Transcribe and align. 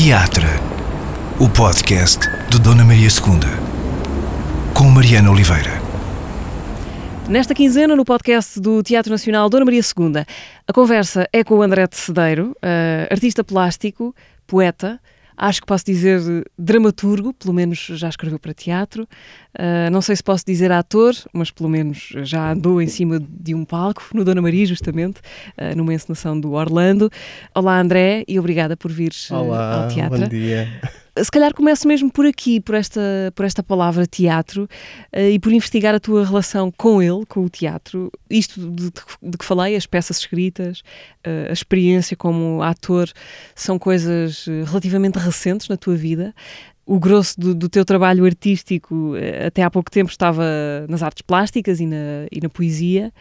Teatro, 0.00 0.46
o 1.40 1.48
podcast 1.48 2.20
de 2.48 2.60
Dona 2.60 2.84
Maria 2.84 3.08
II, 3.08 4.72
com 4.72 4.84
Mariana 4.84 5.28
Oliveira. 5.28 5.72
Nesta 7.28 7.52
quinzena, 7.52 7.96
no 7.96 8.04
podcast 8.04 8.60
do 8.60 8.80
Teatro 8.80 9.10
Nacional 9.10 9.50
Dona 9.50 9.64
Maria 9.64 9.80
II, 9.80 10.24
a 10.68 10.72
conversa 10.72 11.28
é 11.32 11.42
com 11.42 11.56
o 11.56 11.62
André 11.62 11.84
Cedeiro, 11.90 12.52
uh, 12.58 13.12
artista 13.12 13.42
plástico, 13.42 14.14
poeta, 14.46 15.00
acho 15.38 15.60
que 15.60 15.66
posso 15.66 15.84
dizer 15.84 16.20
dramaturgo, 16.58 17.32
pelo 17.32 17.54
menos 17.54 17.78
já 17.78 18.08
escreveu 18.08 18.38
para 18.38 18.52
teatro. 18.52 19.08
Uh, 19.54 19.90
não 19.90 20.02
sei 20.02 20.16
se 20.16 20.22
posso 20.22 20.44
dizer 20.44 20.72
ator, 20.72 21.14
mas 21.32 21.50
pelo 21.50 21.68
menos 21.68 22.12
já 22.22 22.52
andou 22.52 22.82
em 22.82 22.88
cima 22.88 23.20
de 23.20 23.54
um 23.54 23.64
palco, 23.64 24.04
no 24.12 24.24
Dona 24.24 24.42
Maria, 24.42 24.66
justamente, 24.66 25.20
uh, 25.56 25.76
numa 25.76 25.94
encenação 25.94 26.38
do 26.38 26.52
Orlando. 26.52 27.10
Olá, 27.54 27.80
André, 27.80 28.24
e 28.26 28.38
obrigada 28.38 28.76
por 28.76 28.90
vires 28.90 29.30
Olá, 29.30 29.84
ao 29.84 29.88
teatro. 29.88 30.20
Bom 30.20 30.28
dia 30.28 30.68
se 31.22 31.30
calhar 31.30 31.54
começo 31.54 31.86
mesmo 31.86 32.10
por 32.10 32.26
aqui, 32.26 32.60
por 32.60 32.74
esta, 32.74 33.00
por 33.34 33.44
esta 33.44 33.62
palavra 33.62 34.06
teatro 34.06 34.64
uh, 35.14 35.18
e 35.18 35.38
por 35.38 35.52
investigar 35.52 35.94
a 35.94 36.00
tua 36.00 36.24
relação 36.24 36.70
com 36.70 37.02
ele, 37.02 37.24
com 37.26 37.44
o 37.44 37.48
teatro. 37.48 38.10
Isto 38.28 38.70
de, 38.70 38.90
de, 39.22 39.38
que 39.38 39.44
falei, 39.44 39.76
as 39.76 39.86
peças 39.86 40.18
escritas, 40.18 40.80
uh, 41.26 41.48
a 41.48 41.52
experiência 41.52 42.16
como 42.16 42.62
ator, 42.62 43.10
são 43.54 43.78
coisas 43.78 44.46
eh, 44.48 44.64
relativamente 44.64 45.18
recentes 45.18 45.68
na 45.68 45.76
tua 45.76 45.94
vida. 45.94 46.34
O 46.86 46.98
grosso 46.98 47.38
do, 47.38 47.54
do 47.54 47.68
teu 47.68 47.84
trabalho 47.84 48.24
artístico 48.24 49.12
até 49.46 49.62
há 49.62 49.70
pouco 49.70 49.90
tempo 49.90 50.10
estava 50.10 50.44
nas 50.88 51.02
artes 51.02 51.22
plásticas 51.22 51.80
e 51.80 51.86
na, 51.86 52.26
e 52.32 52.40
na 52.40 52.48
poesia. 52.48 53.12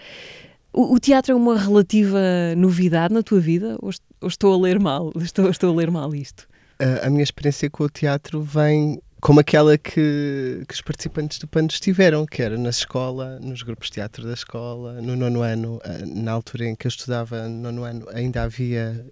O, 0.71 0.93
o, 0.93 0.99
teatro 0.99 1.33
é 1.33 1.35
uma 1.35 1.57
relativa 1.57 2.19
novidade 2.55 3.13
na 3.13 3.21
tua 3.21 3.39
vida? 3.39 3.77
Ou, 3.81 3.91
ou 4.21 4.27
estou 4.27 4.53
a 4.53 4.57
ler 4.57 4.79
mal? 4.79 5.11
Estou, 5.17 5.49
estou 5.49 5.73
a 5.73 5.75
ler 5.75 5.91
mal 5.91 6.13
isto? 6.15 6.47
A, 6.79 7.09
minha 7.09 7.23
experiência 7.23 7.69
com 7.69 7.83
o 7.83 7.89
teatro 7.89 8.41
vem 8.41 9.01
como 9.19 9.39
aquela 9.39 9.77
que, 9.77 10.63
que 10.67 10.73
os 10.73 10.81
participantes 10.81 11.39
do 11.39 11.47
PANOS 11.47 11.79
tiveram, 11.79 12.25
que 12.25 12.41
era 12.41 12.57
na 12.57 12.69
escola, 12.69 13.39
nos 13.39 13.63
grupos 13.63 13.87
de 13.87 13.95
teatro 13.95 14.23
da 14.23 14.33
escola, 14.33 15.01
no 15.01 15.15
nono 15.15 15.41
ano, 15.41 15.81
na 16.05 16.31
altura 16.31 16.65
em 16.65 16.75
que 16.75 16.85
eu 16.85 16.89
estudava 16.89 17.47
no 17.47 17.71
nono 17.71 17.83
ano, 17.83 18.05
ainda 18.13 18.43
havia 18.43 19.05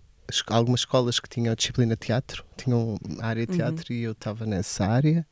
algumas 0.47 0.81
escolas 0.81 1.19
que 1.19 1.29
tinham 1.29 1.51
a 1.51 1.55
disciplina 1.55 1.95
de 1.95 2.01
teatro, 2.07 2.45
tinham 2.55 2.97
a 3.19 3.27
área 3.27 3.45
de 3.45 3.51
uhum. 3.51 3.57
teatro 3.57 3.85
uhum. 3.89 3.95
e 3.95 4.03
eu 4.03 4.11
estava 4.11 4.45
nessa 4.45 4.85
área. 4.85 5.25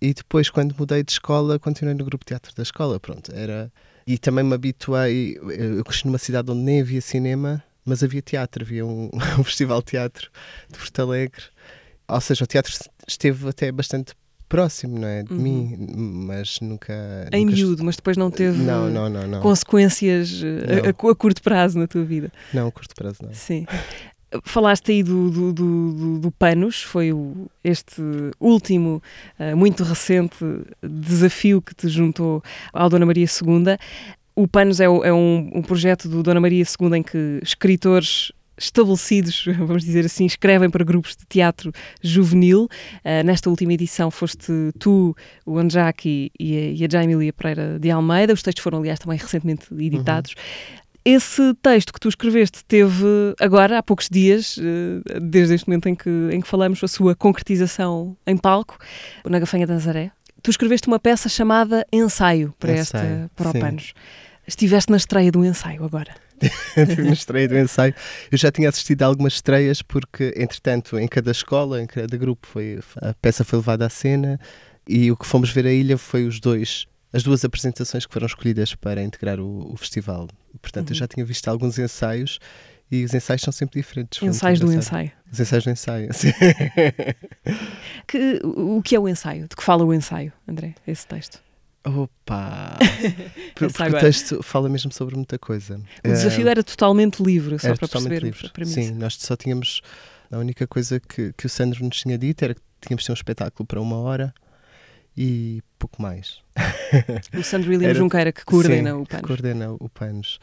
E 0.00 0.14
depois, 0.14 0.48
quando 0.48 0.74
mudei 0.78 1.02
de 1.02 1.12
escola, 1.12 1.58
continuei 1.58 1.94
no 1.94 2.04
grupo 2.04 2.24
de 2.24 2.28
teatro 2.28 2.54
da 2.54 2.62
escola, 2.62 2.98
pronto, 2.98 3.32
era... 3.34 3.70
E 4.06 4.16
também 4.16 4.42
me 4.42 4.54
habituei, 4.54 5.38
eu 5.38 5.84
cresci 5.84 6.06
numa 6.06 6.18
cidade 6.18 6.50
onde 6.50 6.62
nem 6.62 6.80
havia 6.80 7.02
cinema, 7.02 7.62
mas 7.84 8.02
havia 8.02 8.22
teatro, 8.22 8.64
havia 8.64 8.84
um, 8.84 9.10
um 9.38 9.44
festival 9.44 9.80
de 9.80 9.86
teatro 9.86 10.30
de 10.70 10.78
Porto 10.78 11.02
Alegre. 11.02 11.42
Ou 12.08 12.20
seja, 12.20 12.44
o 12.44 12.46
teatro 12.46 12.72
esteve 13.06 13.48
até 13.48 13.70
bastante 13.70 14.14
próximo, 14.50 14.98
não 14.98 15.08
é? 15.08 15.22
De 15.22 15.32
uhum. 15.32 15.38
mim, 15.38 15.76
mas 16.26 16.58
nunca. 16.60 16.92
Em 17.32 17.46
nunca 17.46 17.56
miúdo, 17.56 17.84
mas 17.84 17.96
depois 17.96 18.16
não 18.16 18.30
teve 18.30 18.60
não, 18.60 18.90
não, 18.90 19.08
não, 19.08 19.26
não. 19.26 19.40
consequências 19.40 20.42
eh, 20.42 20.82
a, 20.84 20.88
a, 20.88 21.10
a, 21.12 21.14
curto 21.14 21.40
prazo 21.40 21.78
na 21.78 21.86
tua 21.86 22.04
vida. 22.04 22.32
Não, 22.52 22.66
a 22.66 22.72
curto 22.72 22.94
prazo 22.94 23.18
não. 23.22 23.32
Sim. 23.32 23.64
Falaste 24.44 24.92
aí 24.92 25.02
do, 25.02 25.28
do, 25.28 25.52
do, 25.52 26.18
do 26.20 26.30
Panos, 26.30 26.82
foi 26.82 27.12
o, 27.12 27.48
este 27.64 28.00
último, 28.38 29.02
uh, 29.38 29.56
muito 29.56 29.82
recente 29.82 30.36
desafio 30.80 31.60
que 31.60 31.74
te 31.74 31.88
juntou 31.88 32.42
ao 32.72 32.88
Dona 32.88 33.06
Maria 33.06 33.26
II. 33.26 33.76
O 34.40 34.48
Panos 34.48 34.80
é, 34.80 34.84
é 34.84 35.12
um, 35.12 35.50
um, 35.54 35.60
projeto 35.60 36.08
do 36.08 36.22
Dona 36.22 36.40
Maria 36.40 36.64
II 36.64 36.96
em 36.96 37.02
que 37.02 37.40
escritores 37.42 38.32
estabelecidos, 38.56 39.44
vamos 39.58 39.84
dizer 39.84 40.06
assim, 40.06 40.24
escrevem 40.24 40.70
para 40.70 40.82
grupos 40.82 41.14
de 41.14 41.26
teatro 41.26 41.70
juvenil. 42.00 42.66
Uh, 43.04 43.22
nesta 43.22 43.50
última 43.50 43.74
edição 43.74 44.10
foste 44.10 44.50
tu, 44.78 45.14
o 45.44 45.58
Anjaki 45.58 46.32
e, 46.40 46.56
a, 46.56 46.60
e 46.70 46.84
a 46.86 46.88
Jaime 46.90 47.32
Pereira 47.32 47.78
de 47.78 47.90
Almeida. 47.90 48.32
Os 48.32 48.42
textos 48.42 48.64
foram, 48.64 48.78
aliás, 48.78 48.98
também 48.98 49.18
recentemente 49.18 49.66
editados. 49.74 50.30
Uhum. 50.32 50.80
Esse 51.04 51.54
texto 51.62 51.92
que 51.92 52.00
tu 52.00 52.08
escreveste 52.08 52.64
teve 52.64 53.34
agora, 53.38 53.76
há 53.76 53.82
poucos 53.82 54.08
dias, 54.10 54.56
uh, 54.56 55.20
desde 55.20 55.54
este 55.54 55.68
momento 55.68 55.86
em 55.86 55.94
que, 55.94 56.30
em 56.32 56.40
que 56.40 56.48
falamos, 56.48 56.82
a 56.82 56.88
sua 56.88 57.14
concretização 57.14 58.16
em 58.26 58.38
palco, 58.38 58.78
na 59.22 59.38
Gafanha 59.38 59.66
da 59.66 59.74
Nazaré. 59.74 60.12
Tu 60.42 60.50
escreveste 60.50 60.88
uma 60.88 60.98
peça 60.98 61.28
chamada 61.28 61.86
Ensaio 61.92 62.54
para, 62.58 62.72
ensaio, 62.72 63.24
esta, 63.24 63.30
para 63.36 63.50
o 63.50 63.52
Panos. 63.52 63.92
Estiveste 64.50 64.90
na 64.90 64.96
estreia 64.96 65.30
do 65.30 65.44
ensaio 65.44 65.84
agora. 65.84 66.12
Estive 66.76 67.02
na 67.02 67.12
estreia 67.12 67.46
do 67.46 67.56
ensaio. 67.56 67.94
Eu 68.32 68.36
já 68.36 68.50
tinha 68.50 68.68
assistido 68.68 69.02
a 69.04 69.06
algumas 69.06 69.34
estreias, 69.34 69.80
porque, 69.80 70.34
entretanto, 70.36 70.98
em 70.98 71.06
cada 71.06 71.30
escola, 71.30 71.80
em 71.80 71.86
cada 71.86 72.16
grupo, 72.16 72.48
foi, 72.48 72.80
a 72.96 73.14
peça 73.14 73.44
foi 73.44 73.60
levada 73.60 73.86
à 73.86 73.88
cena 73.88 74.40
e 74.88 75.08
o 75.12 75.16
que 75.16 75.24
fomos 75.24 75.50
ver 75.50 75.66
a 75.66 75.72
ilha 75.72 75.96
foi 75.96 76.26
os 76.26 76.40
dois, 76.40 76.88
as 77.12 77.22
duas 77.22 77.44
apresentações 77.44 78.04
que 78.04 78.12
foram 78.12 78.26
escolhidas 78.26 78.74
para 78.74 79.00
integrar 79.00 79.38
o, 79.38 79.72
o 79.72 79.76
festival. 79.76 80.26
Portanto, 80.60 80.88
uhum. 80.88 80.94
eu 80.94 80.98
já 80.98 81.06
tinha 81.06 81.24
visto 81.24 81.46
alguns 81.46 81.78
ensaios 81.78 82.40
e 82.90 83.04
os 83.04 83.14
ensaios 83.14 83.42
são 83.42 83.52
sempre 83.52 83.80
diferentes. 83.80 84.20
Ensaios 84.20 84.58
do 84.58 84.72
ensaio. 84.72 85.12
Os 85.30 85.38
ensaios 85.38 85.62
do 85.62 85.70
ensaio, 85.70 86.08
sim. 86.12 86.32
que, 88.08 88.40
o 88.44 88.82
que 88.82 88.96
é 88.96 88.98
o 88.98 89.08
ensaio? 89.08 89.46
De 89.46 89.54
que 89.54 89.62
fala 89.62 89.84
o 89.84 89.94
ensaio, 89.94 90.32
André, 90.48 90.74
esse 90.88 91.06
texto? 91.06 91.40
Opa! 91.84 92.76
Porque 93.54 93.96
o 93.96 94.00
texto 94.00 94.42
fala 94.42 94.68
mesmo 94.68 94.92
sobre 94.92 95.16
muita 95.16 95.38
coisa. 95.38 95.80
O 96.04 96.08
desafio 96.08 96.46
uh, 96.46 96.50
era 96.50 96.62
totalmente 96.62 97.22
livre, 97.22 97.58
só 97.58 97.74
para 97.74 97.88
percebermos 97.88 98.40
livre. 98.42 98.66
Sim, 98.66 98.92
nós 98.92 99.16
só 99.16 99.36
tínhamos. 99.36 99.80
A 100.30 100.38
única 100.38 100.66
coisa 100.66 101.00
que, 101.00 101.32
que 101.36 101.46
o 101.46 101.48
Sandro 101.48 101.84
nos 101.84 101.98
tinha 101.98 102.16
dito 102.16 102.44
era 102.44 102.54
que 102.54 102.60
tínhamos 102.80 103.02
de 103.02 103.06
ter 103.06 103.12
um 103.12 103.14
espetáculo 103.14 103.66
para 103.66 103.80
uma 103.80 103.96
hora 103.96 104.32
e 105.16 105.62
pouco 105.78 106.00
mais. 106.00 106.38
O 107.38 107.42
Sandro 107.44 107.70
William 107.70 107.90
era, 107.90 107.98
Junqueira 107.98 108.32
que 108.32 108.44
coordena 108.44 108.90
sim, 108.90 108.96
o 108.96 109.06
PANOS. 109.06 109.20
Que 109.20 109.26
coordena 109.26 109.72
o 109.72 109.88
PANOS. 109.88 110.38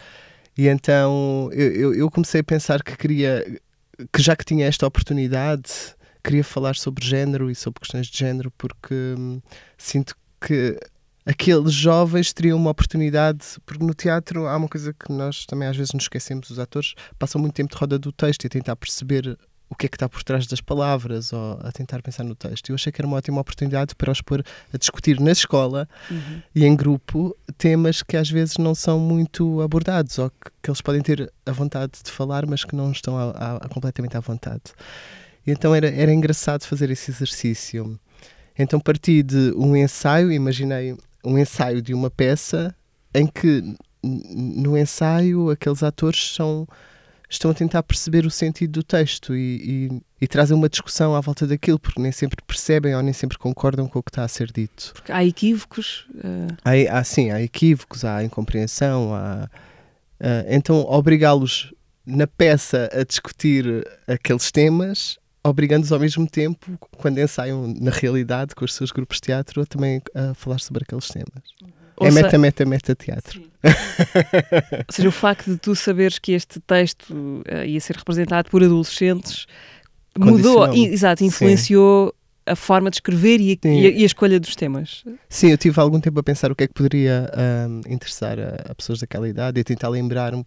E 0.58 0.68
então 0.68 1.50
eu, 1.52 1.72
eu, 1.72 1.94
eu 1.94 2.12
comecei 2.12 2.40
a 2.40 2.44
pensar 2.44 2.82
que 2.82 2.96
queria, 2.96 3.46
que 4.14 4.22
já 4.22 4.36
que 4.36 4.46
tinha 4.46 4.66
esta 4.66 4.88
oportunidade, 4.88 5.72
queria 6.24 6.44
falar 6.44 6.76
sobre 6.76 7.06
género 7.06 7.52
e 7.52 7.56
sobre 7.56 7.82
questões 7.82 8.08
de 8.08 8.18
género, 8.18 8.52
porque 8.58 8.94
hum, 9.18 9.42
sinto 9.78 10.16
que 10.40 10.80
aqueles 11.28 11.74
jovens 11.74 12.32
teriam 12.32 12.58
uma 12.58 12.72
oportunidade, 12.72 13.46
porque 13.66 13.84
no 13.84 13.94
teatro 13.94 14.48
há 14.48 14.56
uma 14.56 14.70
coisa 14.70 14.94
que 14.94 15.12
nós 15.12 15.46
também 15.46 15.68
às 15.68 15.76
vezes 15.76 15.94
nos 15.94 16.06
esquecemos, 16.06 16.50
os 16.50 16.58
atores 16.58 16.96
passam 17.20 17.42
muito 17.42 17.54
tempo 17.54 17.70
de 17.70 17.78
roda 17.78 18.00
do 18.00 18.14
texto 18.14 18.46
e 18.46 18.48
a 18.48 18.50
tentar 18.50 18.76
perceber 18.78 19.38
o 19.70 19.76
que 19.76 19.86
é 19.86 19.90
que 19.90 19.98
está 19.98 20.08
por 20.08 20.24
trás 20.24 20.48
das 20.48 20.62
palavras 20.62 21.34
ou 21.34 21.60
a 21.62 21.70
tentar 21.74 22.02
pensar 22.02 22.24
no 22.24 22.34
texto. 22.34 22.70
Eu 22.70 22.76
achei 22.76 22.90
que 22.90 23.02
era 23.02 23.08
uma 23.08 23.18
ótima 23.18 23.42
oportunidade 23.42 23.94
para 23.96 24.10
os 24.10 24.22
pôr 24.22 24.42
a 24.74 24.78
discutir 24.78 25.20
na 25.20 25.32
escola 25.32 25.90
uhum. 26.10 26.42
e 26.56 26.66
em 26.66 26.74
grupo 26.74 27.36
temas 27.58 28.02
que 28.02 28.16
às 28.16 28.30
vezes 28.30 28.58
não 28.58 28.74
são 28.74 28.98
muito 28.98 29.62
abordados 29.62 30.18
ou 30.20 30.30
que, 30.30 30.52
que 30.64 30.70
eles 30.70 30.80
podem 30.80 31.02
ter 31.02 31.32
a 31.46 31.52
vontade 31.52 31.92
de 32.02 32.10
falar, 32.10 32.46
mas 32.46 32.64
que 32.64 32.74
não 32.74 32.92
estão 32.94 33.18
a, 33.18 33.32
a, 33.32 33.56
a 33.58 33.68
completamente 33.68 34.16
à 34.16 34.22
vontade. 34.22 34.64
E 35.46 35.52
então 35.52 35.76
era, 35.76 35.90
era 35.90 36.14
engraçado 36.14 36.64
fazer 36.64 36.90
esse 36.90 37.12
exercício. 37.12 38.00
Então 38.58 38.80
parti 38.80 39.22
de 39.22 39.54
um 39.58 39.76
ensaio, 39.76 40.32
imaginei 40.32 40.96
um 41.28 41.38
ensaio 41.38 41.82
de 41.82 41.94
uma 41.94 42.10
peça 42.10 42.74
em 43.14 43.28
que 43.28 43.76
no 44.04 44.78
ensaio 44.78 45.50
aqueles 45.50 45.84
atores 45.84 46.34
são 46.34 46.68
estão 47.30 47.52
a 47.52 47.54
tentar 47.54 47.84
perceber 47.84 48.26
o 48.26 48.32
sentido 48.32 48.72
do 48.72 48.84
texto 48.84 49.36
e, 49.36 49.90
e, 49.92 50.02
e, 50.22 50.28
trazem 50.28 50.56
uma 50.56 50.70
discussão 50.70 51.14
à 51.14 51.20
volta 51.20 51.46
daquilo, 51.46 51.78
porque 51.78 52.02
nem 52.02 52.10
sempre 52.10 52.38
percebem 52.48 52.96
ou 52.96 53.02
nem 53.02 53.12
sempre 53.12 53.38
concordam 53.38 53.86
com 53.86 54.00
o 54.00 54.04
que 54.04 54.10
está 54.10 54.24
a 54.24 54.28
ser 54.30 54.50
dito. 54.50 54.94
Porque 54.94 55.12
há 55.12 55.26
equívocos? 55.26 56.08
Uh... 56.16 56.56
Há, 56.64 57.00
há, 57.00 57.04
sim, 57.04 57.30
há 57.30 57.42
equívocos, 57.42 58.06
há 58.06 58.24
incompreensão, 58.24 59.14
há, 59.14 59.50
uh, 60.22 60.46
então 60.48 60.86
obrigá-los 60.88 61.74
na 62.06 62.28
peça 62.28 62.90
a 62.94 63.04
discutir 63.04 63.86
aqueles 64.08 64.50
temas 64.50 65.20
obrigando-os 65.50 65.92
ao 65.92 66.00
mesmo 66.00 66.28
tempo, 66.28 66.78
quando 66.98 67.20
ensaiam 67.20 67.74
na 67.80 67.92
realidade 67.92 68.56
com 68.56 68.66
os 68.66 68.74
seus 68.74 68.92
grupos 68.92 69.18
de 69.18 69.22
teatro, 69.22 69.62
a 69.62 69.66
também 69.66 70.02
a 70.14 70.34
falar 70.34 70.60
sobre 70.60 70.84
aqueles 70.84 71.08
temas. 71.08 71.44
Uhum. 71.62 71.78
É 72.00 72.12
meta, 72.12 72.38
meta, 72.38 72.66
meta 72.66 72.96
teatro. 72.96 73.42
Ou 73.64 74.94
seja, 74.94 75.10
o 75.10 75.12
facto 75.12 75.52
de 75.52 75.58
tu 75.58 75.76
saberes 75.76 76.20
que 76.20 76.32
este 76.32 76.60
texto 76.60 77.12
uh, 77.12 77.66
ia 77.66 77.80
ser 77.80 77.96
representado 77.96 78.50
por 78.52 78.64
adolescentes 78.64 79.48
mudou, 80.18 80.72
exato, 80.74 81.24
influenciou 81.24 82.08
Sim. 82.08 82.52
a 82.52 82.56
forma 82.56 82.92
de 82.92 82.98
escrever 82.98 83.42
e 83.42 83.60
a, 83.64 83.68
e, 83.68 83.88
a, 83.88 83.90
e 83.90 84.04
a, 84.04 84.06
escolha 84.06 84.40
dos 84.40 84.56
temas. 84.56 85.04
Sim, 85.28 85.50
eu 85.50 85.58
tive 85.58 85.80
algum 85.80 86.00
tempo 86.00 86.20
a 86.20 86.24
pensar 86.24 86.52
o 86.52 86.56
que 86.56 86.66
é 86.66 86.68
que 86.68 86.74
poderia 86.74 87.32
um, 87.68 87.82
interessar 87.92 88.40
a, 88.40 88.72
a, 88.72 88.76
pessoas 88.76 89.00
daquela 89.00 89.28
idade 89.28 89.60
e 89.60 89.62
a 89.62 89.64
tentar 89.64 89.90
lembrar-me 89.90 90.44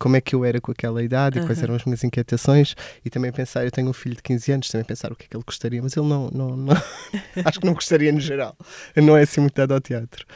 como 0.00 0.16
é 0.16 0.20
que 0.20 0.34
eu 0.34 0.46
era 0.46 0.60
com 0.62 0.72
aquela 0.72 1.02
idade 1.02 1.38
uhum. 1.38 1.44
e 1.44 1.46
quais 1.46 1.62
eram 1.62 1.74
as 1.74 1.84
minhas 1.84 2.02
inquietações 2.02 2.74
e 3.04 3.10
também 3.10 3.30
pensar, 3.30 3.64
eu 3.64 3.70
tenho 3.70 3.90
um 3.90 3.92
filho 3.92 4.16
de 4.16 4.22
15 4.22 4.52
anos, 4.52 4.68
também 4.68 4.84
pensar 4.84 5.12
o 5.12 5.14
que 5.14 5.26
é 5.26 5.28
que 5.28 5.36
ele 5.36 5.44
gostaria, 5.44 5.82
mas 5.82 5.94
ele 5.94 6.06
não, 6.06 6.30
não, 6.30 6.56
não 6.56 6.74
acho 7.44 7.60
que 7.60 7.66
não 7.66 7.74
gostaria 7.74 8.10
no 8.10 8.18
geral, 8.18 8.56
não 8.96 9.14
é 9.14 9.22
assim 9.22 9.42
muito 9.42 9.54
dado 9.54 9.74
ao 9.74 9.80
teatro. 9.80 10.26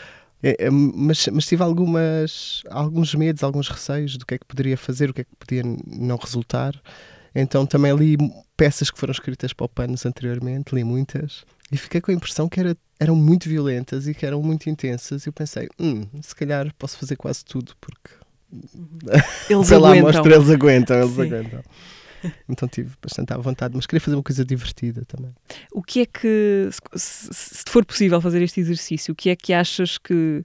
É, 0.42 0.66
é, 0.66 0.70
mas, 0.70 1.26
mas 1.28 1.46
tive 1.46 1.62
algumas, 1.62 2.62
alguns 2.68 3.14
medos, 3.14 3.42
alguns 3.42 3.66
receios 3.66 4.18
do 4.18 4.26
que 4.26 4.34
é 4.34 4.38
que 4.38 4.44
poderia 4.44 4.76
fazer, 4.76 5.08
o 5.08 5.14
que 5.14 5.22
é 5.22 5.24
que 5.24 5.34
podia 5.38 5.62
não 5.86 6.16
resultar. 6.18 6.78
Então 7.34 7.64
também 7.64 7.96
li 7.96 8.18
peças 8.54 8.90
que 8.90 8.98
foram 8.98 9.12
escritas 9.12 9.54
para 9.54 9.64
o 9.64 9.68
Panos 9.68 10.04
anteriormente, 10.04 10.74
li 10.74 10.84
muitas, 10.84 11.46
e 11.72 11.78
fiquei 11.78 12.02
com 12.02 12.10
a 12.10 12.14
impressão 12.14 12.46
que 12.46 12.60
era, 12.60 12.76
eram 13.00 13.16
muito 13.16 13.48
violentas 13.48 14.06
e 14.06 14.12
que 14.12 14.26
eram 14.26 14.42
muito 14.42 14.68
intensas. 14.68 15.24
E 15.24 15.30
eu 15.30 15.32
pensei, 15.32 15.66
hum, 15.80 16.06
se 16.20 16.36
calhar 16.36 16.70
posso 16.78 16.98
fazer 16.98 17.16
quase 17.16 17.42
tudo, 17.42 17.72
porque 17.80 18.10
Eles 19.48 19.70
lá, 19.70 19.88
aguentam. 19.90 20.12
mostra, 20.12 20.34
eles 20.34 20.50
aguentam, 20.50 20.96
eles 21.00 21.14
Sim. 21.14 21.22
aguentam. 21.22 21.62
Então 22.48 22.68
tive 22.68 22.90
bastante 23.02 23.32
à 23.32 23.36
vontade, 23.36 23.74
mas 23.76 23.86
queria 23.86 24.00
fazer 24.00 24.16
uma 24.16 24.22
coisa 24.22 24.44
divertida 24.44 25.04
também. 25.04 25.34
O 25.72 25.82
que 25.82 26.00
é 26.00 26.06
que, 26.06 26.68
se 26.96 27.64
for 27.68 27.84
possível 27.84 28.20
fazer 28.20 28.42
este 28.42 28.60
exercício, 28.60 29.12
o 29.12 29.14
que 29.14 29.30
é 29.30 29.36
que 29.36 29.52
achas 29.52 29.98
que 29.98 30.44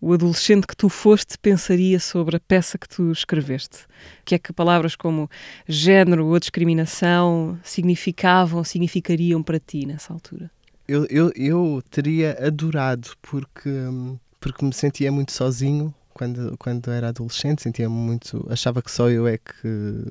o 0.00 0.12
adolescente 0.12 0.66
que 0.66 0.76
tu 0.76 0.88
foste 0.88 1.36
pensaria 1.38 1.98
sobre 1.98 2.36
a 2.36 2.40
peça 2.40 2.78
que 2.78 2.88
tu 2.88 3.10
escreveste? 3.10 3.84
O 4.20 4.24
que 4.24 4.34
é 4.34 4.38
que 4.38 4.52
palavras 4.52 4.94
como 4.94 5.28
género 5.66 6.26
ou 6.26 6.38
discriminação 6.38 7.58
significavam, 7.62 8.62
significariam 8.62 9.42
para 9.42 9.58
ti 9.58 9.86
nessa 9.86 10.12
altura? 10.12 10.50
Eu, 10.86 11.04
eu, 11.10 11.32
eu 11.34 11.82
teria 11.90 12.38
adorado 12.46 13.10
porque, 13.20 13.68
hum, 13.68 14.16
porque 14.38 14.64
me 14.64 14.72
sentia 14.72 15.10
muito 15.10 15.32
sozinho 15.32 15.92
quando, 16.16 16.56
quando 16.58 16.90
era 16.90 17.08
adolescente, 17.08 17.62
sentia 17.62 17.90
muito, 17.90 18.46
achava 18.50 18.80
que 18.80 18.90
só 18.90 19.10
eu 19.10 19.26
é 19.26 19.36
que 19.36 19.68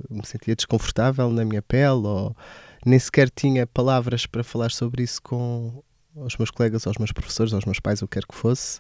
me 0.08 0.24
sentia 0.24 0.56
desconfortável 0.56 1.32
na 1.32 1.44
minha 1.44 1.64
pele 1.64 2.06
ou 2.06 2.36
nem 2.86 3.00
sequer 3.00 3.28
tinha 3.32 3.66
palavras 3.66 4.28
para 4.28 4.44
falar 4.44 4.70
sobre 4.70 5.02
isso 5.02 5.20
com 5.24 5.82
os 6.16 6.38
meus 6.38 6.52
colegas, 6.52 6.86
aos 6.86 6.98
meus 7.00 7.12
professores, 7.12 7.54
aos 7.54 7.66
meus 7.66 7.80
pais, 7.80 8.04
o 8.04 8.08
que 8.08 8.20
quer 8.20 8.28
que 8.28 8.36
fosse. 8.36 8.80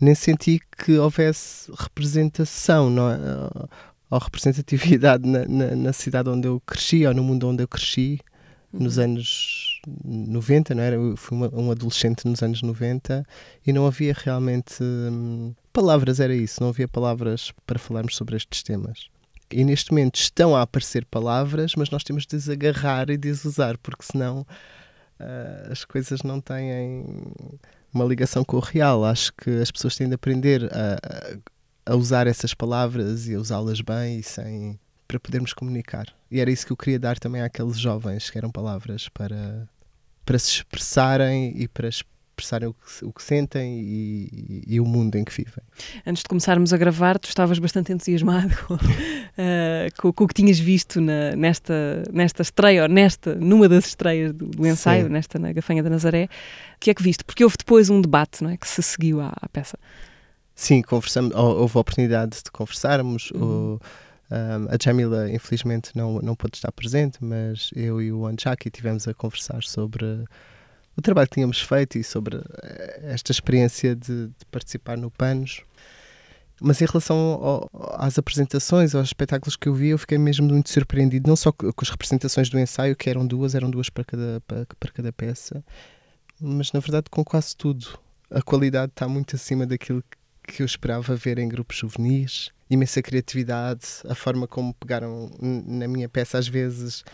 Nem 0.00 0.14
senti 0.14 0.60
que 0.78 0.96
houvesse 0.98 1.68
representação 1.76 2.88
não 2.88 3.10
é? 3.10 3.18
ou 4.08 4.18
representatividade 4.20 5.28
na, 5.28 5.44
na, 5.46 5.74
na 5.74 5.92
cidade 5.92 6.28
onde 6.28 6.46
eu 6.46 6.60
cresci 6.64 7.04
ou 7.06 7.12
no 7.12 7.24
mundo 7.24 7.48
onde 7.48 7.64
eu 7.64 7.68
cresci 7.68 8.20
nos 8.72 9.00
anos 9.00 9.80
90, 9.96 10.74
não 10.76 10.82
era? 10.82 10.94
Eu 10.94 11.16
fui 11.16 11.36
uma- 11.36 11.50
um 11.52 11.72
adolescente 11.72 12.24
nos 12.26 12.40
anos 12.40 12.62
90 12.62 13.26
e 13.66 13.72
não 13.72 13.84
havia 13.84 14.14
realmente 14.16 14.76
hum, 14.80 15.52
palavras, 15.72 16.20
era 16.20 16.34
isso, 16.34 16.62
não 16.62 16.68
havia 16.70 16.86
palavras 16.88 17.52
para 17.66 17.78
falarmos 17.78 18.16
sobre 18.16 18.36
estes 18.36 18.62
temas. 18.62 19.06
E 19.50 19.64
neste 19.64 19.90
momento 19.90 20.16
estão 20.16 20.56
a 20.56 20.62
aparecer 20.62 21.04
palavras, 21.04 21.74
mas 21.76 21.90
nós 21.90 22.02
temos 22.02 22.24
de 22.26 22.52
agarrar 22.52 23.10
e 23.10 23.16
de 23.16 23.30
usar, 23.30 23.76
porque 23.78 24.02
senão 24.04 24.46
ah, 25.20 25.68
as 25.70 25.84
coisas 25.84 26.22
não 26.22 26.40
têm 26.40 27.04
uma 27.92 28.04
ligação 28.04 28.44
com 28.44 28.56
o 28.56 28.60
real. 28.60 29.04
Acho 29.04 29.32
que 29.34 29.50
as 29.50 29.70
pessoas 29.70 29.94
têm 29.96 30.08
de 30.08 30.14
aprender 30.14 30.64
a, 30.72 30.94
a- 30.94 31.92
a 31.92 31.96
usar 31.96 32.26
essas 32.26 32.54
palavras 32.54 33.26
e 33.28 33.34
a 33.34 33.38
usá-las 33.38 33.80
bem 33.80 34.18
e 34.20 34.22
sem 34.22 34.78
para 35.06 35.20
podermos 35.20 35.52
comunicar. 35.52 36.06
E 36.30 36.40
era 36.40 36.50
isso 36.50 36.64
que 36.64 36.72
eu 36.72 36.76
queria 36.76 36.98
dar 36.98 37.18
também 37.18 37.42
àqueles 37.42 37.76
jovens, 37.78 38.30
que 38.30 38.38
eram 38.38 38.50
palavras 38.50 39.08
para, 39.10 39.68
para 40.24 40.38
se 40.38 40.48
expressarem 40.50 41.52
e 41.60 41.68
para 41.68 41.90
expressarem 42.32 42.68
o 42.68 42.72
que, 42.74 43.04
o 43.04 43.12
que 43.12 43.22
sentem 43.22 43.80
e, 43.82 44.62
e 44.66 44.80
o 44.80 44.84
mundo 44.84 45.16
em 45.16 45.24
que 45.24 45.32
vivem. 45.32 45.62
Antes 46.06 46.22
de 46.22 46.28
começarmos 46.28 46.72
a 46.72 46.76
gravar, 46.76 47.18
tu 47.18 47.28
estavas 47.28 47.58
bastante 47.58 47.92
entusiasmado 47.92 48.54
com, 48.66 48.78
eh, 49.36 49.88
com- 49.98 50.12
com 50.12 50.24
o 50.24 50.28
que 50.28 50.34
tinhas 50.34 50.58
visto 50.58 51.00
na- 51.00 51.36
nesta, 51.36 52.02
nesta 52.12 52.42
estreia, 52.42 52.82
ou 52.84 52.88
nesta, 52.88 53.34
numa 53.34 53.68
das 53.68 53.86
estreias 53.86 54.32
do, 54.32 54.46
do 54.46 54.66
ensaio, 54.66 55.04
Sim. 55.06 55.12
nesta 55.12 55.38
na 55.38 55.52
Gafanha 55.52 55.82
da 55.82 55.90
Nazaré. 55.90 56.24
O 56.76 56.80
que 56.80 56.90
é 56.90 56.94
que 56.94 57.02
viste? 57.02 57.24
Porque 57.24 57.44
houve 57.44 57.56
depois 57.58 57.90
um 57.90 58.00
debate 58.00 58.42
não 58.42 58.50
é, 58.50 58.56
que 58.56 58.66
se 58.66 58.82
seguiu 58.82 59.20
à, 59.20 59.32
à 59.40 59.48
peça. 59.48 59.78
Sim, 60.54 60.82
conversamos, 60.82 61.34
hou- 61.34 61.60
houve 61.60 61.76
a 61.76 61.80
oportunidade 61.80 62.38
de 62.44 62.50
conversarmos. 62.50 63.30
Uhum. 63.32 63.42
O, 63.42 63.80
um, 64.30 64.68
a 64.70 64.78
Jamila, 64.82 65.30
infelizmente, 65.30 65.90
não, 65.94 66.18
não 66.20 66.34
pôde 66.34 66.56
estar 66.56 66.72
presente, 66.72 67.18
mas 67.22 67.70
eu 67.76 68.00
e 68.00 68.10
o 68.10 68.26
Anjaki 68.26 68.70
tivemos 68.70 69.06
a 69.06 69.12
conversar 69.14 69.62
sobre 69.62 70.04
o 70.96 71.02
trabalho 71.02 71.28
que 71.28 71.34
tínhamos 71.34 71.60
feito 71.60 71.98
e 71.98 72.04
sobre 72.04 72.36
eh, 72.62 73.00
esta 73.04 73.32
experiência 73.32 73.94
de, 73.96 74.26
de 74.28 74.46
participar 74.50 74.96
no 74.96 75.10
Panos. 75.10 75.62
Mas 76.60 76.80
em 76.80 76.84
relação 76.86 77.16
ao- 77.16 77.70
às 77.98 78.18
apresentações, 78.18 78.94
aos 78.94 79.08
espetáculos 79.08 79.56
que 79.56 79.68
eu 79.68 79.74
vi, 79.74 79.88
eu 79.88 79.98
fiquei 79.98 80.16
mesmo 80.18 80.46
muito 80.46 80.70
surpreendido, 80.70 81.28
não 81.28 81.34
só 81.34 81.50
co- 81.50 81.72
com 81.72 81.84
as 81.84 81.90
representações 81.90 82.48
do 82.48 82.58
ensaio, 82.58 82.94
que 82.94 83.10
eram 83.10 83.26
duas, 83.26 83.54
eram 83.54 83.68
duas 83.70 83.88
para 83.90 84.04
cada, 84.04 84.40
para, 84.46 84.66
para 84.78 84.92
cada 84.92 85.12
peça, 85.12 85.64
mas 86.40 86.70
na 86.72 86.78
verdade 86.80 87.06
com 87.10 87.24
quase 87.24 87.56
tudo. 87.56 87.98
A 88.30 88.40
qualidade 88.40 88.92
está 88.92 89.08
muito 89.08 89.34
acima 89.36 89.66
daquilo 89.66 90.02
que 90.46 90.62
eu 90.62 90.66
esperava 90.66 91.14
ver 91.16 91.38
em 91.38 91.48
grupos 91.48 91.76
juvenis. 91.78 92.50
Imensa 92.70 93.02
criatividade, 93.02 93.84
a 94.08 94.14
forma 94.14 94.46
como 94.46 94.72
pegaram 94.74 95.30
na 95.40 95.86
minha 95.88 96.08
peça, 96.08 96.38
às 96.38 96.48
vezes 96.48 97.04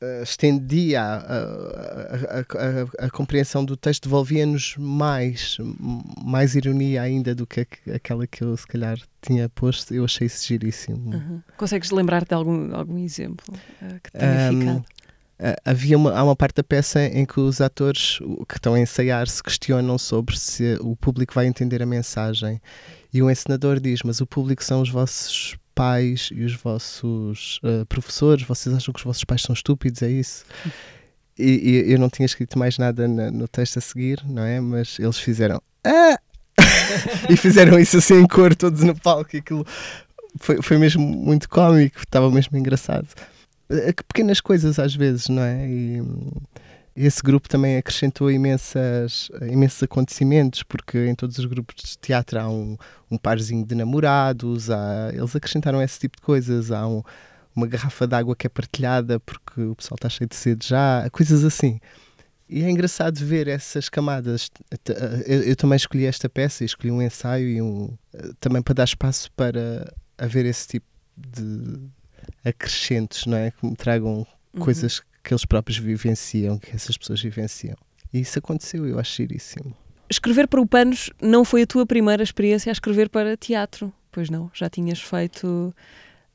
eh, 0.00 0.22
estendia 0.22 1.02
a, 1.02 1.16
a, 1.16 2.40
a- 2.40 3.06
a- 3.06 3.10
compreensão 3.10 3.64
do 3.64 3.76
texto, 3.76 4.04
devolvia-nos 4.04 4.74
mais, 4.78 5.56
mais 6.24 6.54
ironia 6.54 7.02
ainda 7.02 7.34
do 7.34 7.46
que 7.46 7.60
aqu- 7.60 7.90
aquela 7.94 8.26
que 8.26 8.42
eu 8.44 8.56
se 8.56 8.66
calhar 8.66 8.98
tinha 9.22 9.48
posto. 9.48 9.94
Eu 9.94 10.04
achei 10.04 10.26
isso 10.26 10.46
giríssimo. 10.46 11.14
Uhum. 11.14 11.42
Consegues 11.56 11.90
lembrar-te 11.90 12.28
de 12.28 12.34
algum, 12.34 12.74
algum 12.74 12.98
exemplo 12.98 13.44
eh, 13.82 13.98
que 14.02 14.10
te 14.10 14.18
tenha 14.18 14.48
Ahm, 14.48 14.58
ficado? 14.60 14.84
Ah, 15.38 15.56
havia 15.66 15.96
uma, 15.98 16.12
há 16.12 16.24
uma 16.24 16.34
parte 16.36 16.56
da 16.56 16.64
peça 16.64 17.04
em 17.04 17.26
que 17.26 17.38
os 17.38 17.60
atores 17.60 18.18
que 18.48 18.54
estão 18.56 18.72
a 18.72 18.80
ensaiar 18.80 19.28
se 19.28 19.42
questionam 19.42 19.98
sobre 19.98 20.38
se 20.38 20.78
o 20.80 20.96
público 20.96 21.34
vai 21.34 21.46
entender 21.46 21.82
a 21.82 21.86
mensagem 21.86 22.58
e 23.12 23.22
o 23.22 23.30
encenador 23.30 23.78
diz, 23.78 24.00
mas 24.02 24.20
o 24.22 24.26
público 24.26 24.64
são 24.64 24.80
os 24.80 24.88
vossos 24.88 25.56
pais 25.76 26.30
e 26.32 26.42
os 26.42 26.54
vossos 26.54 27.60
ah, 27.62 27.84
professores, 27.86 28.42
vocês 28.44 28.74
acham 28.74 28.92
que 28.92 28.98
os 28.98 29.04
vossos 29.04 29.22
pais 29.22 29.42
são 29.42 29.52
estúpidos, 29.52 30.02
é 30.02 30.10
isso? 30.10 30.44
E, 31.38 31.84
e 31.86 31.92
eu 31.92 31.98
não 31.98 32.08
tinha 32.08 32.24
escrito 32.26 32.58
mais 32.58 32.78
nada 32.78 33.06
na- 33.06 33.30
no 33.30 33.46
texto 33.46 33.76
a 33.78 33.80
seguir, 33.82 34.20
não 34.26 34.42
é? 34.42 34.58
Mas 34.58 34.98
eles 34.98 35.18
fizeram 35.18 35.60
ah! 35.84 36.18
e 37.30 37.36
fizeram 37.36 37.78
isso 37.78 37.98
assim 37.98 38.14
em 38.14 38.26
cor, 38.26 38.54
todos 38.56 38.82
no 38.82 38.98
palco 38.98 39.36
e 39.36 39.38
aquilo 39.40 39.64
foi, 40.40 40.62
foi 40.62 40.78
mesmo 40.78 41.02
muito 41.06 41.48
cómico, 41.48 41.98
estava 42.00 42.30
mesmo 42.30 42.56
engraçado 42.56 43.06
eh, 43.68 43.92
que 43.92 44.02
pequenas 44.02 44.40
coisas 44.40 44.78
às 44.78 44.94
vezes, 44.94 45.28
não 45.28 45.42
é? 45.42 45.68
E 45.68 46.02
esse 46.96 47.22
grupo 47.22 47.48
também 47.48 47.76
acrescentou 47.76 48.30
imensas, 48.30 49.28
imensos 49.50 49.82
acontecimentos, 49.82 50.62
porque 50.62 51.06
em 51.06 51.14
todos 51.14 51.38
os 51.38 51.44
grupos 51.44 51.74
de 51.90 51.98
teatro 51.98 52.40
há 52.40 52.48
um, 52.48 52.76
um 53.10 53.18
parzinho 53.18 53.64
de 53.66 53.74
namorados, 53.74 54.70
há, 54.70 55.10
eles 55.12 55.36
acrescentaram 55.36 55.82
esse 55.82 55.98
tipo 55.98 56.16
de 56.16 56.22
coisas, 56.22 56.70
há 56.70 56.86
um- 56.88 57.02
uma 57.54 57.66
garrafa 57.66 58.06
de 58.06 58.14
água 58.14 58.34
que 58.36 58.46
é 58.46 58.50
partilhada 58.50 59.18
porque 59.20 59.60
o 59.62 59.74
pessoal 59.74 59.96
está 59.96 60.08
cheio 60.08 60.28
de 60.28 60.36
sede 60.36 60.66
já, 60.68 61.08
coisas 61.10 61.44
assim. 61.44 61.78
E 62.48 62.62
é 62.62 62.70
engraçado 62.70 63.16
ver 63.24 63.48
essas 63.48 63.88
camadas. 63.88 64.50
Eh, 64.70 65.24
Eu, 65.26 65.42
eu 65.42 65.56
também 65.56 65.76
escolhi 65.76 66.04
esta 66.06 66.28
peça, 66.28 66.64
escolhi 66.64 66.90
um 66.92 67.02
ensaio 67.02 67.48
e 67.48 67.60
um 67.60 67.90
eh, 68.14 68.30
também 68.38 68.62
para 68.62 68.74
dar 68.74 68.84
espaço 68.84 69.30
para 69.32 69.92
haver 70.16 70.44
esse 70.46 70.68
tipo 70.68 70.86
de 71.16 71.80
acrescentos, 72.44 73.26
não 73.26 73.36
é? 73.36 73.50
Que 73.50 73.66
me 73.66 73.74
tragam 73.76 74.26
Uhum. 74.54 74.60
coisas 74.60 75.02
que 75.26 75.32
eles 75.34 75.44
próprios 75.44 75.78
vivenciam, 75.78 76.58
que 76.58 76.74
essas 76.74 76.96
pessoas 76.96 77.20
vivenciam. 77.20 77.76
E 78.12 78.20
isso 78.20 78.38
aconteceu, 78.38 78.86
eu 78.86 78.98
acho 78.98 79.16
giríssimo. 79.16 79.74
Escrever 80.08 80.46
para 80.46 80.60
o 80.60 80.66
Panos 80.66 81.10
não 81.20 81.44
foi 81.44 81.62
a 81.62 81.66
tua 81.66 81.84
primeira 81.84 82.22
experiência 82.22 82.70
a 82.70 82.72
escrever 82.72 83.08
para 83.10 83.36
teatro, 83.36 83.92
pois 84.12 84.30
não? 84.30 84.48
Já 84.54 84.70
tinhas 84.70 85.00
feito 85.02 85.74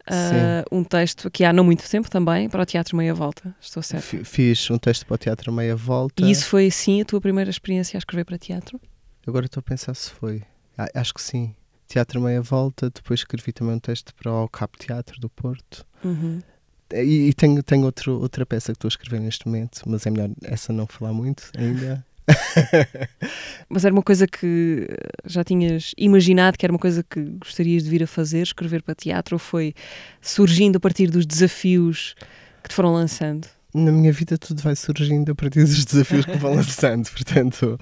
ah, 0.06 0.66
um 0.72 0.84
texto 0.84 1.28
aqui 1.30 1.46
há 1.46 1.54
não 1.54 1.64
muito 1.64 1.88
tempo 1.90 2.10
também 2.10 2.50
para 2.50 2.62
o 2.64 2.66
Teatro 2.66 2.98
Meia 2.98 3.14
Volta, 3.14 3.56
estou 3.62 3.82
certo. 3.82 4.04
Fi- 4.04 4.24
Fiz 4.26 4.70
um 4.70 4.78
texto 4.78 5.06
para 5.06 5.16
o 5.16 5.18
Teatro 5.18 5.52
Meia 5.54 5.76
Volta. 5.76 6.22
E 6.26 6.30
isso 6.32 6.48
foi 6.48 6.70
sim 6.70 7.02
a 7.02 7.06
tua 7.06 7.22
primeira 7.22 7.50
experiência 7.50 7.98
a 7.98 8.00
escrever 8.00 8.26
para 8.26 8.38
teatro? 8.38 8.80
Agora 9.26 9.46
estou 9.46 9.62
a 9.62 9.64
pensar 9.64 9.94
se 9.94 10.12
foi. 10.12 10.44
Acho 10.94 11.14
que 11.14 11.22
sim. 11.22 11.56
Teatro 11.88 12.20
Meia 12.20 12.42
Volta, 12.42 12.90
depois 12.90 13.20
escrevi 13.22 13.52
também 13.54 13.76
um 13.76 13.80
texto 13.80 14.14
para 14.16 14.32
o 14.32 14.50
Cap 14.50 14.78
Teatro 14.78 15.20
do 15.20 15.30
Porto. 15.30 15.86
Uhum. 16.04 16.40
E, 16.94 17.30
e 17.30 17.34
tenho, 17.34 17.62
tenho 17.64 17.84
outro, 17.86 18.20
outra 18.20 18.46
peça 18.46 18.72
que 18.72 18.78
estou 18.78 18.88
a 18.88 18.94
escrever 18.94 19.20
neste 19.22 19.46
momento, 19.48 19.82
mas 19.86 20.06
é 20.06 20.10
melhor 20.10 20.30
essa 20.44 20.72
não 20.74 20.86
falar 20.88 21.14
muito 21.14 21.50
ainda. 21.58 22.06
Mas 23.70 23.84
era 23.86 23.94
uma 23.94 24.04
coisa 24.04 24.28
que 24.28 24.88
eh, 24.90 24.96
já 25.26 25.44
tinhas 25.44 25.94
imaginado 25.98 26.58
que 26.58 26.66
era 26.66 26.72
uma 26.72 26.80
coisa 26.80 27.04
que 27.04 27.22
gostarias 27.40 27.84
de 27.84 27.90
vir 27.90 28.04
a 28.04 28.08
fazer, 28.08 28.42
escrever 28.42 28.82
para 28.84 28.96
teatro, 28.96 29.36
ou 29.36 29.40
foi 29.40 29.74
surgindo 30.22 30.78
a 30.78 30.80
partir 30.80 31.10
dos 31.10 31.26
desafios 31.26 32.16
que 32.64 32.70
te 32.70 32.76
foram 32.76 32.94
lançando? 32.94 33.48
Na 33.74 33.92
minha 33.92 34.12
vida 34.12 34.38
tudo 34.38 34.62
vai 34.62 34.76
surgindo 34.76 35.32
a 35.32 35.36
partir 35.36 35.62
dos 35.66 35.86
desafios 35.86 36.26
que 36.26 36.38
vão 36.38 36.54
lançando, 36.56 37.10
portanto, 37.10 37.80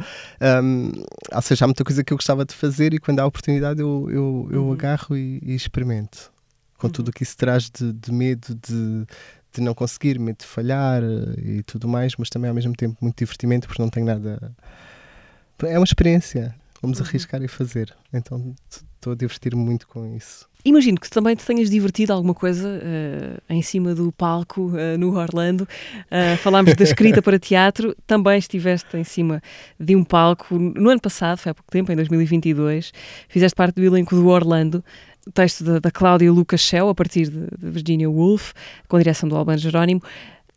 hum, 0.63 0.91
ou 1.33 1.41
seja, 1.41 1.65
há 1.65 1.67
muita 1.67 1.83
coisa 1.83 2.03
que 2.03 2.13
eu 2.13 2.17
gostava 2.17 2.45
de 2.45 2.53
fazer 2.53 2.93
e 2.93 2.99
quando 2.99 3.19
há 3.19 3.25
oportunidade 3.25 3.81
eu, 3.81 4.07
eu, 4.09 4.49
eu 4.51 4.63
Uhum. 4.65 4.73
agarro 4.73 5.17
e, 5.17 5.39
e 5.43 5.55
experimento. 5.55 6.31
Com 6.79 6.88
Uhum. 6.88 6.93
tudo 6.93 7.09
o 7.09 7.12
que 7.12 7.21
isso 7.24 7.38
traz 7.38 7.69
de, 7.69 7.93
de 7.93 8.12
medo 8.12 8.55
de, 8.55 9.05
de 9.53 9.62
não 9.62 9.75
conseguir, 9.75 10.17
medo 10.17 10.38
de 10.39 10.45
falhar 10.45 11.03
eh, 11.03 11.57
e 11.59 11.63
tudo 11.63 11.88
mais, 11.88 12.13
mas 12.17 12.29
também 12.29 12.50
ao 12.50 12.55
mesmo 12.55 12.74
tempo 12.75 12.98
muito 13.01 13.17
divertimento 13.19 13.67
porque 13.67 13.81
não 13.81 13.89
tenho 13.89 14.05
nada. 14.07 14.51
É 15.63 15.77
uma 15.77 15.83
experiência, 15.86 16.55
vamos 16.81 17.00
Uhum. 17.00 17.05
arriscar 17.05 17.43
e 17.43 17.48
fazer. 17.48 17.93
Então 18.13 18.55
estou 18.95 19.13
a 19.13 19.15
divertir-me 19.15 19.62
muito 19.62 19.88
com 19.88 20.15
isso. 20.15 20.48
Imagino 20.65 21.00
que 21.00 21.09
também 21.09 21.36
te 21.38 21.45
tenhas 21.45 21.69
divertido 21.69 22.12
alguma 22.12 22.33
coisa 22.33 22.67
uh, 22.67 23.41
em 23.53 23.62
cima 23.62 23.95
do 23.95 24.12
palco 24.12 24.67
uh, 24.71 24.98
no 24.98 25.17
Orlando. 25.17 25.62
Uh, 25.63 26.36
falámos 26.38 26.74
da 26.75 26.83
escrita 26.83 27.21
para 27.21 27.39
teatro, 27.39 27.95
também 28.05 28.38
estiveste 28.38 28.98
em 28.98 29.05
cima 29.05 29.41
de 29.79 29.95
um 29.95 30.03
palco 30.03 30.57
no 30.59 30.89
ano 30.89 31.00
passado, 31.00 31.38
foi 31.38 31.51
há 31.51 31.55
pouco 31.55 31.71
tempo, 31.71 31.91
em 31.91 31.95
2022. 31.95 32.91
Fizeste 33.29 33.55
parte 33.55 33.75
do 33.75 33.83
elenco 33.83 34.13
do 34.13 34.27
Orlando, 34.27 34.83
texto 35.33 35.63
da, 35.63 35.79
da 35.79 35.91
Cláudia 35.91 36.31
Lucas 36.31 36.61
Shell, 36.61 36.89
a 36.89 36.95
partir 36.95 37.29
de, 37.29 37.47
de 37.57 37.69
Virginia 37.69 38.09
Woolf, 38.09 38.53
com 38.88 38.95
a 38.95 38.99
direção 38.99 39.27
do 39.27 39.35
Albano 39.35 39.57
Jerónimo. 39.57 40.01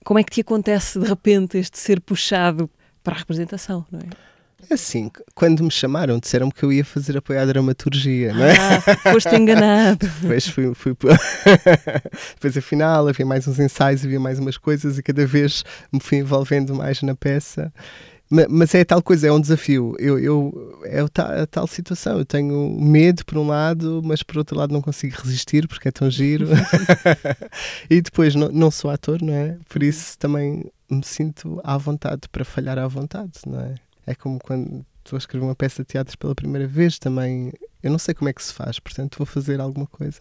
Como 0.04 0.18
é 0.18 0.24
que 0.24 0.30
te 0.30 0.40
acontece 0.40 0.98
de 0.98 1.06
repente 1.06 1.58
este 1.58 1.78
ser 1.78 2.00
puxado 2.00 2.68
para 3.02 3.14
a 3.14 3.18
representação, 3.18 3.84
não 3.90 4.00
é? 4.00 4.32
É 4.70 4.74
assim, 4.74 5.10
quando 5.34 5.62
me 5.64 5.70
chamaram, 5.70 6.20
disseram-me 6.20 6.52
que 6.52 6.62
eu 6.62 6.72
ia 6.72 6.84
fazer 6.84 7.16
apoio 7.16 7.40
à 7.40 7.44
dramaturgia, 7.44 8.32
não 8.32 8.44
é? 8.44 8.52
Ah, 8.56 9.12
foste 9.12 9.34
enganado. 9.34 10.06
Depois 10.22 10.46
fui, 10.46 10.72
fui 10.74 10.94
depois 12.34 12.56
afinal 12.56 13.08
havia 13.08 13.26
mais 13.26 13.48
uns 13.48 13.58
ensaios, 13.58 14.04
havia 14.04 14.20
mais 14.20 14.38
umas 14.38 14.56
coisas 14.56 14.98
e 14.98 15.02
cada 15.02 15.26
vez 15.26 15.64
me 15.92 15.98
fui 16.00 16.18
envolvendo 16.18 16.74
mais 16.74 17.02
na 17.02 17.14
peça. 17.14 17.72
Mas 18.48 18.74
é 18.74 18.82
tal 18.82 19.02
coisa, 19.02 19.26
é 19.26 19.32
um 19.32 19.40
desafio. 19.40 19.94
Eu, 19.98 20.18
eu, 20.18 20.80
é 20.84 21.00
a 21.00 21.46
tal 21.46 21.66
situação. 21.66 22.18
Eu 22.18 22.24
tenho 22.24 22.70
medo 22.80 23.26
por 23.26 23.36
um 23.36 23.46
lado, 23.46 24.00
mas 24.02 24.22
por 24.22 24.38
outro 24.38 24.56
lado 24.56 24.72
não 24.72 24.80
consigo 24.80 25.16
resistir 25.22 25.68
porque 25.68 25.88
é 25.88 25.90
tão 25.90 26.10
giro. 26.10 26.48
e 27.90 28.00
depois 28.00 28.34
não, 28.34 28.48
não 28.48 28.70
sou 28.70 28.90
ator, 28.90 29.20
não 29.20 29.34
é? 29.34 29.58
Por 29.68 29.82
isso 29.82 30.18
também 30.18 30.64
me 30.90 31.04
sinto 31.04 31.60
à 31.62 31.76
vontade 31.76 32.22
para 32.30 32.42
falhar 32.42 32.78
à 32.78 32.88
vontade, 32.88 33.32
não 33.46 33.60
é? 33.60 33.74
É 34.06 34.14
como 34.14 34.38
quando 34.38 34.82
estou 35.04 35.16
a 35.16 35.18
escrever 35.18 35.44
uma 35.44 35.54
peça 35.54 35.82
de 35.82 35.88
teatro 35.88 36.16
pela 36.16 36.34
primeira 36.34 36.66
vez 36.66 36.98
também. 36.98 37.52
Eu 37.82 37.90
não 37.90 37.98
sei 37.98 38.14
como 38.14 38.30
é 38.30 38.32
que 38.32 38.42
se 38.42 38.54
faz, 38.54 38.78
portanto 38.78 39.18
vou 39.18 39.26
fazer 39.26 39.60
alguma 39.60 39.86
coisa 39.86 40.20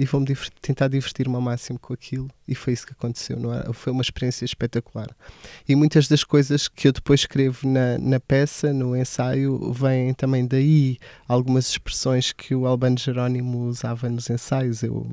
e 0.00 0.06
vou-me 0.06 0.26
divertir, 0.26 0.58
tentar 0.62 0.88
divertir-me 0.88 1.34
ao 1.34 1.42
máximo 1.42 1.78
com 1.78 1.92
aquilo. 1.92 2.26
E 2.48 2.54
foi 2.54 2.72
isso 2.72 2.86
que 2.86 2.92
aconteceu. 2.94 3.38
Não 3.38 3.52
é? 3.52 3.70
Foi 3.74 3.92
uma 3.92 4.00
experiência 4.00 4.46
espetacular. 4.46 5.08
E 5.68 5.76
muitas 5.76 6.08
das 6.08 6.24
coisas 6.24 6.68
que 6.68 6.88
eu 6.88 6.92
depois 6.92 7.20
escrevo 7.20 7.68
na, 7.68 7.98
na 7.98 8.18
peça, 8.18 8.72
no 8.72 8.96
ensaio, 8.96 9.70
vêm 9.74 10.14
também 10.14 10.46
daí. 10.46 10.96
Algumas 11.28 11.68
expressões 11.68 12.32
que 12.32 12.54
o 12.54 12.66
Albano 12.66 12.98
Jerónimo 12.98 13.66
usava 13.66 14.08
nos 14.08 14.30
ensaios. 14.30 14.82
Eu 14.82 15.06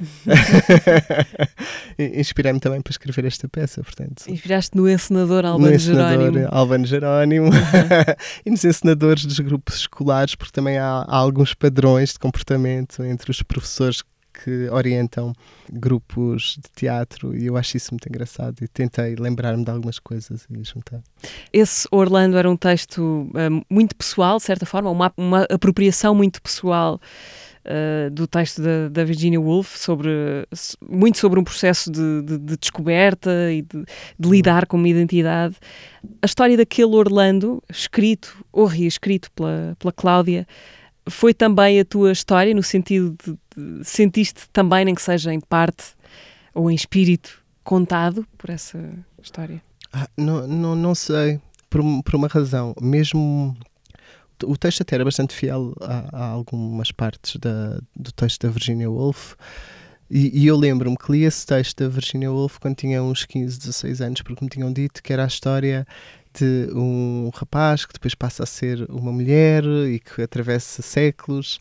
inspirei-me 1.96 2.58
também 2.58 2.82
para 2.82 2.90
escrever 2.90 3.24
esta 3.24 3.48
peça. 3.48 3.80
Portanto, 3.80 4.28
Inspiraste 4.28 4.76
no 4.76 4.90
encenador 4.90 5.44
Albano 5.44 5.68
no 5.68 5.72
encenador 5.72 6.18
Jerónimo. 6.18 6.48
Albano 6.50 6.84
Jerónimo 6.84 7.46
uhum. 7.46 7.52
e 8.44 8.50
nos 8.50 8.64
encenadores 8.64 9.24
dos 9.24 9.38
grupos 9.38 9.76
escolares, 9.76 10.34
porque 10.34 10.52
também 10.52 10.78
há, 10.78 11.04
há 11.06 11.16
alguns 11.16 11.54
padrões 11.54 12.14
de 12.14 12.18
comportamento 12.18 13.04
entre 13.04 13.30
os 13.30 13.40
professores 13.40 14.02
que 14.32 14.68
orientam 14.70 15.32
grupos 15.70 16.58
de 16.62 16.70
teatro 16.74 17.36
e 17.36 17.46
eu 17.46 17.56
acho 17.56 17.76
isso 17.76 17.92
muito 17.92 18.08
engraçado 18.08 18.62
e 18.62 18.68
tentei 18.68 19.14
lembrar-me 19.16 19.64
de 19.64 19.70
algumas 19.70 19.98
coisas 19.98 20.46
e 20.50 20.64
juntar. 20.64 21.00
Esse 21.52 21.86
Orlando 21.90 22.36
era 22.36 22.50
um 22.50 22.56
texto 22.56 23.00
uh, 23.00 23.64
muito 23.70 23.94
pessoal, 23.94 24.38
de 24.38 24.44
certa 24.44 24.66
forma, 24.66 24.90
uma, 24.90 25.12
uma 25.16 25.46
apropriação 25.50 26.14
muito 26.14 26.40
pessoal 26.42 27.00
uh, 27.64 28.10
do 28.10 28.26
texto 28.26 28.62
da, 28.62 28.88
da, 28.88 29.04
Virginia 29.04 29.40
Woolf, 29.40 29.76
sobre, 29.76 30.10
muito 30.88 31.18
sobre 31.18 31.38
um 31.38 31.44
processo 31.44 31.90
de, 31.90 32.22
de, 32.22 32.38
de 32.38 32.56
descoberta 32.56 33.30
e 33.52 33.62
de, 33.62 33.84
de 34.18 34.28
lidar 34.28 34.66
com 34.66 34.76
uma 34.76 34.88
identidade. 34.88 35.56
A 36.20 36.26
história 36.26 36.56
daquele 36.56 36.94
Orlando, 36.94 37.62
escrito 37.70 38.44
ou 38.52 38.66
reescrito 38.66 39.30
pela, 39.32 39.76
pela 39.78 39.92
Cláudia, 39.92 40.46
foi 41.08 41.34
também 41.34 41.80
a 41.80 41.84
tua 41.84 42.12
história, 42.12 42.54
no 42.54 42.62
sentido 42.62 43.16
de, 43.24 43.36
sentiste 43.82 44.48
também, 44.52 44.84
nem 44.84 44.94
que 44.94 45.02
seja 45.02 45.32
em 45.32 45.40
parte 45.40 45.94
ou 46.54 46.70
em 46.70 46.74
espírito, 46.74 47.42
contado 47.64 48.26
por 48.36 48.50
essa 48.50 48.78
história? 49.22 49.62
Ah, 49.92 50.08
não, 50.16 50.46
não, 50.46 50.74
não 50.74 50.94
sei, 50.94 51.40
por, 51.68 51.82
por 52.02 52.14
uma 52.14 52.28
razão. 52.28 52.74
Mesmo 52.80 53.56
o 54.44 54.56
texto 54.56 54.82
até 54.82 54.96
era 54.96 55.04
bastante 55.04 55.34
fiel 55.34 55.74
a, 55.80 56.24
a 56.24 56.26
algumas 56.26 56.90
partes 56.90 57.36
da, 57.36 57.78
do 57.94 58.12
texto 58.12 58.46
da 58.46 58.52
Virginia 58.52 58.90
Woolf. 58.90 59.34
E, 60.10 60.42
e 60.42 60.46
eu 60.46 60.56
lembro-me 60.56 60.96
que 60.96 61.10
li 61.10 61.24
esse 61.24 61.46
texto 61.46 61.78
da 61.78 61.88
Virginia 61.88 62.30
Woolf 62.30 62.58
quando 62.58 62.76
tinha 62.76 63.02
uns 63.02 63.24
15, 63.24 63.58
16 63.58 64.00
anos, 64.00 64.22
porque 64.22 64.44
me 64.44 64.50
tinham 64.50 64.72
dito 64.72 65.02
que 65.02 65.12
era 65.12 65.24
a 65.24 65.26
história 65.26 65.86
de 66.34 66.68
um 66.74 67.30
rapaz 67.34 67.84
que 67.84 67.92
depois 67.92 68.14
passa 68.14 68.42
a 68.42 68.46
ser 68.46 68.86
uma 68.90 69.12
mulher 69.12 69.64
e 69.64 69.98
que 69.98 70.22
atravessa 70.22 70.82
séculos. 70.82 71.58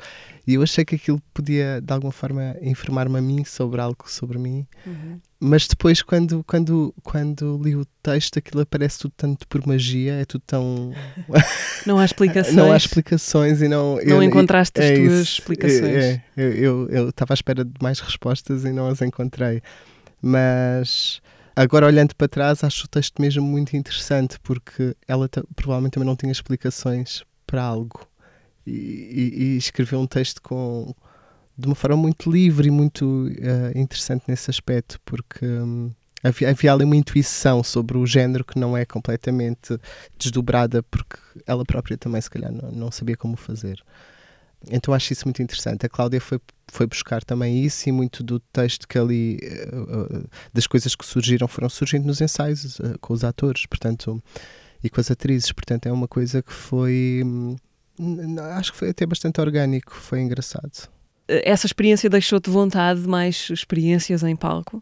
E 0.47 0.55
eu 0.55 0.63
achei 0.63 0.83
que 0.83 0.95
aquilo 0.95 1.21
podia, 1.33 1.79
de 1.81 1.93
alguma 1.93 2.11
forma, 2.11 2.55
informar-me 2.61 3.17
a 3.17 3.21
mim 3.21 3.43
sobre 3.43 3.79
algo 3.81 4.05
sobre 4.07 4.37
mim. 4.37 4.65
Uhum. 4.85 5.19
Mas 5.39 5.67
depois, 5.67 6.01
quando, 6.01 6.43
quando, 6.43 6.93
quando 7.03 7.59
li 7.63 7.75
o 7.75 7.85
texto, 8.03 8.37
aquilo 8.37 8.61
aparece 8.61 8.99
tudo 8.99 9.13
tanto 9.17 9.47
por 9.47 9.65
magia, 9.65 10.13
é 10.13 10.25
tudo 10.25 10.43
tão. 10.45 10.93
Não 11.85 11.97
há 11.97 12.05
explicações. 12.05 12.55
não 12.55 12.71
há 12.71 12.77
explicações 12.77 13.59
e 13.59 13.67
não. 13.67 13.95
Não 13.95 14.01
eu, 14.01 14.23
encontraste 14.23 14.79
as 14.79 14.85
é 14.85 14.95
tuas 14.95 15.13
isso, 15.13 15.39
explicações. 15.39 15.83
É, 15.83 16.21
é, 16.37 16.59
eu 16.59 17.09
estava 17.09 17.33
à 17.33 17.35
espera 17.35 17.65
de 17.65 17.73
mais 17.81 17.99
respostas 17.99 18.65
e 18.65 18.71
não 18.71 18.87
as 18.87 19.01
encontrei. 19.01 19.63
Mas 20.21 21.19
Agora, 21.55 21.85
olhando 21.85 22.15
para 22.15 22.27
trás, 22.27 22.63
acho 22.63 22.85
o 22.85 22.87
texto 22.87 23.21
mesmo 23.21 23.43
muito 23.43 23.75
interessante 23.75 24.39
porque 24.41 24.95
ela 25.07 25.29
provavelmente 25.55 25.93
também 25.93 26.07
não 26.07 26.15
tinha 26.15 26.31
explicações 26.31 27.23
para 27.45 27.61
algo 27.61 28.07
e, 28.65 28.71
e, 28.71 29.43
e, 29.43 29.57
escreveu 29.57 29.99
um 29.99 30.07
texto 30.07 30.41
com 30.41 30.93
de 31.57 31.67
uma 31.67 31.75
forma 31.75 31.97
muito 31.97 32.31
livre 32.31 32.69
e 32.69 32.71
muito 32.71 33.05
uh, 33.27 33.77
interessante 33.77 34.23
nesse 34.27 34.49
aspecto 34.49 34.99
porque 35.03 35.45
um, 35.45 35.91
havia, 36.23 36.49
havia 36.49 36.73
ali 36.73 36.85
uma 36.85 36.95
intuição 36.95 37.63
sobre 37.63 37.97
o 37.97 38.05
género 38.05 38.45
que 38.45 38.57
não 38.57 38.75
é 38.77 38.85
completamente 38.85 39.77
desdobrada 40.17 40.81
porque 40.83 41.17
ela 41.45 41.65
própria 41.65 41.97
também 41.97 42.21
se 42.21 42.29
calhar 42.29 42.51
não, 42.51 42.71
não 42.71 42.91
sabia 42.91 43.17
como 43.17 43.35
fazer. 43.35 43.83
Então 44.69 44.93
acho 44.93 45.13
isso 45.13 45.25
muito 45.25 45.41
interessante. 45.41 45.85
A 45.85 45.89
Cláudia 45.89 46.21
foi, 46.21 46.39
foi 46.67 46.85
buscar 46.85 47.23
também 47.23 47.63
isso 47.63 47.89
e 47.89 47.91
muito 47.91 48.23
do 48.23 48.39
texto 48.39 48.87
que 48.87 48.97
ali, 48.97 49.39
uh, 49.73 50.17
uh, 50.17 50.29
das 50.53 50.67
coisas 50.67 50.95
que 50.95 51.05
surgiram, 51.05 51.47
foram 51.47 51.69
surgindo 51.69 52.05
nos 52.05 52.21
ensaios 52.21 52.79
uh, 52.79 52.97
com 52.99 53.13
os 53.13 53.23
atores, 53.23 53.65
portanto, 53.65 54.21
e 54.83 54.89
com 54.89 55.01
as 55.01 55.09
atrizes. 55.09 55.51
Portanto, 55.51 55.87
é 55.87 55.91
uma 55.91 56.07
coisa 56.07 56.41
que 56.41 56.53
foi. 56.53 57.21
Hum, 57.25 57.55
acho 58.55 58.71
que 58.71 58.77
foi 58.77 58.89
até 58.89 59.05
bastante 59.05 59.41
orgânico, 59.41 59.93
foi 59.95 60.21
engraçado. 60.21 60.89
Essa 61.27 61.65
experiência 61.65 62.09
deixou-te 62.09 62.49
vontade 62.49 63.01
de 63.01 63.07
mais 63.07 63.49
experiências 63.49 64.21
em 64.23 64.35
palco? 64.35 64.81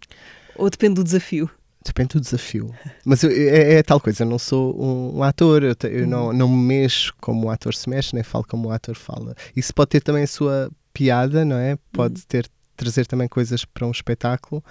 Ou 0.56 0.70
depende 0.70 0.96
do 0.96 1.04
desafio? 1.04 1.50
Depende 1.84 2.16
do 2.16 2.22
desafio. 2.22 2.74
Mas 3.06 3.24
eu, 3.24 3.32
é, 3.32 3.76
é, 3.76 3.84
tal 3.84 4.02
coisa, 4.02 4.24
eu 4.24 4.28
não 4.28 4.38
sou 4.38 4.76
um, 4.80 5.20
um 5.20 5.24
ator, 5.24 5.64
eu, 5.64 5.74
te, 5.74 5.88
eu 5.88 6.06
não, 6.06 6.28
uhum. 6.28 6.34
não 6.34 6.50
me 6.50 6.68
mexo 6.68 7.14
como 7.22 7.48
o 7.48 7.50
ator 7.50 7.74
se 7.74 7.90
mexe, 7.90 8.14
nem 8.14 8.24
falo 8.24 8.44
como 8.44 8.68
o 8.68 8.72
ator 8.72 8.96
fala. 8.96 9.34
Isso 9.56 9.74
pode 9.74 9.90
ter 9.90 10.02
também 10.02 10.24
a 10.24 10.28
sua 10.28 10.70
piada, 10.94 11.46
não 11.46 11.56
é? 11.56 11.78
Pode 11.94 12.16
uhum. 12.16 12.26
ter, 12.28 12.50
trazer 12.76 13.08
também 13.08 13.30
coisas 13.30 13.64
para 13.64 13.88
um 13.88 13.92
espetáculo, 13.92 14.62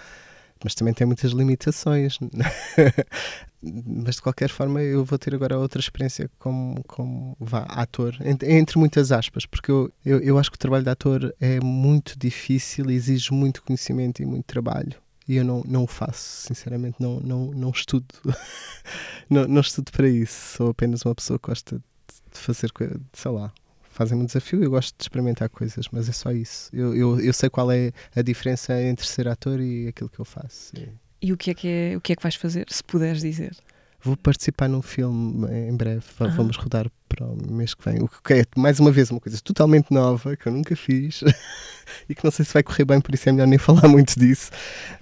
mas 0.63 0.75
também 0.75 0.93
tem 0.93 1.07
muitas 1.07 1.33
limitações. 1.33 2.19
mas 3.63 4.17
de 4.17 4.23
qualquer 4.23 4.51
forma, 4.51 4.83
eu 4.83 5.03
vou 5.03 5.19
ter 5.19 5.35
agora 5.35 5.59
outra 5.59 5.81
experiência 5.81 6.31
como, 6.39 6.85
como 6.85 7.35
vá, 7.41 7.63
ator, 7.71 8.19
entre, 8.23 8.53
entre 8.53 8.79
muitas 8.79 9.13
aspas, 9.13 9.47
porque 9.47 9.71
eu, 9.71 9.91
eu, 10.05 10.21
eu 10.21 10.39
acho 10.39 10.51
que 10.51 10.57
o 10.57 10.59
trabalho 10.59 10.85
de 10.85 10.91
ator 10.91 11.35
é 11.41 11.59
muito 11.59 12.19
difícil, 12.19 12.91
exige 12.91 13.33
muito 13.33 13.63
conhecimento 13.63 14.23
e 14.23 14.27
muito 14.27 14.45
trabalho 14.45 14.95
e 15.29 15.37
eu 15.37 15.45
não, 15.45 15.63
não 15.69 15.85
o 15.85 15.87
faço, 15.87 16.47
sinceramente, 16.49 16.97
não, 16.99 17.21
não, 17.21 17.51
não 17.53 17.71
estudo. 17.71 18.07
não, 19.29 19.47
não 19.47 19.61
estudo 19.61 19.93
para 19.93 20.09
isso. 20.09 20.57
Sou 20.57 20.71
apenas 20.71 21.03
uma 21.05 21.15
pessoa 21.15 21.39
que 21.39 21.47
gosta 21.47 21.77
de 21.77 22.39
fazer, 22.39 22.73
sei 23.13 23.31
lá, 23.31 23.53
fazem-me 23.83 24.23
um 24.23 24.27
desafio. 24.27 24.65
Eu 24.65 24.71
gosto 24.71 24.97
de 24.97 25.05
experimentar 25.05 25.51
coisas, 25.51 25.87
mas 25.93 26.09
é 26.09 26.13
só 26.13 26.33
isso. 26.33 26.75
Eu, 26.75 26.97
eu, 26.97 27.21
eu 27.21 27.33
sei 27.35 27.51
qual 27.51 27.71
é 27.71 27.93
a 28.17 28.23
diferença 28.23 28.81
entre 28.81 29.07
ser 29.07 29.29
ator 29.29 29.61
e 29.61 29.89
aquilo 29.89 30.09
que 30.09 30.19
eu 30.19 30.25
faço. 30.25 30.73
E, 31.21 31.31
o, 31.31 31.37
que 31.37 31.51
é 31.51 31.55
que 31.55 31.69
é, 31.69 31.97
o 31.97 32.01
que 32.01 32.15
é 32.15 32.17
que 32.17 32.23
vais 32.23 32.37
fazer, 32.37 32.67
se 32.71 32.83
puderes 32.83 33.21
dizer? 33.21 33.55
Vou 34.01 34.17
participar 34.17 34.69
num 34.69 34.81
filme 34.81 35.47
em 35.69 35.77
breve. 35.77 36.07
Ah. 36.21 36.29
Vamos 36.29 36.57
rodar 36.57 36.91
para 37.09 37.27
o 37.27 37.37
mês 37.51 37.75
que 37.75 37.85
vem. 37.89 38.03
O 38.03 38.09
que 38.09 38.35
é, 38.35 38.45
mais 38.57 38.79
uma 38.79 38.91
vez, 38.91 39.11
uma 39.11 39.21
coisa 39.21 39.41
totalmente 39.43 39.93
nova 39.93 40.37
que 40.37 40.47
eu 40.47 40.53
nunca 40.53 40.77
fiz 40.77 41.23
e 42.09 42.15
que 42.15 42.25
não 42.25 42.31
sei 42.31 42.45
se 42.45 42.53
vai 42.53 42.63
correr 42.63 42.85
bem, 42.85 43.01
por 43.01 43.15
isso 43.15 43.29
é 43.29 43.33
melhor 43.33 43.47
nem 43.47 43.59
falar 43.59 43.89
muito 43.89 44.19
disso. 44.19 44.51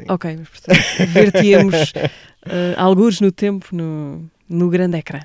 Ok, 0.08 0.36
mas 0.38 0.48
portanto, 0.48 1.10
ver-te-emos 1.12 1.92
uh, 1.92 2.74
alguns 2.76 3.20
no 3.20 3.32
tempo 3.32 3.74
no, 3.74 4.30
no 4.48 4.70
grande 4.70 4.96
ecrã. 4.96 5.20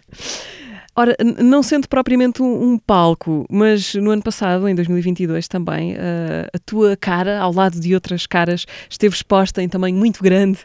Ora, 0.94 1.16
não 1.42 1.64
sendo 1.64 1.88
propriamente 1.88 2.42
um, 2.42 2.74
um, 2.74 2.78
palco, 2.78 3.46
mas 3.50 3.96
no 3.96 4.12
ano 4.12 4.22
passado, 4.22 4.68
em 4.68 4.76
2022 4.76 5.48
também, 5.48 5.94
uh, 5.94 6.50
a 6.54 6.60
tua 6.60 6.98
cara, 6.98 7.40
ao 7.40 7.54
lado 7.54 7.80
de 7.80 7.94
outras 7.94 8.28
caras, 8.28 8.66
esteve 8.90 9.16
exposta 9.16 9.64
em 9.64 9.70
tamanho 9.70 9.96
muito 9.96 10.22
grande 10.22 10.60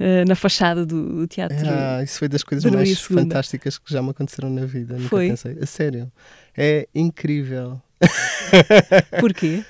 uh, 0.00 0.26
na 0.26 0.34
fachada 0.34 0.84
do, 0.84 1.20
do 1.20 1.26
teatro. 1.28 1.56
Ah, 1.64 2.02
isso 2.02 2.18
foi 2.18 2.28
das 2.28 2.42
coisas 2.42 2.70
mais 2.70 3.00
fantásticas 3.00 3.78
que 3.78 3.92
já 3.92 4.02
me 4.02 4.10
aconteceram 4.10 4.50
na 4.50 4.66
vida. 4.66 4.94
Nunca 4.94 5.08
foi. 5.08 5.28
pensei. 5.28 5.56
A 5.60 5.66
sério. 5.66 6.10
É 6.56 6.88
incrível. 6.92 7.80
Porquê? 9.20 9.64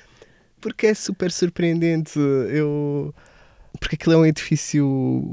Porque 0.59 0.87
é 0.87 0.93
super 0.95 1.31
surpreendente. 1.31 2.17
Eu 2.17 3.13
porque 3.79 3.95
aquilo 3.95 4.15
é 4.15 4.17
um 4.17 4.25
edifício 4.25 5.23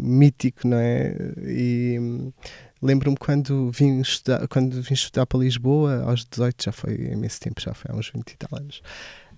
mítico, 0.00 0.66
não 0.66 0.78
é? 0.78 1.14
E 1.46 1.98
lembro-me 2.80 3.16
quando 3.16 3.70
vim 3.70 4.00
estudar, 4.00 4.46
quando 4.48 4.80
vim 4.82 4.94
estudar 4.94 5.26
para 5.26 5.40
Lisboa, 5.40 6.02
aos 6.04 6.24
18, 6.24 6.64
já 6.64 6.72
foi 6.72 6.94
imenso 7.12 7.40
tempo, 7.40 7.60
já 7.60 7.74
foi 7.74 7.90
há 7.92 7.96
uns 7.96 8.10
20 8.10 8.30
e 8.30 8.36
tal 8.36 8.58
anos, 8.58 8.82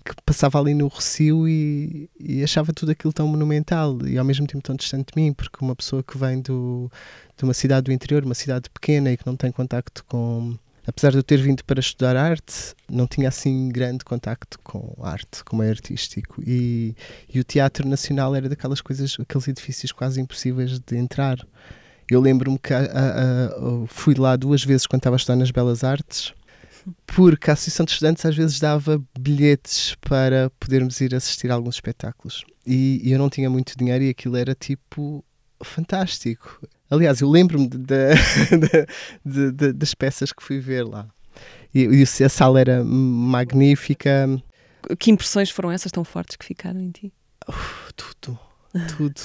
que 0.05 0.15
passava 0.25 0.59
ali 0.59 0.75
no 0.75 0.89
Rocio 0.89 1.47
e, 1.49 2.09
e, 2.19 2.43
achava 2.43 2.73
tudo 2.73 2.91
aquilo 2.93 3.13
tão 3.13 3.27
monumental 3.29 3.99
e 4.07 4.19
ao 4.19 4.25
mesmo 4.25 4.47
tempo 4.47 4.63
tão 4.63 4.77
distante 4.77 5.13
de 5.15 5.23
mim, 5.23 5.33
porque 5.33 5.59
uma 5.63 5.77
pessoa 5.77 6.03
que 6.03 6.17
vem 6.17 6.41
do, 6.41 6.91
de 7.37 7.45
uma 7.45 7.55
cidade 7.55 7.85
do 7.85 7.93
interior, 7.93 8.25
uma 8.25 8.35
cidade 8.35 8.71
pequena 8.71 9.13
e 9.13 9.17
que 9.17 9.27
não 9.27 9.37
tem 9.37 9.53
contacto 9.53 10.05
com 10.05 10.57
apesar 10.87 11.11
de 11.13 11.19
eu 11.19 11.23
ter 11.23 11.39
vindo 11.39 11.65
para 11.65 11.81
estudar 11.81 12.17
arte, 12.17 12.75
não 12.89 13.07
tinha 13.07 13.29
assim 13.29 13.69
grande 13.69 14.05
contacto 14.05 14.59
com 14.61 14.95
arte, 15.01 15.45
como 15.45 15.63
é 15.63 15.71
artístico. 15.71 16.43
E, 16.45 16.95
e 17.33 17.39
o 17.39 17.45
Teatro 17.45 17.89
Nacional 17.89 18.35
era 18.35 18.49
daquelas 18.49 18.81
coisas, 18.81 19.17
aqueles 19.19 19.49
edifícios 19.49 19.93
quase 19.93 20.21
impossíveis 20.21 20.79
de 20.79 20.97
entrar. 20.97 21.39
Eu 22.11 22.21
lembro-me 22.21 22.59
que 22.59 22.75
a, 22.75 22.81
a, 22.81 23.47
a, 23.47 23.87
fui 23.87 24.15
lá 24.15 24.35
duas 24.37 24.65
vezes 24.65 24.87
quando 24.87 25.01
estava 25.01 25.17
a 25.17 25.19
estudar 25.19 25.37
nas 25.37 25.51
Belas 25.51 25.85
Artes, 25.85 26.35
porque 27.07 27.51
a 27.51 27.53
Associação 27.53 27.87
de 27.87 27.93
Estudantes 27.93 28.27
às 28.27 28.37
vezes 28.37 28.59
dava 28.59 29.01
bilhetes 29.19 29.95
para 30.01 30.51
podermos 30.59 31.01
ir 31.01 31.15
assistir 31.15 31.51
a 31.51 31.55
alguns 31.55 31.77
espetáculos. 31.77 32.45
E, 32.67 33.01
e 33.05 33.13
eu 33.13 33.19
não 33.19 33.31
tinha 33.31 33.49
muito 33.49 33.77
dinheiro 33.77 34.05
e 34.05 34.11
aquilo 34.11 34.37
era 34.37 34.55
tipo 34.55 35.25
fantástico. 35.63 36.61
Aliás, 36.91 37.21
eu 37.21 37.29
lembro-me 37.29 37.69
das 39.75 39.95
peças 39.95 40.33
que 40.33 40.43
fui 40.43 40.59
ver 40.59 40.85
lá. 40.85 41.09
E, 41.73 41.85
e 41.85 42.25
a 42.25 42.29
sala 42.29 42.61
era 42.61 42.83
magnífica. 42.85 44.29
Que 44.99 45.11
impressões 45.11 45.51
foram 45.51 45.71
essas 45.71 45.93
tão 45.93 46.05
fortes 46.05 46.37
que 46.37 46.45
ficaram 46.45 46.81
em 46.81 46.91
ti? 46.91 47.13
Tudo, 47.97 48.39
tudo. 48.97 49.21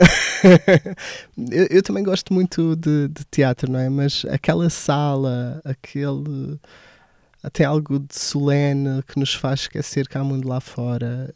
eu, 1.50 1.66
eu, 1.70 1.82
também 1.82 2.02
gosto 2.02 2.32
muito 2.32 2.74
de, 2.76 3.08
de, 3.08 3.24
teatro, 3.30 3.70
não 3.70 3.78
é? 3.78 3.88
Mas 3.88 4.24
aquela 4.30 4.70
sala, 4.70 5.60
aquele 5.64 6.58
tem 7.48 7.64
algo 7.64 7.98
de 8.00 8.18
solene 8.18 9.02
que 9.04 9.18
nos 9.18 9.32
faz 9.32 9.60
esquecer 9.60 10.06
que 10.06 10.18
há 10.18 10.22
mundo 10.22 10.46
lá 10.46 10.60
fora. 10.60 11.34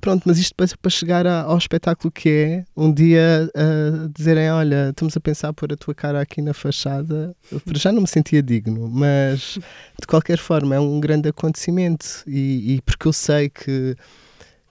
Pronto, 0.00 0.22
mas 0.26 0.38
isto 0.38 0.54
para, 0.54 0.90
chegar 0.90 1.26
ao 1.26 1.56
espetáculo 1.56 2.10
que 2.10 2.28
é, 2.28 2.64
um 2.76 2.92
dia 2.92 3.50
uh, 3.56 4.08
dizerem: 4.10 4.50
Olha, 4.50 4.90
estamos 4.90 5.16
a 5.16 5.20
pensar 5.20 5.52
pôr 5.54 5.72
a 5.72 5.76
tua 5.76 5.94
cara 5.94 6.20
aqui 6.20 6.42
na 6.42 6.52
fachada, 6.52 7.34
já 7.74 7.90
não 7.90 8.02
me 8.02 8.08
sentia 8.08 8.42
digno, 8.42 8.86
mas 8.90 9.58
de 9.98 10.06
qualquer 10.06 10.36
forma 10.36 10.74
é 10.74 10.80
um 10.80 11.00
grande 11.00 11.28
acontecimento 11.30 12.22
e, 12.26 12.74
e 12.74 12.80
porque 12.82 13.08
eu 13.08 13.12
sei 13.14 13.48
que, 13.48 13.96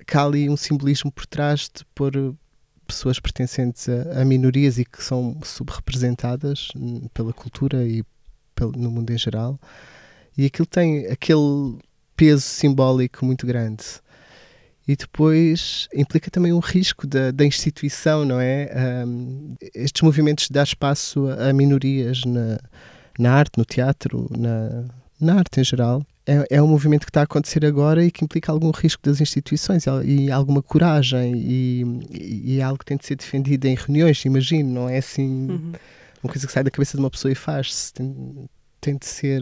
que 0.06 0.18
há 0.18 0.24
ali 0.24 0.48
um 0.50 0.58
simbolismo 0.58 1.12
por 1.12 1.26
trás 1.26 1.62
de 1.62 1.84
pôr 1.96 2.36
pessoas 2.94 3.20
pertencentes 3.20 3.88
a, 3.90 4.22
a 4.22 4.26
minorias 4.26 4.78
e 4.78 4.86
que 4.86 5.04
são 5.04 5.40
subrepresentadas 5.44 6.70
hum, 6.76 7.08
pela 7.14 7.34
cultura 7.34 7.84
e 7.86 8.04
pelo, 8.56 8.72
no 8.74 8.92
mundo 8.92 9.12
em 9.12 9.18
geral 9.18 9.60
e 10.38 10.46
aquilo 10.46 10.66
tem 10.66 11.08
aquele 11.08 11.78
peso 12.16 12.42
simbólico 12.42 13.26
muito 13.26 13.46
grande. 13.46 13.84
E 14.88 14.96
depois 14.96 15.88
implica 15.94 16.32
também 16.32 16.52
um 16.52 16.60
risco 16.60 17.06
da, 17.06 17.32
da 17.32 17.46
instituição, 17.46 18.26
não 18.26 18.40
é? 18.40 19.04
Um, 19.06 19.56
estes 19.74 20.02
movimentos 20.02 20.48
de 20.48 20.54
dar 20.54 20.64
espaço 20.64 21.28
a, 21.28 21.54
minorias 21.54 22.22
na, 22.26 22.60
na 23.20 23.34
arte, 23.34 23.58
no 23.58 23.66
teatro, 23.66 24.28
na, 24.36 24.86
na 25.20 25.36
arte 25.36 25.62
em 25.62 25.64
geral, 25.64 26.06
é, 26.25 26.58
é 26.58 26.62
um 26.62 26.68
movimento 26.68 27.06
que 27.06 27.10
está 27.10 27.22
a 27.22 27.24
acontecer 27.24 27.66
agora 27.66 28.04
e 28.04 28.12
que 28.12 28.24
implica 28.24 28.51
algum 28.51 28.72
risco 28.72 29.01
das 29.04 29.20
instituições 29.20 29.86
e, 30.06 30.32
alguma 30.32 30.62
coragem 30.62 31.34
e, 31.36 31.84
e, 32.12 32.60
é 32.60 32.63
algo 32.63 32.80
que 32.80 32.86
tem 32.86 32.98
de 32.98 33.06
ser 33.06 33.16
defendido 33.16 33.66
em 33.66 33.75
reuniões, 33.75 34.24
imagino, 34.25 34.70
não 34.70 34.90
é 34.90 34.98
assim 35.00 35.50
uhum. 35.50 35.72
uma 36.24 36.32
coisa 36.32 36.46
que 36.46 36.54
sai 36.54 36.63
da 36.63 36.72
cabeça 36.72 36.98
de 36.98 37.04
uma 37.04 37.10
pessoa 37.10 37.32
e 37.32 37.36
faz-se, 37.36 37.94
tem, 37.94 38.50
tem 38.79 38.98
de 38.98 39.05
ser 39.05 39.42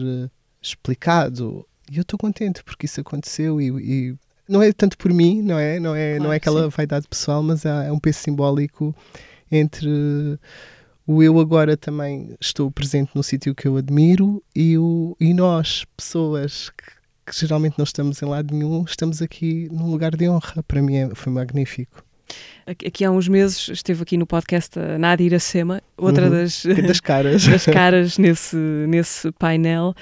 explicado. 0.62 1.66
E 1.90 1.98
eu 1.98 2.02
estou 2.02 2.18
contente 2.18 2.62
porque 2.64 2.86
isso 2.86 3.00
aconteceu 3.00 3.60
e, 3.60 3.68
e, 3.68 4.14
não 4.48 4.62
é 4.62 4.72
tanto 4.72 4.96
por 4.96 5.12
mim, 5.12 5.42
não 5.42 5.58
é? 5.58 5.78
Não 5.78 5.94
é, 5.94 6.10
claro, 6.10 6.24
não 6.24 6.32
é 6.32 6.36
aquela 6.36 6.64
sim. 6.64 6.76
vaidade 6.76 7.08
pessoal, 7.08 7.42
mas 7.42 7.64
é 7.64 7.92
um 7.92 7.98
peso 7.98 8.18
simbólico 8.18 8.94
entre 9.50 10.38
o 11.10 11.24
eu 11.24 11.40
agora 11.40 11.76
também 11.76 12.36
estou 12.40 12.70
presente 12.70 13.10
no 13.16 13.22
sítio 13.24 13.52
que 13.52 13.66
eu 13.66 13.76
admiro 13.76 14.40
e, 14.54 14.78
o, 14.78 15.16
e 15.18 15.34
nós, 15.34 15.84
pessoas 15.96 16.70
que, 16.70 16.84
que, 17.26 17.40
geralmente 17.40 17.76
não 17.76 17.82
estamos 17.82 18.22
em 18.22 18.26
lado 18.26 18.54
nenhum, 18.54 18.84
estamos 18.86 19.20
aqui 19.20 19.68
num 19.72 19.90
lugar 19.90 20.14
de 20.14 20.28
honra. 20.28 20.62
Para 20.62 20.80
mim 20.80 20.96
é, 20.96 21.10
foi 21.12 21.32
magnífico. 21.32 22.04
Aqui 22.64 23.04
há 23.04 23.10
uns 23.10 23.26
meses 23.26 23.70
esteve 23.70 24.04
aqui 24.04 24.16
no 24.16 24.24
podcast 24.24 24.78
a 24.78 24.96
Nadia 25.00 25.26
Iracema, 25.26 25.82
outra 25.96 26.26
uhum. 26.26 26.30
das, 26.30 26.62
das 26.86 27.00
caras, 27.00 27.42
das 27.48 27.64
caras 27.64 28.16
nesse, 28.16 28.56
nesse 28.86 29.32
painel 29.32 29.96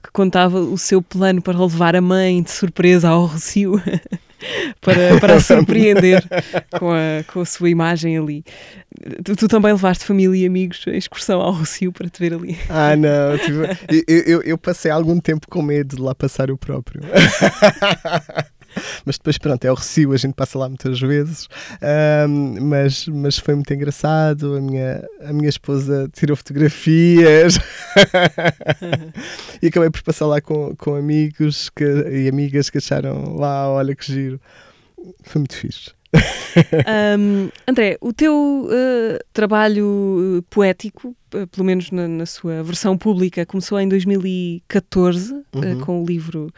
que 0.00 0.12
contava 0.12 0.60
o 0.60 0.78
seu 0.78 1.02
plano 1.02 1.42
para 1.42 1.58
levar 1.58 1.96
a 1.96 2.00
mãe 2.00 2.40
de 2.40 2.52
surpresa 2.52 3.08
ao 3.08 3.26
Rocio 3.26 3.82
para, 4.80 5.20
para 5.20 5.34
a 5.34 5.40
surpreender 5.40 6.24
com 6.78 6.90
a, 6.90 7.24
com 7.32 7.40
a 7.40 7.44
sua 7.44 7.70
imagem 7.70 8.18
ali. 8.18 8.44
Tu, 9.24 9.36
tu, 9.36 9.48
também 9.48 9.72
levaste 9.72 10.04
família 10.04 10.42
e 10.42 10.46
amigos 10.46 10.84
a 10.86 10.90
excursão 10.90 11.40
ao 11.40 11.52
Rocio 11.52 11.92
para 11.92 12.08
te 12.08 12.18
ver 12.18 12.34
ali? 12.34 12.58
Ah, 12.68 12.96
não. 12.96 13.32
Eu, 14.08 14.24
eu, 14.26 14.42
eu 14.42 14.58
passei 14.58 14.90
algum 14.90 15.20
tempo 15.20 15.46
com 15.50 15.62
medo 15.62 15.96
de 15.96 16.02
lá 16.02 16.14
passar 16.14 16.50
o 16.50 16.56
próprio. 16.56 17.02
mas 19.04 19.16
depois, 19.16 19.38
pronto, 19.38 19.64
é 19.64 19.70
o 19.70 19.74
Recio, 19.74 20.12
a 20.12 20.16
gente 20.16 20.34
passa 20.34 20.58
lá 20.58 20.68
muitas 20.68 21.00
vezes. 21.00 21.48
Um, 22.28 22.60
mas, 22.66 23.06
mas 23.08 23.38
foi 23.38 23.54
muito 23.54 23.72
engraçado. 23.72 24.56
A 24.56 24.60
minha, 24.60 25.08
a 25.24 25.32
minha 25.32 25.48
esposa 25.48 26.08
tirou 26.12 26.36
fotografias 26.36 27.58
e 29.62 29.66
acabei 29.68 29.90
por 29.90 30.02
passar 30.02 30.26
lá 30.26 30.40
com, 30.40 30.74
com 30.76 30.94
amigos 30.94 31.70
que, 31.70 31.84
e 31.84 32.28
amigas 32.28 32.70
que 32.70 32.78
acharam 32.78 33.36
lá, 33.36 33.68
olha 33.70 33.94
que 33.94 34.06
giro. 34.06 34.40
Foi 35.22 35.40
muito 35.40 35.54
fixe. 35.54 35.95
um, 37.18 37.48
André, 37.66 37.96
o 38.00 38.12
teu 38.12 38.34
uh, 38.66 39.18
trabalho 39.32 40.44
poético, 40.50 41.14
uh, 41.34 41.46
pelo 41.48 41.64
menos 41.64 41.90
na, 41.90 42.08
na, 42.08 42.26
sua 42.26 42.62
versão 42.62 42.96
pública, 42.96 43.44
começou 43.44 43.78
em 43.78 43.88
2014 43.88 45.32
uhum. 45.32 45.42
uh, 45.54 45.78
com 45.84 46.02
o 46.02 46.06
livro 46.06 46.50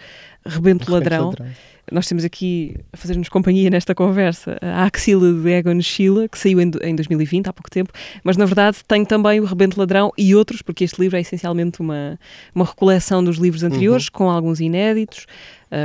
Rebento, 0.44 0.90
Ladrão. 0.90 1.27
Ladrão. 1.27 1.47
Nós 1.90 2.07
temos 2.07 2.23
aqui 2.23 2.77
a 2.92 2.99
fazer-nos 2.99 3.31
companhia 3.31 3.71
nesta 3.71 3.94
conversa 3.94 4.59
a 4.61 4.85
Axila 4.85 5.33
de 5.33 5.49
Egon 5.49 5.81
Schiele, 5.81 6.29
que 6.29 6.38
saiu 6.38 6.61
em, 6.61 6.71
em 6.83 6.94
2020, 6.94 7.49
há 7.49 7.53
pouco 7.53 7.71
tempo, 7.71 7.90
mas 8.23 8.37
na 8.37 8.44
verdade 8.44 8.79
tem 8.87 9.07
também 9.07 9.40
o 9.40 9.44
Rebento 9.47 9.79
Ladrão 9.81 10.12
e 10.16 10.35
outros, 10.35 10.61
porque 10.61 10.85
este 10.85 11.01
livro 11.01 11.16
é 11.16 11.21
essencialmente 11.21 11.81
uma, 11.81 12.21
uma 12.55 12.66
recoleção 12.66 13.25
dos 13.25 13.38
livros 13.38 13.62
anteriores, 13.62 14.07
uhum. 14.07 14.12
com 14.12 14.31
alguns 14.31 14.61
inéditos, 14.61 15.25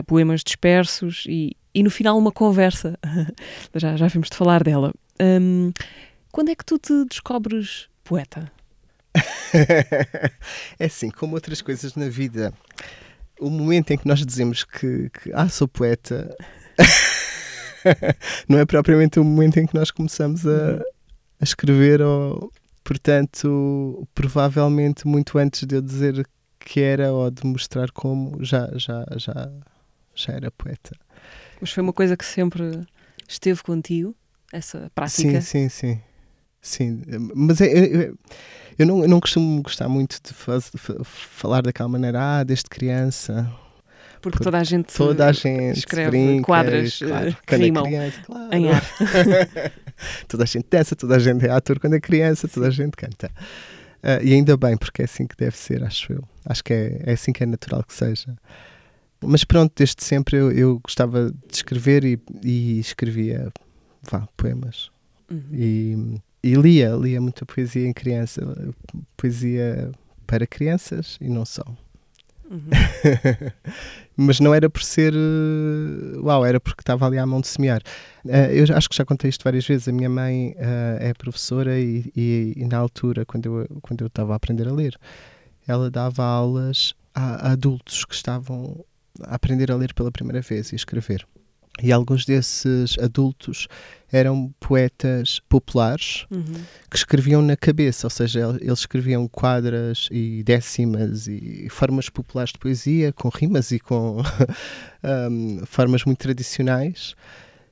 poemas 0.05 0.43
dispersos 0.43 1.23
e, 1.25 1.55
e 1.73 1.83
no 1.83 1.89
final 1.89 2.17
uma 2.17 2.31
conversa. 2.31 2.97
já, 3.75 3.95
já 3.95 4.07
vimos 4.07 4.29
de 4.29 4.37
falar 4.37 4.63
dela. 4.63 4.93
Um, 5.21 5.71
quando 6.31 6.49
é 6.49 6.55
que 6.55 6.65
tu 6.65 6.77
te 6.77 7.05
descobres 7.05 7.87
poeta? 8.03 8.51
é 10.79 10.85
assim, 10.85 11.09
como 11.09 11.35
outras 11.35 11.61
coisas 11.61 11.95
na 11.95 12.09
vida 12.09 12.53
o 13.39 13.49
momento 13.49 13.91
em 13.91 13.97
que 13.97 14.07
nós 14.07 14.25
dizemos 14.25 14.63
que, 14.63 15.09
que 15.09 15.31
ah, 15.33 15.49
sou 15.49 15.67
poeta, 15.67 16.35
não 18.47 18.59
é 18.59 18.65
propriamente 18.65 19.19
o 19.19 19.23
momento 19.23 19.57
em 19.57 19.65
que 19.65 19.75
nós 19.75 19.91
começamos 19.91 20.47
a, 20.47 20.77
a 21.39 21.43
escrever, 21.43 22.01
ou, 22.01 22.51
portanto, 22.83 24.07
provavelmente 24.15 25.05
muito 25.07 25.37
antes 25.37 25.65
de 25.65 25.75
eu 25.75 25.81
dizer 25.81 26.25
que 26.59 26.79
era 26.79 27.11
ou 27.11 27.29
de 27.29 27.45
mostrar 27.45 27.91
como, 27.91 28.43
já, 28.43 28.69
já, 28.75 29.05
já, 29.17 29.51
já 30.15 30.33
era 30.33 30.51
poeta. 30.51 30.95
Mas 31.63 31.71
foi 31.71 31.81
uma 31.81 31.93
coisa 31.93 32.17
que 32.17 32.25
sempre 32.25 32.81
esteve 33.25 33.63
contigo, 33.63 34.13
essa 34.51 34.91
prática? 34.93 35.39
Sim, 35.39 35.69
sim, 35.69 35.69
sim. 35.69 36.01
Sim, 36.61 37.01
mas 37.33 37.61
é, 37.61 37.67
é, 37.67 38.11
eu 38.77 38.85
não, 38.85 39.01
eu 39.01 39.07
não 39.07 39.21
costumo 39.21 39.61
gostar 39.61 39.87
muito 39.87 40.19
de, 40.21 40.33
faz, 40.33 40.69
de 40.69 40.77
falar 41.05 41.61
daquela 41.61 41.87
maneira, 41.87 42.19
ah, 42.21 42.43
desde 42.43 42.65
criança. 42.65 43.49
Porque 44.21 44.43
toda 44.43 44.57
a 44.57 44.63
gente, 44.65 44.93
toda 44.93 45.25
a 45.25 45.31
gente 45.31 45.79
escreve 45.79 46.11
brinca, 46.11 46.43
quadras 46.43 46.99
claro, 46.99 47.29
eh, 47.29 47.35
que 47.45 47.55
é 47.55 47.71
criança, 47.71 48.21
claro. 48.25 48.53
em 48.53 48.69
ar. 48.69 48.83
toda 50.27 50.43
a 50.43 50.45
gente 50.45 50.65
dança, 50.69 50.97
toda 50.97 51.15
a 51.15 51.19
gente 51.19 51.45
é 51.45 51.49
ator 51.49 51.79
quando 51.79 51.93
é 51.93 52.01
criança, 52.01 52.45
toda 52.45 52.67
a 52.67 52.71
gente 52.71 52.97
canta. 52.97 53.31
Uh, 54.03 54.21
e 54.21 54.33
ainda 54.33 54.57
bem, 54.57 54.75
porque 54.75 55.01
é 55.01 55.05
assim 55.05 55.25
que 55.25 55.37
deve 55.37 55.55
ser, 55.55 55.81
acho 55.81 56.11
eu. 56.11 56.23
Acho 56.45 56.61
que 56.61 56.73
é, 56.73 57.03
é 57.05 57.13
assim 57.13 57.31
que 57.31 57.41
é 57.41 57.45
natural 57.45 57.81
que 57.85 57.93
seja. 57.93 58.35
Mas 59.25 59.43
pronto, 59.43 59.71
desde 59.75 60.03
sempre 60.03 60.37
eu, 60.37 60.51
eu 60.51 60.79
gostava 60.79 61.31
de 61.31 61.55
escrever 61.55 62.03
e, 62.03 62.19
e 62.43 62.79
escrevia 62.79 63.51
vá, 64.01 64.27
poemas. 64.37 64.89
Uhum. 65.31 65.41
E 65.53 66.21
e 66.45 66.55
lia, 66.55 66.89
lia 66.89 67.21
muita 67.21 67.45
poesia 67.45 67.87
em 67.87 67.93
criança, 67.93 68.41
poesia 69.15 69.91
para 70.27 70.45
crianças 70.45 71.17
e 71.21 71.29
não 71.29 71.45
só. 71.45 71.63
Uhum. 72.51 72.69
Mas 74.17 74.39
não 74.39 74.53
era 74.53 74.69
por 74.69 74.83
ser. 74.83 75.13
eh, 75.13 76.17
Uau, 76.19 76.45
era 76.45 76.59
porque 76.59 76.81
estava 76.81 77.07
ali 77.07 77.17
à 77.17 77.25
mão 77.25 77.41
de 77.41 77.47
semear. 77.47 77.81
Eh, 78.27 78.59
eu 78.59 78.75
acho 78.75 78.89
que 78.89 78.95
já 78.95 79.05
contei 79.05 79.29
isto 79.29 79.43
várias 79.43 79.65
vezes. 79.65 79.87
A 79.87 79.91
minha 79.91 80.09
mãe 80.09 80.53
eh, 80.57 80.97
é 80.99 81.13
professora 81.13 81.79
e, 81.79 82.11
e- 82.15 82.53
e 82.57 82.65
na 82.65 82.77
altura, 82.77 83.25
quando 83.25 83.45
eu, 83.45 83.81
quando 83.81 84.01
eu 84.01 84.07
estava 84.07 84.33
a 84.33 84.35
aprender 84.35 84.67
a 84.67 84.73
ler, 84.73 84.97
ela 85.67 85.89
dava 85.89 86.23
aulas 86.23 86.93
a, 87.15 87.47
a 87.47 87.51
adultos 87.53 88.05
que 88.05 88.13
estavam 88.13 88.83
a 89.21 89.35
aprender 89.35 89.71
a 89.71 89.75
ler 89.75 89.93
pela 89.93 90.11
primeira 90.11 90.41
vez 90.41 90.71
e 90.71 90.75
escrever. 90.75 91.25
E 91.81 91.91
alguns 91.91 92.23
desses 92.23 92.95
adultos 92.99 93.67
eram 94.11 94.53
poetas 94.59 95.39
populares 95.49 96.25
Uhum. 96.29 96.43
que 96.89 96.95
escreviam 96.97 97.41
na 97.41 97.57
cabeça, 97.57 98.05
ou 98.05 98.11
seja, 98.11 98.39
el- 98.41 98.57
eles 98.61 98.79
escreviam 98.79 99.27
quadras 99.27 100.07
e 100.11 100.43
décimas 100.43 101.25
e 101.27 101.67
formas 101.71 102.09
populares 102.09 102.53
de 102.53 102.59
poesia, 102.59 103.11
com 103.11 103.27
rimas 103.29 103.71
e 103.71 103.79
com 103.79 104.17
hum, 105.31 105.63
formas 105.65 106.03
muito 106.05 106.19
tradicionais, 106.19 107.15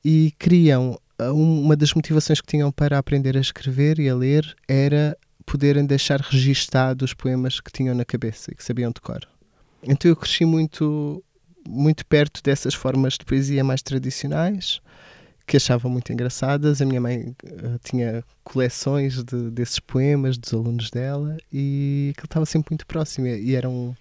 e 0.04 0.34
queriam. 0.40 1.00
uh, 1.22 1.32
Uma 1.32 1.76
das 1.76 1.94
motivações 1.94 2.42
que 2.42 2.48
tinham 2.48 2.72
para 2.72 2.98
aprender 2.98 3.38
a 3.38 3.40
escrever 3.42 4.00
e 4.00 4.10
a 4.10 4.16
ler 4.16 4.56
era 4.68 5.16
poderem 5.46 5.86
deixar 5.86 6.20
registados 6.22 7.12
os 7.12 7.14
poemas 7.14 7.60
que 7.60 7.72
tinham 7.72 7.94
na 7.94 8.04
cabeça 8.06 8.52
e 8.52 8.56
que 8.56 8.64
sabiam 8.64 8.92
de 8.92 9.00
cor. 9.00 9.20
Então 9.84 10.10
eu 10.10 10.16
cresci 10.16 10.44
muito, 10.46 11.24
muito 11.68 12.06
perto 12.06 12.42
dessas 12.44 12.74
formas 12.74 13.14
de 13.14 13.26
poesia 13.26 13.64
mais 13.64 13.82
tradicionais 13.82 14.82
que 15.46 15.58
achava 15.58 15.90
muito 15.90 16.14
engraçadas. 16.14 16.82
A 16.82 16.86
minha 16.86 17.02
mãe 17.02 17.36
eh, 17.44 17.78
tinha 17.84 18.24
coleções 18.44 19.22
de, 19.24 19.50
desses 19.52 19.80
poemas 19.80 20.38
dos 20.38 20.54
alunos 20.54 20.90
dela 20.90 21.36
e 21.52 22.12
aquilo 22.14 22.26
estava 22.26 22.46
sempre 22.46 22.72
muito 22.72 22.88
próximo. 22.88 23.28
E 23.28 23.52
e 23.52 23.56
eram, 23.56 23.96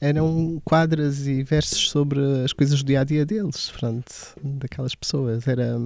eram 0.00 0.60
quadras 0.64 1.26
e 1.26 1.42
versos 1.42 1.90
sobre 1.90 2.20
as 2.42 2.52
coisas 2.54 2.82
do 2.82 2.86
dia 2.86 3.00
a 3.00 3.04
dia 3.04 3.26
deles, 3.26 3.70
pronto, 3.78 4.10
daquelas 4.42 4.94
pessoas. 4.94 5.46
Era, 5.46 5.78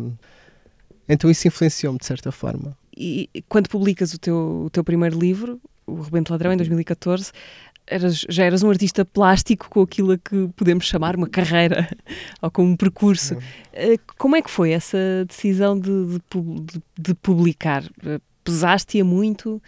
então 1.09 1.29
isso 1.29 1.49
influenciou-me 1.49 1.99
de 1.99 2.07
certa 2.07 2.31
forma. 2.31 2.77
E 2.97 3.29
quando 3.49 3.69
publicas 3.69 4.15
o 4.15 4.19
teu, 4.19 4.65
o 4.67 4.71
teu 4.71 4.85
primeiro 4.85 5.19
livro, 5.19 5.61
O 5.85 6.01
Rebento 6.01 6.33
Ladrão, 6.33 6.53
em 6.53 6.57
2014, 6.57 7.33
eras, 7.87 8.25
já 8.29 8.45
eras 8.45 8.63
um 8.63 8.71
artista 8.71 9.05
plástico 9.05 9.69
com 9.71 9.83
aquilo 9.83 10.13
a 10.13 10.19
que 10.19 10.49
podemos 10.57 10.85
chamar 10.87 11.17
uma 11.17 11.29
carreira 11.29 11.89
ou 12.43 12.51
com 12.51 12.65
um 12.65 12.77
percurso. 12.77 13.37
Eh, 13.73 13.97
Como 14.19 14.37
é 14.37 14.43
que 14.43 14.51
foi 14.51 14.71
essa 14.73 14.99
decisão 15.27 15.79
de, 15.79 15.91
de 15.91 16.83
de- 16.99 17.15
publicar? 17.15 17.85
Eh, 18.05 18.19
Pesaste-a 18.43 19.05
muito? 19.05 19.63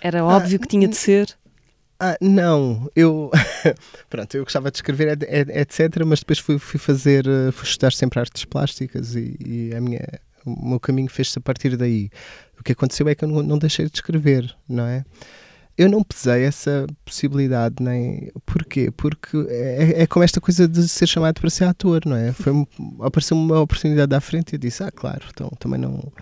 Era 0.00 0.24
óbvio 0.24 0.58
que 0.58 0.66
tinha 0.68 0.88
de 0.88 0.96
ser? 0.96 1.32
Ah, 1.98 2.16
não, 2.20 2.90
eu 2.94 3.30
pronto, 4.10 4.34
eu 4.36 4.44
gostava 4.44 4.70
de 4.70 4.76
escrever, 4.78 5.16
etc, 5.22 6.04
mas 6.04 6.18
depois 6.20 6.38
fui, 6.38 6.58
fui 6.58 6.78
fazer, 6.78 7.26
eh, 7.26 7.50
fui 7.52 7.64
estudar 7.66 7.92
sempre 7.92 8.20
artes 8.20 8.44
plásticas 8.44 9.14
e, 9.14 9.36
e 9.44 9.74
a 9.74 9.80
minha, 9.80 10.04
o 10.44 10.68
meu 10.70 10.78
caminho 10.80 11.08
fez-se 11.08 11.38
a 11.38 11.40
partir 11.40 11.76
daí. 11.76 12.10
O 12.60 12.62
que 12.62 12.72
aconteceu 12.72 13.08
é 13.08 13.14
que 13.14 13.24
eu 13.24 13.28
não, 13.28 13.42
não 13.42 13.58
deixei 13.58 13.86
de 13.86 13.92
escrever, 13.94 14.54
não 14.68 14.84
é? 14.86 15.04
Eu 15.78 15.90
não 15.90 16.02
pesei 16.02 16.44
essa 16.44 16.86
possibilidade, 17.04 17.76
nem. 17.80 18.30
Porquê? 18.46 18.90
Porque 18.90 19.36
é, 19.48 20.02
é 20.02 20.06
como 20.06 20.24
esta 20.24 20.40
coisa 20.40 20.66
de 20.66 20.88
ser 20.88 21.06
chamado 21.06 21.40
para 21.40 21.50
ser 21.50 21.64
ator, 21.64 22.00
não 22.06 22.16
é? 22.16 22.32
Foi, 22.32 22.52
apareceu 23.00 23.36
uma 23.36 23.60
oportunidade 23.60 24.14
à 24.14 24.20
frente 24.20 24.52
e 24.52 24.54
eu 24.54 24.58
disse: 24.58 24.82
Ah, 24.82 24.90
claro, 24.90 25.24
então 25.30 25.50
também 25.58 25.78
não. 25.78 26.12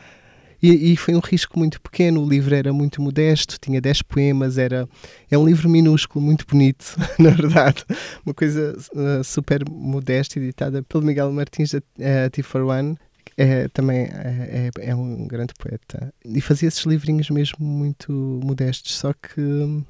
E, 0.64 0.93
e 0.93 0.97
foi 0.97 1.14
um 1.14 1.21
risco 1.21 1.59
muito 1.59 1.79
pequeno, 1.79 2.25
o 2.25 2.29
livro 2.29 2.55
era 2.55 2.73
muito 2.73 3.03
modesto, 3.03 3.59
tinha 3.61 3.83
10 3.83 4.01
poemas, 4.01 4.57
era, 4.57 4.88
é 5.31 5.37
um 5.37 5.45
livro 5.45 5.69
minúsculo, 5.69 6.25
muito 6.25 6.47
bonito, 6.47 6.97
na 7.21 7.29
verdade. 7.29 7.85
Uma 8.25 8.33
coisa 8.33 8.75
uh, 8.95 9.23
super 9.23 9.62
modesta, 9.69 10.38
editada 10.38 10.83
pelo 10.83 11.05
Miguel 11.05 11.31
Martins, 11.33 11.75
a, 11.75 11.79
a 12.25 12.31
T 12.31 12.43
for 12.43 12.62
One, 12.62 12.97
é, 13.37 13.68
também 13.68 14.03
é, 14.07 14.70
é, 14.79 14.90
é 14.90 14.94
um 14.94 15.27
grande 15.27 15.53
poeta. 15.59 16.12
E 16.25 16.40
fazia 16.40 16.68
esses 16.68 16.85
livrinhos 16.85 17.31
mesmo 17.31 17.64
muito 17.64 18.12
modestos, 18.42 18.94
só 18.97 19.12
que 19.12 19.40
hum, 19.40 19.85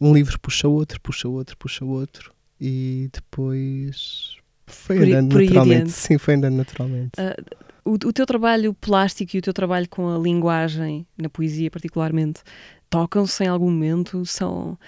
um 0.00 0.12
livro 0.14 0.38
puxa 0.40 0.68
outro, 0.68 1.00
puxa 1.00 1.28
outro, 1.28 1.56
puxa 1.56 1.84
outro, 1.84 2.32
e 2.60 3.08
depois 3.12 4.36
foi 4.66 4.96
Por 4.98 5.06
andando 5.06 5.28
por 5.30 5.42
naturalmente. 5.42 5.90
Sim, 5.90 6.18
foi 6.18 6.34
andando 6.34 6.54
naturalmente. 6.56 7.12
Ah, 7.18 7.36
o, 7.84 7.92
o 7.94 8.12
teu 8.12 8.24
trabalho 8.26 8.72
plástico 8.74 9.36
e 9.36 9.38
o 9.38 9.42
teu 9.42 9.52
trabalho 9.52 9.88
com 9.88 10.08
a 10.14 10.18
linguagem, 10.18 11.06
na 11.18 11.28
poesia 11.28 11.70
particularmente, 11.70 12.40
tocam-se 12.88 13.42
em 13.44 13.48
algum 13.48 13.70
momento? 13.70 14.24
São, 14.26 14.78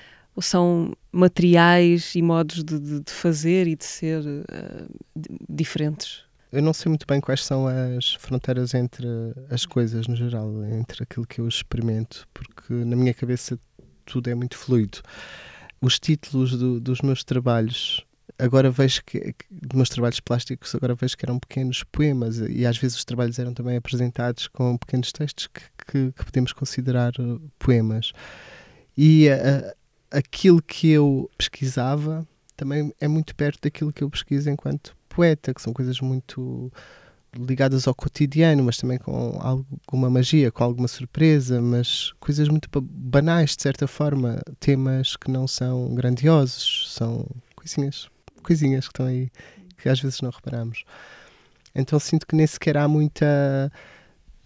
são 0.41 0.93
materiais 1.11 2.15
e 2.15 2.23
modos 2.23 2.63
de, 2.63 2.79
de- 2.79 3.01
de 3.01 3.13
fazer 3.13 3.67
e 3.67 3.75
de 3.77 3.85
ser 3.85 4.23
di- 5.17 5.37
diferentes? 5.49 6.25
Eu 6.53 6.61
não 6.63 6.73
sei 6.75 6.91
muito 6.91 7.07
bem 7.07 7.21
quais 7.21 7.45
são 7.45 7.67
as 7.67 8.15
fronteiras 8.15 8.75
entre 8.75 9.07
as 9.51 9.65
coisas 9.65 10.07
no 10.07 10.15
geral, 10.15 10.65
entre 10.67 11.03
aquilo 11.03 11.27
que 11.27 11.41
eu 11.41 11.49
experimento, 11.49 12.27
porque 12.35 12.73
na 12.75 12.95
minha 12.95 13.15
cabeça 13.15 13.59
tudo 14.05 14.29
é 14.29 14.35
muito 14.35 14.57
fluido. 14.59 14.99
Os 15.81 15.99
títulos 15.99 16.57
do- 16.59 16.79
dos 16.79 17.01
meus 17.01 17.25
trabalhos, 17.25 18.05
agora 18.39 18.71
vejo 18.71 19.03
que, 19.05 19.35
dos 19.51 19.77
meus 19.77 19.89
trabalhos 19.89 20.21
plásticos, 20.21 20.75
agora 20.75 20.95
vejo 20.95 21.17
que 21.17 21.25
eram 21.25 21.39
pequenos 21.39 21.83
poemas 21.85 22.37
e 22.39 22.67
às 22.67 22.77
vezes 22.77 22.99
os 22.99 23.05
trabalhos 23.05 23.39
eram 23.39 23.55
também 23.55 23.77
apresentados 23.77 24.47
com 24.49 24.77
pequenos 24.77 25.11
textos 25.11 25.47
que, 25.47 25.63
que- 25.87 26.13
que 26.13 26.25
podemos 26.25 26.53
considerar 26.53 27.13
poemas. 27.59 28.13
E 28.97 29.29
uh, 29.31 29.73
aquilo 30.11 30.61
que 30.63 30.91
eu 30.91 31.31
pesquisava 31.39 32.29
também 32.55 32.93
é 33.01 33.09
muito 33.09 33.35
perto 33.35 33.61
daquilo 33.63 33.91
que 33.93 34.05
eu 34.05 34.11
pesquiso 34.11 34.51
enquanto 34.51 34.95
poeta, 35.15 35.53
que 35.53 35.63
são 35.63 35.73
coisas 35.73 36.01
muito 36.01 36.73
ligadas 37.35 37.89
ao 37.89 37.95
cotidiano, 37.95 38.63
mas 38.63 38.77
também 38.77 38.99
com 38.99 39.39
alguma 39.41 40.11
magia, 40.11 40.51
com 40.53 40.65
alguma 40.65 40.87
surpresa, 40.89 41.61
mas 41.63 42.13
coisas 42.21 42.49
muito 42.49 42.69
ba- 42.71 42.87
banais, 42.87 43.57
de 43.57 43.63
certa 43.63 43.87
forma, 43.87 44.41
temas 44.61 45.17
que 45.17 45.31
não 45.31 45.47
são 45.49 45.95
grandiosos, 45.95 46.93
são 46.93 47.27
coisinhas, 47.57 48.09
coisinhas 48.43 48.87
que 48.87 48.93
estão 48.93 49.07
aí, 49.07 49.31
que 49.79 49.89
às 49.89 50.01
vezes 50.01 50.21
não 50.21 50.31
reparamos. 50.31 50.85
Então 51.75 51.99
sinto 51.99 52.27
que 52.27 52.37
nem 52.37 52.47
sequer 52.47 52.77
há 52.77 52.87
muita 52.87 53.73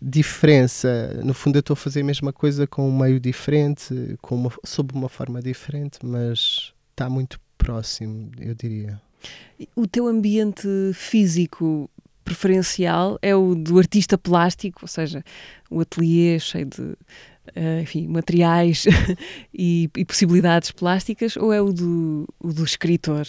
diferença. 0.01 1.21
No 1.25 1.35
fundo, 1.35 1.57
eu 1.57 1.61
estou 1.61 1.75
a 1.75 1.77
fazer 1.77 2.03
a 2.03 2.05
mesma 2.05 2.33
coisa 2.33 2.67
com 2.67 2.89
um 2.89 2.97
meio 2.97 3.19
diferente, 3.19 4.17
com 4.23 4.37
uma, 4.37 4.53
sob 4.65 4.95
uma 4.95 5.09
forma 5.09 5.43
diferente, 5.43 5.99
mas 6.05 6.73
está 6.91 7.11
muito 7.11 7.41
próximo, 7.59 8.31
eu 8.39 8.55
diria. 8.55 9.01
O 9.75 9.87
teu 9.87 10.07
ambiente 10.07 10.69
físico 10.93 11.91
preferencial 12.25 13.19
é 13.23 13.35
o 13.35 13.55
do 13.55 13.79
artista 13.79 14.19
plástico, 14.19 14.81
ou 14.83 14.89
seja, 14.89 15.25
o 15.71 15.81
ateliê 15.81 16.39
cheio 16.39 16.67
de 16.67 16.97
eh, 17.55 17.81
enfim, 17.83 18.09
materiais 18.09 18.85
e, 19.55 19.89
e 19.97 20.05
possibilidades 20.05 20.73
plásticas, 20.73 21.37
ou 21.37 21.53
é 21.53 21.61
o 21.61 21.73
do, 21.73 22.29
o 22.41 22.53
do 22.53 22.65
escritor? 22.65 23.27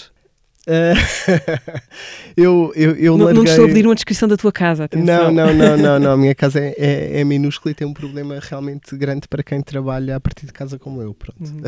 Ah, 0.68 1.72
eu, 2.36 2.74
eu, 2.76 2.96
eu 2.98 3.18
não, 3.18 3.20
não 3.20 3.26
larguei... 3.36 3.44
estou 3.46 3.66
a 3.66 3.68
pedir 3.70 3.88
uma 3.88 3.96
descrição 3.96 4.28
da 4.28 4.36
tua 4.36 4.52
casa, 4.52 4.84
atenção. 4.84 5.32
Não, 5.32 5.48
não, 5.48 5.54
não, 5.54 5.78
não, 5.80 6.00
não. 6.00 6.12
A 6.12 6.18
minha 6.18 6.36
casa 6.36 6.60
é, 6.60 6.76
é, 6.78 7.22
é 7.22 7.24
minúscula 7.24 7.72
e 7.72 7.76
tem 7.76 7.88
um 7.88 7.94
problema 7.94 8.38
realmente 8.42 8.96
grande 8.98 9.30
para 9.30 9.42
quem 9.42 9.62
trabalha 9.62 10.18
a 10.18 10.20
partir 10.20 10.46
de 10.46 10.52
casa 10.52 10.78
como 10.78 11.02
eu. 11.02 11.14
Pronto. 11.14 11.40
Uhum. 11.40 11.62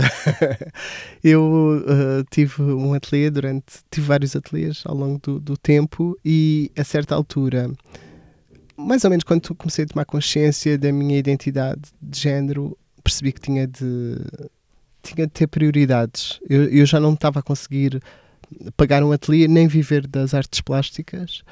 eu 1.23 1.81
uh, 1.87 2.25
tive 2.29 2.61
um 2.61 2.93
ateliê 2.93 3.29
durante. 3.29 3.79
tive 3.89 4.05
vários 4.05 4.35
ateliês 4.35 4.83
ao 4.85 4.95
longo 4.95 5.17
do, 5.23 5.39
do 5.39 5.55
tempo 5.55 6.19
e 6.25 6.69
a 6.77 6.83
certa 6.83 7.15
altura, 7.15 7.71
mais 8.75 9.05
ou 9.05 9.09
menos 9.09 9.23
quando 9.23 9.55
comecei 9.55 9.85
a 9.85 9.87
tomar 9.87 10.03
consciência 10.03 10.77
da 10.77 10.91
minha 10.91 11.17
identidade 11.17 11.83
de 12.01 12.19
género, 12.19 12.77
percebi 13.01 13.31
que 13.31 13.39
tinha 13.39 13.65
de. 13.65 14.17
tinha 15.01 15.25
de 15.25 15.31
ter 15.31 15.47
prioridades. 15.47 16.37
Eu, 16.49 16.65
eu 16.65 16.85
já 16.85 16.99
não 16.99 17.13
estava 17.13 17.39
a 17.39 17.41
conseguir 17.41 18.01
pagar 18.75 19.03
um 19.03 19.11
ateliê 19.11 19.47
nem 19.47 19.67
viver 19.67 20.07
das 20.07 20.33
artes 20.33 20.61
plásticas 20.61 21.43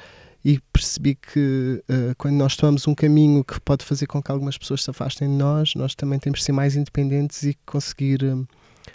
e 0.44 0.60
percebi 0.72 1.14
que 1.14 1.82
uh, 1.88 2.14
quando 2.16 2.36
nós 2.36 2.56
tomamos 2.56 2.86
um 2.86 2.94
caminho 2.94 3.44
que 3.44 3.60
pode 3.60 3.84
fazer 3.84 4.06
com 4.06 4.22
que 4.22 4.30
algumas 4.30 4.56
pessoas 4.56 4.82
se 4.82 4.90
afastem 4.90 5.28
de 5.28 5.34
nós, 5.34 5.74
nós 5.74 5.94
também 5.94 6.18
temos 6.18 6.40
de 6.40 6.46
ser 6.46 6.52
mais 6.52 6.76
independentes 6.76 7.42
e 7.42 7.56
conseguir 7.66 8.24
um, 8.24 8.46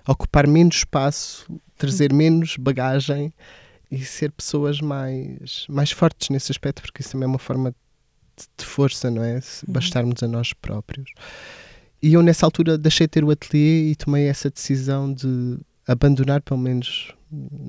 ocupar 0.07 0.47
menos 0.47 0.77
espaço, 0.77 1.45
trazer 1.77 2.13
menos 2.13 2.55
bagagem 2.57 3.33
e 3.91 3.99
ser 4.03 4.31
pessoas 4.31 4.81
mais, 4.81 5.65
mais 5.69 5.91
fortes 5.91 6.29
nesse 6.29 6.51
aspecto, 6.51 6.81
porque 6.81 7.01
isso 7.01 7.11
também 7.11 7.25
é 7.25 7.27
uma 7.29 7.39
forma 7.39 7.71
de, 7.71 8.45
de 8.57 8.65
força, 8.65 9.11
não 9.11 9.23
é? 9.23 9.39
Se 9.41 9.69
bastarmos 9.69 10.23
a 10.23 10.27
nós 10.27 10.53
próprios. 10.53 11.11
E 12.01 12.13
eu 12.13 12.23
nessa 12.23 12.45
altura 12.45 12.77
deixei 12.77 13.05
de 13.05 13.11
ter 13.11 13.23
o 13.23 13.31
ateliê 13.31 13.91
e 13.91 13.95
tomei 13.95 14.27
essa 14.27 14.49
decisão 14.49 15.13
de 15.13 15.59
abandonar 15.87 16.41
pelo 16.41 16.59
menos 16.59 17.13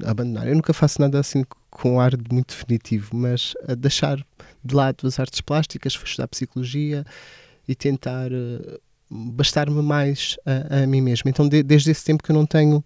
abandonar. 0.05 0.46
Eu 0.46 0.55
nunca 0.55 0.72
faço 0.72 1.00
nada 1.00 1.18
assim 1.18 1.44
com 1.70 1.94
um 1.94 2.00
ar 2.00 2.12
muito 2.31 2.55
definitivo, 2.55 3.16
mas 3.16 3.55
deixar 3.79 4.24
de 4.64 4.74
lado 4.74 5.07
as 5.07 5.18
artes 5.18 5.40
plásticas, 5.40 5.92
estudar 5.92 6.29
psicologia 6.29 7.05
e 7.68 7.74
tentar 7.74 8.31
uh, 8.33 8.81
bastar-me 9.11 9.83
mais 9.83 10.37
a, 10.44 10.83
a, 10.83 10.87
mim 10.87 11.00
mesmo. 11.00 11.29
Então, 11.29 11.48
de, 11.48 11.62
desde 11.62 11.90
esse 11.90 12.05
tempo 12.05 12.22
que 12.22 12.31
eu 12.31 12.37
não 12.37 12.46
tenho 12.46 12.83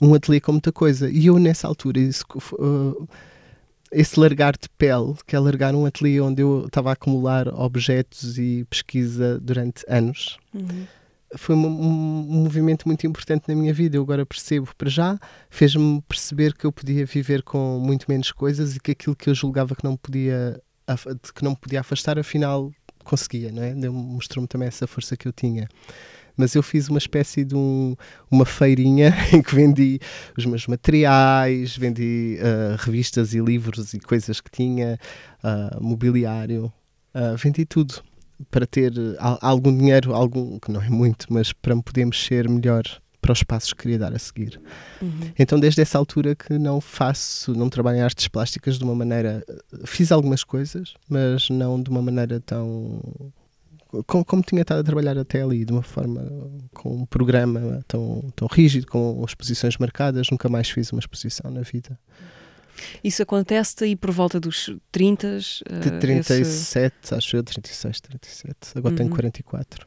um 0.00 0.14
ateliê 0.14 0.40
com 0.40 0.52
muita 0.52 0.72
coisa. 0.72 1.10
E 1.10 1.26
eu, 1.26 1.38
nessa 1.38 1.66
altura, 1.66 1.98
isso, 2.00 2.24
uh, 2.54 3.08
esse 3.90 4.18
largar 4.18 4.56
de 4.56 4.68
pele, 4.76 5.14
que 5.26 5.34
é 5.34 5.38
largar 5.38 5.74
um 5.74 5.86
ateliê 5.86 6.20
onde 6.20 6.42
eu 6.42 6.66
estava 6.66 6.90
a 6.90 6.92
acumular 6.92 7.48
objetos 7.48 8.38
e 8.38 8.66
pesquisa 8.68 9.38
durante 9.40 9.84
anos, 9.88 10.38
Uhum. 10.54 10.86
Foi 11.34 11.54
um, 11.54 11.66
um, 11.66 12.42
movimento 12.42 12.86
muito 12.86 13.06
importante 13.06 13.48
na 13.48 13.54
minha 13.54 13.72
vida. 13.72 13.96
Eu 13.96 14.02
agora 14.02 14.24
percebo, 14.24 14.68
para 14.76 14.88
já, 14.88 15.18
fez-me 15.50 16.00
perceber 16.02 16.54
que 16.54 16.64
eu 16.64 16.72
podia 16.72 17.04
viver 17.04 17.42
com 17.42 17.78
muito 17.78 18.06
menos 18.08 18.30
coisas 18.32 18.76
e 18.76 18.80
que 18.80 18.92
aquilo 18.92 19.16
que 19.16 19.28
eu 19.28 19.34
julgava 19.34 19.74
que 19.74 19.84
não 19.84 19.96
podia, 19.96 20.60
que 21.34 21.44
não 21.44 21.54
podia 21.54 21.80
afastar, 21.80 22.18
afinal 22.18 22.70
conseguia, 23.04 23.52
não 23.52 23.62
é? 23.62 23.74
Mostrou-me 23.74 24.48
também 24.48 24.68
essa 24.68 24.86
força 24.86 25.16
que 25.16 25.26
eu 25.26 25.32
tinha. 25.32 25.68
Mas 26.36 26.54
eu 26.54 26.62
fiz 26.62 26.88
uma 26.88 26.98
espécie 26.98 27.44
de 27.44 27.54
um, 27.54 27.96
uma 28.30 28.44
feirinha 28.44 29.14
em 29.32 29.40
que 29.40 29.54
vendi 29.54 29.98
os 30.36 30.44
meus 30.44 30.66
materiais, 30.66 31.76
vendi 31.76 32.38
ah, 32.42 32.76
revistas 32.78 33.32
e 33.32 33.40
livros 33.40 33.94
e 33.94 34.00
coisas 34.00 34.40
que 34.40 34.50
tinha, 34.50 34.98
ah, 35.42 35.78
mobiliário, 35.80 36.70
ah, 37.14 37.34
vendi 37.36 37.64
tudo 37.64 38.02
para 38.50 38.66
ter 38.66 38.92
al- 39.18 39.38
algum 39.40 39.76
dinheiro, 39.76 40.14
algum 40.14 40.58
que 40.58 40.70
não 40.70 40.82
é 40.82 40.88
muito, 40.88 41.26
mas 41.30 41.52
para 41.52 41.74
me 41.74 41.82
poder 41.82 42.04
mexer 42.04 42.48
melhor 42.48 42.82
para 43.20 43.32
os 43.32 43.42
passos 43.42 43.72
que 43.72 43.82
queria 43.82 43.98
dar 43.98 44.14
a 44.14 44.18
seguir. 44.18 44.60
Uhum. 45.02 45.32
Então, 45.36 45.58
desde 45.58 45.80
essa 45.80 45.98
altura 45.98 46.36
que 46.36 46.56
não 46.58 46.80
faço, 46.80 47.52
não 47.54 47.68
trabalho 47.68 47.98
em 47.98 48.02
artes 48.02 48.28
plásticas 48.28 48.78
de 48.78 48.84
uma 48.84 48.94
maneira. 48.94 49.44
Fiz 49.84 50.12
algumas 50.12 50.44
coisas, 50.44 50.94
mas 51.08 51.50
não 51.50 51.82
de 51.82 51.90
uma 51.90 52.00
maneira 52.00 52.38
tão. 52.38 53.00
Como, 54.06 54.24
como 54.24 54.42
tinha 54.42 54.62
estado 54.62 54.80
a 54.80 54.84
trabalhar 54.84 55.18
até 55.18 55.42
ali, 55.42 55.64
de 55.64 55.72
uma 55.72 55.82
forma. 55.82 56.22
com 56.72 56.98
um 57.02 57.06
programa 57.06 57.82
tão, 57.88 58.30
tão 58.36 58.46
rígido, 58.46 58.86
com 58.86 59.24
exposições 59.26 59.76
marcadas, 59.78 60.28
nunca 60.30 60.48
mais 60.48 60.70
fiz 60.70 60.92
uma 60.92 61.00
exposição 61.00 61.50
na 61.50 61.62
vida. 61.62 61.98
Isso 63.02 63.22
acontece 63.22 63.84
aí 63.84 63.96
por 63.96 64.10
volta 64.10 64.38
dos 64.40 64.74
30. 64.92 65.38
De 65.38 65.88
uh, 65.88 66.00
37, 66.00 67.14
acho 67.14 67.36
eu, 67.36 67.42
36, 67.42 68.00
37. 68.00 68.56
Agora 68.74 68.94
tenho 68.94 69.08
Uhum. 69.08 69.16
44. 69.16 69.86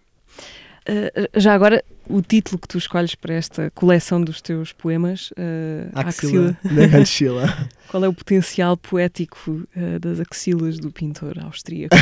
Uh, 0.89 1.39
já 1.39 1.54
agora, 1.54 1.84
o 2.08 2.21
título 2.21 2.58
que 2.58 2.67
tu 2.67 2.78
escolhes 2.80 3.13
para 3.13 3.34
esta 3.36 3.69
coleção 3.71 4.19
dos 4.21 4.41
teus 4.41 4.71
poemas, 4.71 5.30
uh, 5.32 5.91
Axila, 5.93 6.58
Axila, 6.63 6.97
Axila. 7.02 7.67
qual 7.89 8.04
é 8.04 8.08
o 8.08 8.13
potencial 8.13 8.75
poético 8.75 9.52
uh, 9.52 9.99
das 9.99 10.19
axilas 10.19 10.80
do 10.80 10.91
pintor 10.91 11.38
austríaco? 11.43 11.95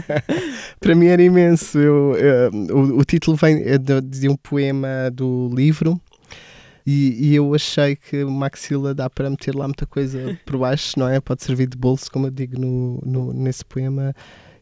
Para 0.78 0.94
mim 0.94 1.06
era 1.06 1.22
imenso. 1.22 1.78
Eu, 1.78 2.14
eh, 2.16 2.50
o, 2.72 2.98
o 2.98 3.04
título 3.04 3.36
vem 3.36 3.62
é 3.62 3.78
de, 3.78 4.00
de 4.00 4.28
um 4.28 4.36
poema 4.36 5.10
do 5.12 5.50
livro. 5.54 6.00
E, 6.90 7.28
e 7.28 7.34
eu 7.34 7.54
achei 7.54 7.96
que 7.96 8.24
uma 8.24 8.46
axila 8.46 8.94
dá 8.94 9.10
para 9.10 9.28
meter 9.28 9.54
lá 9.54 9.66
muita 9.68 9.84
coisa 9.84 10.40
por 10.46 10.56
baixo, 10.56 10.98
não 10.98 11.06
é? 11.06 11.20
Pode 11.20 11.44
servir 11.44 11.68
de 11.68 11.76
bolso, 11.76 12.10
como 12.10 12.28
eu 12.28 12.30
digo 12.30 12.58
no, 12.58 12.98
no- 13.04 13.32
nesse 13.34 13.62
poema. 13.62 14.14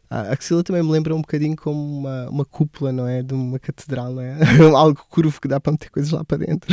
A 0.09 0.33
axila 0.33 0.61
também 0.61 0.83
me 0.83 0.91
lembra 0.91 1.15
um 1.15 1.21
bocadinho 1.21 1.55
como 1.55 1.79
uma, 1.99 2.29
uma 2.29 2.43
cúpula, 2.43 2.91
não 2.91 3.07
é? 3.07 3.23
De 3.23 3.33
uma 3.33 3.57
catedral, 3.57 4.11
não 4.11 4.21
é? 4.21 4.35
Algo 4.75 5.05
curvo 5.09 5.39
que 5.39 5.47
dá 5.47 5.57
para 5.57 5.71
meter 5.71 5.89
coisas 5.89 6.11
lá 6.11 6.21
para 6.25 6.39
dentro. 6.39 6.69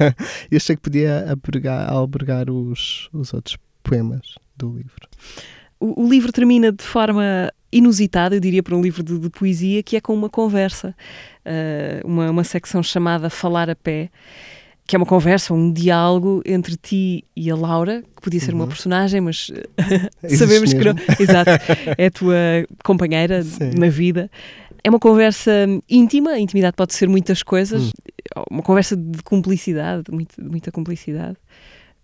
e 0.50 0.56
achei 0.56 0.74
que 0.74 0.80
podia 0.80 1.28
albergar, 1.28 1.92
albergar 1.92 2.48
os, 2.48 3.10
os 3.12 3.34
outros 3.34 3.58
poemas 3.82 4.36
do 4.56 4.70
livro. 4.70 5.06
O, 5.78 6.04
o 6.04 6.08
livro 6.08 6.32
termina 6.32 6.72
de 6.72 6.82
forma 6.82 7.52
inusitada, 7.70 8.36
eu 8.36 8.40
diria, 8.40 8.62
para 8.62 8.74
um 8.74 8.80
livro 8.80 9.02
de, 9.02 9.18
de 9.18 9.28
poesia, 9.28 9.82
que 9.82 9.96
é 9.96 10.00
com 10.00 10.14
uma 10.14 10.30
conversa, 10.30 10.96
uh, 11.44 12.06
uma, 12.06 12.30
uma 12.30 12.44
secção 12.44 12.82
chamada 12.82 13.28
Falar 13.28 13.68
a 13.68 13.76
Pé, 13.76 14.10
que 14.86 14.94
é 14.94 14.98
uma 14.98 15.06
conversa, 15.06 15.54
um 15.54 15.72
diálogo 15.72 16.42
entre 16.44 16.76
ti 16.76 17.24
e 17.34 17.50
a 17.50 17.56
Laura, 17.56 18.02
que 18.14 18.22
podia 18.22 18.38
ser 18.40 18.52
uma 18.54 18.64
Uhum. 18.64 18.68
personagem, 18.68 19.20
mas 19.20 19.50
Existe 20.22 20.38
sabemos 20.38 20.72
que 20.72 20.84
não. 20.84 20.94
Exato, 21.18 21.50
é 21.96 22.06
a 22.06 22.10
tua 22.10 22.36
companheira 22.84 23.42
Sim. 23.42 23.70
na 23.78 23.88
vida. 23.88 24.30
É 24.82 24.90
uma 24.90 24.98
conversa 24.98 25.50
íntima, 25.88 26.32
a 26.32 26.38
intimidade 26.38 26.76
pode 26.76 26.92
ser 26.94 27.08
muitas 27.08 27.42
coisas, 27.42 27.84
Hum. 28.36 28.42
uma 28.50 28.62
conversa 28.62 28.94
de 28.94 29.22
cumplicidade, 29.22 30.02
de 30.04 30.12
muita, 30.12 30.42
de 30.42 30.48
muita 30.48 30.70
cumplicidade. 30.70 31.36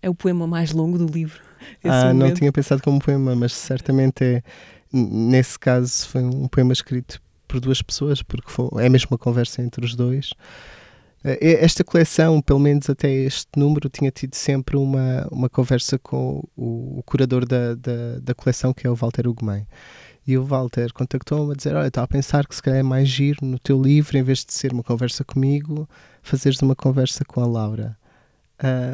É 0.01 0.09
o 0.09 0.15
poema 0.15 0.47
mais 0.47 0.71
longo 0.71 0.97
do 0.97 1.05
livro. 1.05 1.39
Ah, 1.83 2.05
não 2.11 2.21
momento. 2.21 2.37
tinha 2.39 2.51
pensado 2.51 2.81
como 2.81 2.97
poema, 2.99 3.35
mas 3.35 3.53
certamente 3.53 4.23
é. 4.23 4.43
Nesse 4.91 5.59
caso, 5.59 6.07
foi 6.09 6.23
um 6.23 6.47
poema 6.47 6.73
escrito 6.73 7.21
por 7.47 7.59
duas 7.59 7.81
pessoas, 7.83 8.23
porque 8.23 8.49
foi, 8.49 8.67
é 8.83 8.89
mesmo 8.89 9.09
uma 9.11 9.17
conversa 9.19 9.61
entre 9.61 9.85
os 9.85 9.93
dois. 9.95 10.31
Eh, 11.23 11.63
Esta 11.63 11.83
coleção, 11.83 12.41
pelo 12.41 12.59
menos 12.59 12.89
até 12.89 13.09
este 13.11 13.47
número, 13.57 13.89
tinha 13.89 14.11
tido 14.11 14.35
sempre 14.35 14.77
uma, 14.77 15.27
uma 15.31 15.49
conversa 15.49 15.97
com 15.99 16.43
o, 16.55 16.99
o 16.99 17.03
curador 17.03 17.45
da, 17.45 17.75
da, 17.75 18.19
da 18.21 18.33
coleção, 18.35 18.73
que 18.73 18.87
é 18.87 18.89
o 18.89 18.95
Walter 18.95 19.27
Ugumem. 19.27 19.67
E 20.25 20.37
o 20.37 20.43
Walter 20.45 20.93
contactou-me 20.93 21.53
a 21.53 21.55
dizer: 21.55 21.75
Olha, 21.75 21.87
estava 21.87 22.05
a 22.05 22.07
pensar 22.07 22.47
que 22.47 22.55
se 22.55 22.61
calhar 22.61 22.79
é 22.79 22.83
mais 22.83 23.07
giro 23.09 23.45
no 23.45 23.59
teu 23.59 23.81
livro, 23.81 24.17
em 24.17 24.23
vez 24.23 24.45
de 24.45 24.53
ser 24.53 24.71
uma 24.73 24.83
conversa 24.83 25.23
comigo, 25.23 25.89
fazeres 26.21 26.61
uma 26.61 26.75
conversa 26.75 27.25
com 27.25 27.41
a 27.41 27.47
Laura. 27.47 27.97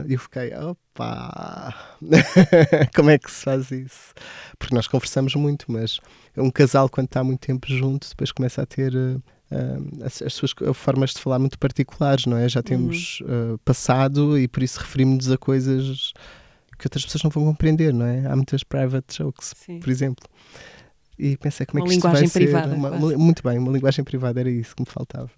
E 0.07 0.13
eu 0.13 0.19
fiquei, 0.19 0.53
opa, 0.55 1.75
como 2.95 3.09
é 3.09 3.17
que 3.17 3.29
se 3.29 3.43
faz 3.43 3.69
isso? 3.69 4.13
Porque 4.57 4.73
nós 4.73 4.87
conversamos 4.87 5.35
muito, 5.35 5.69
mas 5.69 5.99
um 6.37 6.49
casal, 6.49 6.87
quando 6.87 7.07
está 7.07 7.21
muito 7.23 7.41
tempo 7.41 7.67
junto, 7.67 8.07
depois 8.09 8.31
começa 8.31 8.61
a 8.61 8.65
ter 8.65 8.93
ah, 8.95 9.19
ah, 9.51 10.05
as, 10.05 10.21
as 10.21 10.33
suas 10.33 10.53
co- 10.53 10.73
formas 10.73 11.11
de 11.11 11.19
falar 11.19 11.39
muito 11.39 11.57
particulares, 11.59 12.25
não 12.25 12.37
é? 12.37 12.47
Já 12.49 12.61
temos 12.63 13.21
ah, 13.27 13.57
passado 13.65 14.37
e 14.37 14.47
por 14.47 14.63
isso 14.63 14.79
referimos-nos 14.79 15.31
a 15.31 15.37
coisas 15.37 16.11
que 16.77 16.85
outras 16.87 17.03
pessoas 17.05 17.23
não 17.23 17.31
vão 17.31 17.43
compreender, 17.45 17.93
não 17.93 18.05
é? 18.05 18.25
Há 18.27 18.35
muitas 18.35 18.63
private 18.63 19.17
jokes, 19.17 19.53
Sim. 19.55 19.79
por 19.79 19.89
exemplo. 19.89 20.23
E 21.19 21.35
pensei 21.37 21.65
como 21.65 21.81
Uma 21.81 21.87
é 21.87 21.89
que 21.89 21.93
isto 21.95 22.03
vai 22.03 22.11
linguagem 22.11 22.27
ser 22.29 22.39
privada, 22.39 22.75
uma- 22.75 22.91
uma- 22.91 23.17
muito 23.17 23.41
bem, 23.41 23.57
uma 23.57 23.71
linguagem 23.71 24.05
privada 24.05 24.39
era 24.39 24.49
isso 24.51 24.75
que 24.75 24.83
me 24.83 24.87
faltava. 24.87 25.31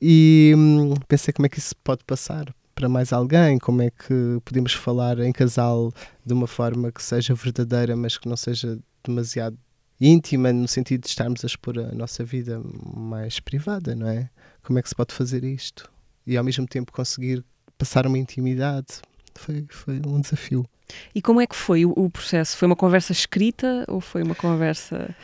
E 0.00 0.52
hum, 0.56 0.94
pensei 1.08 1.32
como 1.34 1.46
é 1.46 1.48
que 1.48 1.58
isso 1.58 1.74
pode 1.82 2.04
passar 2.04 2.54
para 2.76 2.88
mais 2.88 3.12
alguém, 3.12 3.58
como 3.58 3.82
é 3.82 3.90
que 3.90 4.38
podemos 4.44 4.72
falar 4.74 5.18
em 5.18 5.32
casal 5.32 5.92
de 6.24 6.32
uma 6.32 6.46
forma 6.46 6.92
que 6.92 7.02
seja 7.02 7.34
verdadeira, 7.34 7.96
mas 7.96 8.16
que 8.18 8.28
não 8.28 8.36
seja 8.36 8.78
demasiado 9.02 9.58
íntima, 10.00 10.52
no 10.52 10.68
sentido 10.68 11.02
de 11.02 11.08
estarmos 11.08 11.44
a 11.44 11.46
expor 11.46 11.78
a 11.78 11.92
nossa 11.94 12.24
vida 12.24 12.60
mais 12.94 13.40
privada, 13.40 13.94
não 13.94 14.08
é? 14.08 14.28
Como 14.62 14.78
é 14.78 14.82
que 14.82 14.88
se 14.88 14.94
pode 14.94 15.14
fazer 15.14 15.44
isto? 15.44 15.90
E 16.26 16.36
ao 16.36 16.44
mesmo 16.44 16.66
tempo 16.66 16.92
conseguir 16.92 17.44
passar 17.78 18.06
uma 18.06 18.18
intimidade. 18.18 18.86
Foi, 19.34 19.64
foi 19.70 20.00
um 20.06 20.20
desafio. 20.20 20.66
E 21.14 21.20
como 21.20 21.40
é 21.40 21.46
que 21.46 21.54
foi 21.56 21.84
o, 21.84 21.90
o 21.96 22.10
processo? 22.10 22.56
Foi 22.56 22.66
uma 22.66 22.76
conversa 22.76 23.12
escrita 23.12 23.84
ou 23.88 24.00
foi 24.00 24.22
uma 24.22 24.34
conversa 24.34 25.14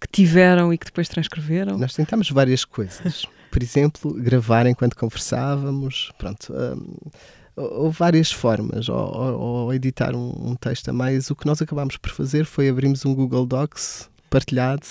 que 0.00 0.06
tiveram 0.10 0.72
e 0.72 0.78
que 0.78 0.86
depois 0.86 1.08
transcreveram? 1.08 1.76
Nós 1.76 1.94
tentámos 1.94 2.30
várias 2.30 2.64
coisas. 2.64 3.26
Por 3.50 3.62
exemplo, 3.62 4.14
gravar 4.14 4.66
enquanto 4.66 4.96
conversávamos. 4.96 6.10
Pronto. 6.18 6.52
hum, 6.52 6.94
ou 7.56 7.86
ou 7.86 7.90
várias 7.90 8.30
formas, 8.30 8.88
ou, 8.88 8.96
ou- 8.96 9.40
ou 9.64 9.74
editar 9.74 10.14
um, 10.14 10.50
um 10.50 10.54
texto 10.54 10.88
a 10.90 10.92
mais. 10.92 11.28
O 11.30 11.34
que 11.36 11.44
nós 11.46 11.60
acabámos 11.60 11.96
por 11.96 12.10
fazer 12.10 12.44
foi 12.44 12.68
abrirmos 12.68 13.04
um 13.04 13.12
Google 13.14 13.44
Docs 13.46 14.08
partilhado, 14.28 14.86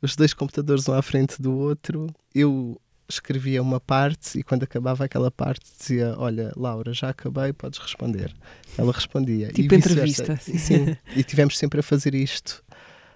os 0.00 0.16
dois 0.16 0.34
computadores 0.34 0.88
um 0.88 0.92
à 0.94 1.02
frente 1.02 1.40
do 1.40 1.56
outro. 1.56 2.08
Eu 2.34 2.80
escrevia 3.08 3.62
uma 3.62 3.80
parte 3.80 4.38
e 4.38 4.42
quando 4.42 4.64
acabava 4.64 5.04
aquela 5.04 5.30
parte 5.30 5.64
dizia: 5.78 6.14
Olha, 6.18 6.52
Laura, 6.56 6.92
já 6.92 7.10
acabei, 7.10 7.52
podes 7.52 7.78
responder. 7.78 8.34
Ela 8.76 8.92
respondia. 8.92 9.48
Tipo 9.52 9.74
e 9.74 9.76
entrevista. 9.76 10.36
Sim, 10.36 10.96
e 11.14 11.22
tivemos 11.22 11.56
sempre 11.56 11.80
a 11.80 11.82
fazer 11.82 12.14
isto. 12.14 12.62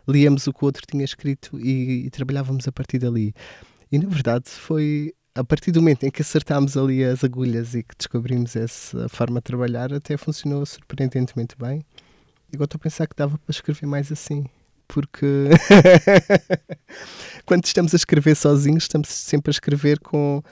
Líamos 0.09 0.47
o 0.47 0.53
que 0.53 0.65
o 0.65 0.67
outro 0.67 0.83
tinha 0.87 1.05
escrito 1.05 1.59
e, 1.61 2.07
e 2.07 2.11
trabalhávamos 2.11 2.67
a 2.67 2.73
partir 2.73 2.99
dali. 2.99 3.35
E 3.93 3.99
na 3.99 4.09
verdade 4.09 4.49
foi 4.49 5.13
a 5.35 5.45
partir 5.45 5.71
do 5.71 5.81
momento 5.81 6.05
em 6.05 6.11
que 6.11 6.23
acertámos 6.23 6.77
ali 6.77 7.05
as 7.05 7.23
agulhas 7.23 7.75
e 7.75 7.83
que 7.83 7.95
descobrimos 7.97 8.57
essa 8.57 9.09
forma 9.09 9.41
de 9.41 9.45
trabalhar, 9.45 9.93
até 9.93 10.17
funcionou 10.17 10.65
surpreendentemente 10.67 11.55
bem. 11.59 11.85
E 12.53 12.57
agora 12.57 12.67
estou 12.67 12.79
a 12.79 12.83
pensar 12.83 13.07
que 13.07 13.15
dava 13.15 13.39
para 13.39 13.51
escrever 13.51 13.87
mais 13.87 14.11
assim. 14.11 14.45
Porque 14.93 15.27
quando 17.47 17.65
estamos 17.65 17.93
a 17.95 17.97
escrever 17.97 18.37
sozinhos, 18.37 18.85
estamos 18.85 19.09
sempre 19.09 19.51
a 19.51 19.53
escrever 19.53 19.99
com, 20.01 20.43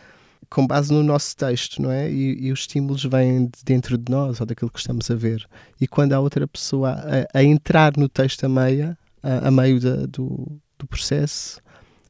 com 0.48 0.66
base 0.66 0.92
no 0.92 1.02
nosso 1.02 1.36
texto, 1.36 1.80
não 1.82 1.90
é? 1.90 2.10
E, 2.10 2.46
e 2.46 2.52
os 2.52 2.60
estímulos 2.60 3.04
vêm 3.04 3.46
de 3.46 3.64
dentro 3.64 3.96
de 3.98 4.10
nós 4.10 4.40
ou 4.40 4.46
daquilo 4.46 4.70
que 4.70 4.78
estamos 4.78 5.10
a 5.10 5.14
ver. 5.14 5.46
E 5.80 5.86
quando 5.86 6.12
há 6.12 6.20
outra 6.20 6.46
pessoa 6.46 6.90
a, 7.32 7.38
a 7.38 7.42
entrar 7.42 7.96
no 7.96 8.08
texto 8.08 8.44
a 8.44 8.48
meia, 8.48 8.96
a, 9.22 9.48
a 9.48 9.50
meio 9.50 9.80
da- 9.80 10.06
do, 10.06 10.60
do 10.78 10.86
processo, 10.86 11.60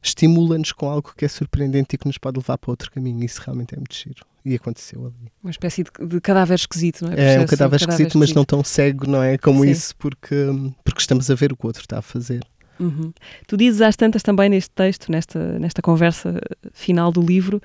estimula-nos 0.01 0.71
com 0.71 0.89
algo 0.89 1.13
que 1.15 1.25
é 1.25 1.27
surpreendente 1.27 1.95
e 1.95 1.97
que 1.97 2.07
nos 2.07 2.17
pode 2.17 2.37
levar 2.37 2.57
para 2.57 2.71
outro 2.71 2.91
caminho. 2.91 3.23
Isso 3.23 3.41
realmente 3.43 3.73
é 3.73 3.77
muito 3.77 3.95
giro. 3.95 4.25
E 4.45 4.55
aconteceu 4.55 5.05
ali. 5.05 5.31
Uma 5.43 5.51
espécie 5.51 5.83
de, 5.83 6.07
de 6.07 6.21
cadáver 6.21 6.55
esquisito, 6.55 7.05
não 7.05 7.13
é? 7.13 7.35
É 7.35 7.39
um 7.39 7.45
cadáver 7.45 7.79
esquisito, 7.79 8.17
mas 8.17 8.33
não 8.33 8.45
tão 8.45 8.63
cego, 8.63 9.07
não 9.07 9.21
é? 9.21 9.37
Como 9.37 9.63
Sim. 9.63 9.71
isso, 9.71 9.95
porque, 9.97 10.35
porque 10.83 11.01
estamos 11.01 11.29
a 11.29 11.35
ver 11.35 11.51
o 11.51 11.57
que 11.57 11.65
o 11.65 11.67
outro 11.67 11.81
está 11.81 11.99
a 11.99 12.01
fazer. 12.01 12.41
Uhum. 12.79 13.11
Tu 13.45 13.57
dizes 13.57 13.81
às 13.81 13.95
tantas 13.95 14.23
também 14.23 14.49
neste 14.49 14.71
texto, 14.71 15.11
nesta, 15.11 15.59
nesta 15.59 15.81
conversa 15.81 16.39
final 16.73 17.11
do 17.11 17.21
livro, 17.21 17.61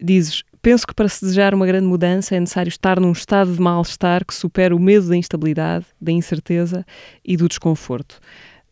dizes 0.00 0.44
Penso 0.64 0.86
que 0.86 0.94
para 0.94 1.10
se 1.10 1.20
desejar 1.20 1.52
uma 1.52 1.66
grande 1.66 1.86
mudança 1.86 2.34
é 2.34 2.40
necessário 2.40 2.70
estar 2.70 2.98
num 2.98 3.12
estado 3.12 3.52
de 3.52 3.60
mal-estar 3.60 4.24
que 4.24 4.34
supera 4.34 4.74
o 4.74 4.80
medo 4.80 5.06
da 5.06 5.14
instabilidade, 5.14 5.84
da 6.00 6.10
incerteza 6.10 6.86
e 7.22 7.36
do 7.36 7.46
desconforto. 7.46 8.18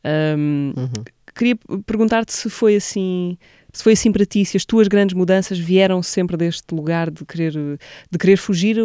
Um, 0.03 0.73
uhum. 0.75 1.05
Queria 1.35 1.55
perguntar-te 1.85 2.33
se 2.33 2.49
foi 2.49 2.77
assim, 2.77 3.37
se 3.73 3.83
foi 3.83 3.95
assim 3.95 4.13
para 4.13 4.27
ti, 4.27 4.45
se 4.45 4.57
as 4.57 4.65
tuas 4.65 4.89
grandes 4.89 5.15
mudanças 5.15 5.59
vieram 5.59 6.03
sempre 6.03 6.37
deste 6.37 6.75
lugar 6.75 7.11
de 7.11 7.25
querer, 7.25 7.53
de 7.53 8.19
querer 8.19 8.37
fugir 8.37 8.77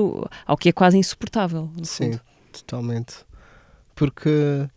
ao 0.45 0.57
que 0.57 0.69
é 0.69 0.71
quase 0.71 0.97
insuportável. 0.97 1.69
Sim, 1.83 2.11
fundo. 2.11 2.21
totalmente. 2.53 3.15
Porque 3.93 4.69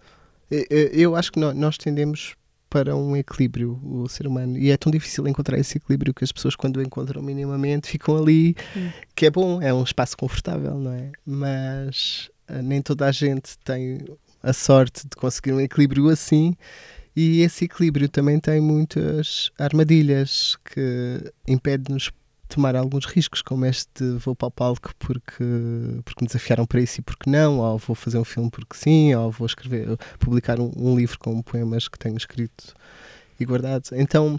eu 0.91 1.15
acho 1.15 1.31
que 1.31 1.39
nós 1.39 1.79
tendemos 1.79 2.35
para 2.71 2.95
um 2.95 3.17
equilíbrio, 3.17 3.81
o 3.83 4.09
ser 4.09 4.29
humano. 4.29 4.57
E 4.57 4.71
é 4.71 4.77
tão 4.77 4.93
difícil 4.93 5.27
encontrar 5.27 5.59
esse 5.59 5.77
equilíbrio 5.77 6.15
que 6.15 6.23
as 6.23 6.31
pessoas, 6.31 6.55
quando 6.55 6.77
o 6.77 6.83
encontram 6.83 7.21
minimamente, 7.21 7.89
ficam 7.89 8.17
ali, 8.17 8.55
hum. 8.77 8.91
que 9.15 9.27
é 9.27 9.31
bom, 9.31 9.61
é 9.61 9.75
um 9.75 9.83
espaço 9.83 10.17
confortável, 10.17 10.77
não 10.77 10.93
é? 10.93 11.11
Mas 11.27 12.31
uh, 12.49 12.63
nem 12.63 12.81
toda 12.81 13.07
a 13.07 13.13
gente 13.13 13.59
tem 13.65 13.99
a 14.41 14.53
sorte 14.53 15.03
de 15.03 15.17
conseguir 15.17 15.53
um 15.53 15.61
equilíbrio 15.61 16.09
assim. 16.09 16.55
E 17.15 17.41
esse 17.41 17.65
equilíbrio 17.65 18.09
também 18.09 18.39
tem 18.39 18.61
muitas 18.61 19.51
armadilhas 19.59 20.57
que 20.65 21.33
impede-nos 21.47 22.11
tomar 22.49 22.75
alguns 22.75 23.07
riscos, 23.07 23.41
como 23.43 23.65
este 23.65 24.05
vou 24.19 24.35
para 24.35 24.49
o 24.49 24.51
palco 24.51 24.93
porque, 24.99 25.45
porque 26.05 26.23
me 26.23 26.27
desafiaram 26.27 26.67
para 26.67 26.81
isso 26.81 27.01
e 27.01 27.03
porque 27.03 27.31
não, 27.31 27.59
ou 27.59 27.79
vou 27.79 27.95
fazer 27.95 28.19
um 28.19 28.25
filme 28.25 28.51
porque 28.51 28.77
sim, 28.77 29.15
ou 29.15 29.31
vou 29.31 29.47
escrever, 29.47 29.97
publicar 30.19 30.59
um, 30.59 30.71
um 30.77 30.97
livro 30.97 31.19
com 31.19 31.41
poemas 31.43 31.89
que 31.89 31.99
tenho 31.99 32.17
escrito 32.17 32.75
e 33.39 33.45
guardado. 33.45 33.89
Então, 33.93 34.39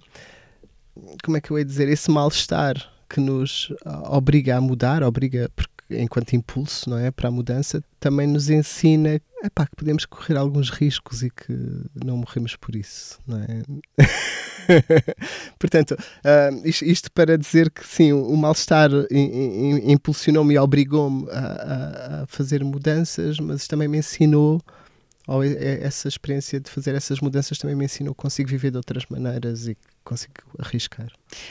como 1.24 1.38
é 1.38 1.42
que 1.42 1.52
eu 1.52 1.58
ia 1.58 1.66
dizer? 1.66 1.88
Esse 1.88 2.12
mal-estar 2.12 2.76
que 3.10 3.20
nos 3.20 3.74
obriga 4.06 4.58
a 4.58 4.62
mudar, 4.62 5.04
obriga, 5.04 5.50
porque 5.56 5.71
enquanto 5.98 6.34
impulso 6.34 6.90
não 6.90 6.98
é, 6.98 7.12
para 7.12 7.30
a 7.30 7.32
mudança, 7.32 7.84
também 8.00 8.28
nos 8.28 8.50
ensina 8.50 9.22
epá, 9.44 9.66
que 9.66 9.76
podemos 9.76 10.06
correr 10.06 10.38
alguns 10.38 10.70
riscos 10.70 11.24
e 11.24 11.30
que 11.30 11.54
não 12.04 12.18
morremos 12.18 12.56
por 12.56 12.76
isso. 12.76 13.20
Não 13.28 13.38
é? 13.40 13.62
Portanto, 15.60 15.92
uh, 15.92 16.68
isto, 16.68 16.86
isto, 16.86 17.12
para 17.12 17.38
dizer 17.38 17.70
que 17.72 17.86
sim, 17.86 18.14
o 18.14 18.36
mal-estar 18.38 18.90
impulsionou-me 19.84 20.54
e 20.54 20.58
obrigou-me 20.58 21.30
a, 21.30 22.24
a, 22.24 22.28
fazer 22.28 22.64
mudanças, 22.64 23.40
mas 23.40 23.68
também 23.68 23.88
me 23.88 23.98
ensinou 23.98 24.62
ou 25.28 25.44
essa 25.44 26.08
experiência 26.08 26.60
de 26.60 26.70
fazer 26.70 26.96
essas 26.96 27.20
mudanças 27.20 27.58
também 27.58 27.76
me 27.76 27.86
ensinou 27.86 28.14
que 28.14 28.22
consigo 28.22 28.50
viver 28.50 28.72
de 28.72 28.78
outras 28.78 29.06
maneiras 29.08 29.68
e 29.68 29.78
consigo 30.04 30.34
arriscar. 30.60 31.08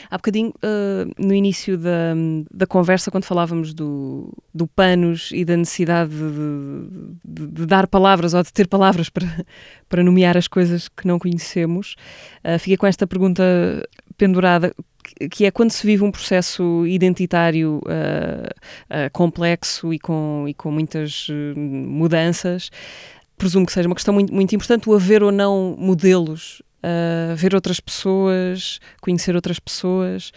Há 0.09 0.17
bocadinho, 0.17 0.49
uh, 0.49 1.11
no 1.17 1.33
início 1.33 1.77
da, 1.77 2.13
da 2.51 2.67
conversa, 2.67 3.09
quando 3.09 3.25
falávamos 3.25 3.73
do, 3.73 4.31
do 4.53 4.67
panos 4.67 5.31
e 5.33 5.43
da 5.43 5.57
necessidade 5.57 6.11
de, 6.11 7.17
de, 7.23 7.47
de, 7.47 7.65
dar 7.65 7.87
palavras 7.87 8.33
ou 8.33 8.43
de 8.43 8.53
ter 8.53 8.67
palavras 8.67 9.09
para, 9.09 9.25
para 9.89 10.03
nomear 10.03 10.37
as 10.37 10.47
coisas 10.47 10.87
que 10.87 11.07
não 11.07 11.17
conhecemos, 11.17 11.95
uh, 12.43 12.59
fiquei 12.59 12.77
com 12.77 12.87
esta 12.87 13.07
pergunta 13.07 13.43
pendurada 14.17 14.73
que 15.31 15.45
é 15.45 15.51
quando 15.51 15.71
se 15.71 15.85
vive 15.85 16.03
um 16.03 16.11
processo 16.11 16.85
identitário 16.85 17.81
uh, 17.85 19.09
complexo 19.11 19.93
e 19.93 19.99
com, 19.99 20.45
e 20.47 20.53
com 20.53 20.71
muitas 20.71 21.27
mudanças, 21.55 22.69
presumo 23.35 23.65
que 23.65 23.73
seja 23.73 23.89
uma 23.89 23.95
questão 23.95 24.13
muito, 24.13 24.31
muito 24.31 24.55
importante 24.55 24.87
o 24.87 24.93
haver 24.93 25.23
ou 25.23 25.31
não 25.31 25.75
modelos 25.77 26.61
uh, 26.83 27.35
ver 27.35 27.55
outras 27.55 27.79
pessoas, 27.79 28.79
conhecer 29.01 29.35
outras 29.35 29.59
pessoas 29.59 30.31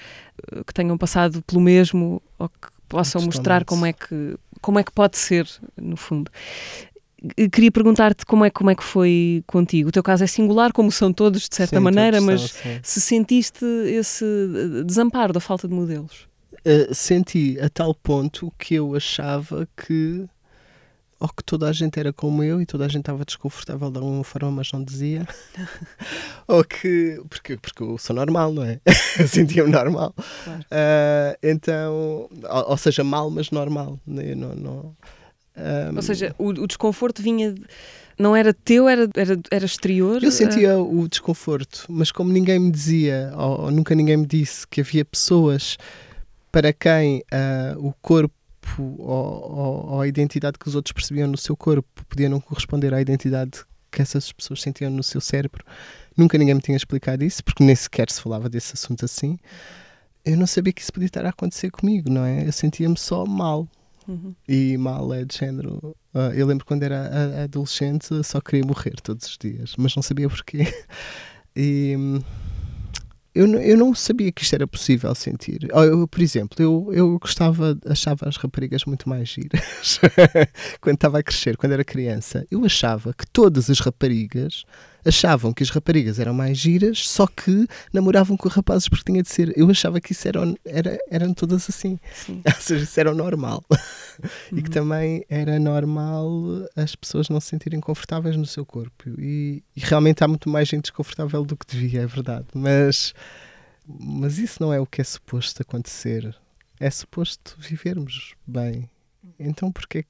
uh, 0.53 0.65
que 0.65 0.75
tenham 0.75 0.97
passado 0.97 1.43
pelo 1.43 1.61
mesmo 1.61 2.23
ou 2.39 2.49
que 2.49 2.69
possam 2.89 3.21
Totalmente. 3.21 3.37
mostrar 3.37 3.65
como 3.65 3.87
é 3.87 3.93
que 3.93 4.37
como 4.61 4.79
é 4.79 4.83
que 4.83 4.93
pode 4.93 5.19
ser 5.19 5.47
no 5.77 5.97
fundo. 5.97 6.31
Queria 7.53 7.71
perguntar-te 7.71 8.25
como 8.25 8.45
é, 8.45 8.51
como 8.51 8.71
é 8.71 8.75
que 8.75 8.83
foi 8.83 9.43
contigo. 9.47 9.91
O 9.91 9.93
teu 9.93 10.03
caso 10.03 10.25
é 10.25 10.27
singular, 10.27 10.73
como 10.73 10.91
são 10.91 11.13
todos, 11.13 11.49
de 11.49 11.55
certa 11.55 11.77
sim, 11.77 11.83
maneira, 11.83 12.21
mas 12.21 12.53
são, 12.53 12.81
se 12.83 13.01
sentiste 13.01 13.65
esse 13.87 14.25
desamparo 14.87 15.33
da 15.33 15.41
falta 15.41 15.69
de 15.69 15.75
modelos? 15.75 16.29
Uh, 16.67 16.95
senti 16.95 17.59
a 17.61 17.69
tal 17.69 17.95
ponto 17.95 18.51
que 18.59 18.75
eu 18.75 18.95
achava 18.95 19.69
que 19.77 20.27
ou 21.25 21.29
que 21.29 21.43
toda 21.43 21.67
a 21.67 21.73
gente 21.73 21.99
era 21.99 22.13
como 22.13 22.45
eu 22.45 22.61
e 22.61 22.67
toda 22.67 22.85
a 22.85 22.89
gente 22.89 23.01
estava 23.01 23.25
desconfortável 23.25 23.91
de 23.91 23.97
alguma 23.97 24.23
forma, 24.23 24.51
mas 24.51 24.71
não 24.73 24.85
dizia. 24.85 25.27
ou 26.47 26.63
que. 26.63 27.19
Porque, 27.31 27.57
porque 27.57 27.83
eu 27.83 27.97
sou 27.97 28.15
normal, 28.15 28.53
não 28.53 28.63
é? 28.63 28.79
eu 29.19 29.27
sentia-me 29.29 29.71
normal. 29.71 30.15
Claro. 30.45 30.61
Uh, 30.61 31.39
então. 31.43 31.95
Ou, 31.95 32.31
ou, 32.69 32.77
seja, 32.77 33.03
mal, 33.03 33.31
mas 33.31 33.51
normal. 33.51 33.99
Né? 34.07 34.35
Não, 34.35 34.55
não, 34.55 34.97
um... 35.57 35.97
Ou 35.97 36.03
seja, 36.03 36.35
o, 36.39 36.49
o 36.49 36.67
desconforto 36.67 37.23
vinha. 37.23 37.55
De 37.55 37.63
não 38.19 38.37
era 38.37 38.55
teu, 38.55 38.89
era, 38.89 39.09
era, 39.17 39.41
era 39.51 39.65
exterior? 39.65 40.23
Eu 40.23 40.31
sentia 40.31 40.79
uh... 40.79 41.01
o 41.01 41.09
desconforto, 41.09 41.85
mas 41.89 42.13
como 42.13 42.31
ninguém 42.31 42.61
me 42.61 42.71
dizia, 42.71 43.33
ou, 43.35 43.63
ou, 43.63 43.71
nunca 43.71 43.93
ninguém 43.95 44.19
me 44.19 44.27
disse 44.27 44.67
que 44.69 44.83
havia 44.83 45.05
pessoas 45.05 45.77
para 46.53 46.73
quem 46.73 47.25
uh, 47.33 47.89
o 47.89 47.93
corpo 48.01 48.44
ou, 48.79 49.93
ou, 49.93 50.01
a 50.01 50.09
identidade 50.09 50.59
que 50.59 50.69
os 50.69 50.75
outros 50.75 50.93
percebiam 50.93 51.29
no 51.29 51.37
seu 51.37 51.57
corpo 51.57 52.05
podia 52.09 52.29
não 52.29 52.41
corresponder 52.41 52.93
à 52.93 53.01
identidade 53.01 53.65
que 53.91 54.03
essas 54.03 54.33
pessoas 54.33 54.61
sentiam 54.61 54.91
no 54.91 55.03
seu 55.03 55.21
cérebro. 55.21 55.65
Nunca 56.17 56.37
ninguém 56.37 56.55
me 56.55 56.61
tinha 56.61 56.77
explicado 56.77 57.25
isso, 57.25 57.43
porque 57.45 57.63
nem 57.63 57.75
sequer 57.75 58.11
se 58.11 58.21
falava 58.21 58.49
desse 58.49 58.75
assunto 58.75 59.05
assim. 59.05 59.39
Eu 60.25 60.37
não 60.37 60.47
sabia 60.47 60.73
que 60.73 60.83
isso 60.83 60.93
podia 60.93 61.07
estar 61.07 61.25
a 61.25 61.29
acontecer 61.29 61.71
comigo, 61.71 62.11
não 62.11 62.25
é? 62.25 62.47
Eu 62.47 62.53
sentia-me 62.53 62.99
só 62.99 63.25
mal. 63.25 63.69
Uhum. 64.07 64.35
E 64.49 64.77
mal 64.77 65.13
é 65.15 65.25
de 65.25 65.37
género. 65.37 65.97
Uh, 66.15 66.33
eu 66.35 66.47
lembro 66.47 66.67
quando 66.67 66.83
era 66.83 67.45
adolescente, 67.45 68.23
só 68.23 68.41
queria 68.41 68.67
morrer 68.67 68.95
todos 69.03 69.27
os 69.27 69.39
dias, 69.39 69.75
mas 69.79 69.95
não 69.95 70.03
sabia 70.03 70.29
porquê. 70.29 70.67
E. 71.57 71.97
Eu, 73.35 73.53
eu 73.61 73.77
não 73.77 73.93
sabia 73.95 74.31
que 74.31 74.43
isto 74.43 74.55
era 74.55 74.67
possível 74.67 75.13
sentir. 75.15 75.69
Eu, 75.71 76.07
por 76.07 76.23
exemplo, 76.23 76.63
eu, 76.63 76.89
eu 76.93 77.19
gostava, 77.19 77.77
achava 77.85 78.29
as 78.29 78.37
raparigas 78.37 78.85
muito 78.85 79.09
mais 79.09 79.29
giras 79.29 79.99
quando 80.81 80.95
estava 80.95 81.19
a 81.19 81.23
crescer, 81.23 81.57
quando 81.57 81.73
era 81.73 81.85
criança. 81.85 82.47
Eu 82.49 82.65
achava 82.65 83.13
que 83.13 83.27
todas 83.27 83.69
as 83.69 83.81
raparigas 83.81 84.65
achavam 85.05 85.53
que 85.53 85.63
as 85.63 85.71
raparigas 85.71 86.19
eram 86.19 86.33
mais 86.35 86.57
giras, 86.57 87.07
só 87.07 87.27
que 87.27 87.67
namoravam 87.93 88.37
com 88.37 88.49
rapazes 88.49 88.89
porque 88.89 89.05
tinha 89.13 89.23
de 89.23 89.29
ser. 89.29 89.53
Eu 89.57 89.71
achava 89.71 90.01
que 90.01 90.13
isso 90.13 90.27
era, 90.27 90.41
era, 90.65 90.99
eram 91.11 91.35
todas 91.35 91.69
assim. 91.69 91.99
Sim. 92.15 92.43
Ou 92.47 92.61
seja, 92.61 92.85
isso 92.85 93.01
era 93.01 93.13
o 93.13 93.15
normal. 93.15 93.65
Uhum. 93.71 94.59
E 94.59 94.63
que 94.63 94.69
uhum. 94.69 94.75
também 94.75 95.25
era 95.29 95.59
normal 95.59 96.29
as 96.77 96.95
pessoas 96.95 97.29
não 97.29 97.41
se 97.41 97.49
sentirem 97.49 97.81
confortáveis 97.81 98.37
no 98.37 98.47
seu 98.47 98.65
corpo. 98.65 99.11
E, 99.19 99.63
e 99.77 99.81
realmente 99.81 100.23
há 100.25 100.29
muito 100.29 100.49
mais 100.49 100.69
gente 100.69 100.83
desconfortável 100.83 101.45
do 101.45 101.57
que 101.57 101.67
devia, 101.67 102.03
é 102.03 102.07
verdade. 102.07 102.47
Mas, 102.55 103.15
mas 103.87 104.39
isso 104.39 104.63
não 104.63 104.73
é 104.73 104.81
o 104.81 104.87
que 104.87 105.01
é 105.01 105.05
suposto 105.05 105.63
acontecer. 105.63 106.35
É 106.81 106.91
suposto 106.91 107.57
vivermos 107.59 108.35
bem. 108.47 108.89
Então 109.39 109.71
porquê 109.71 110.05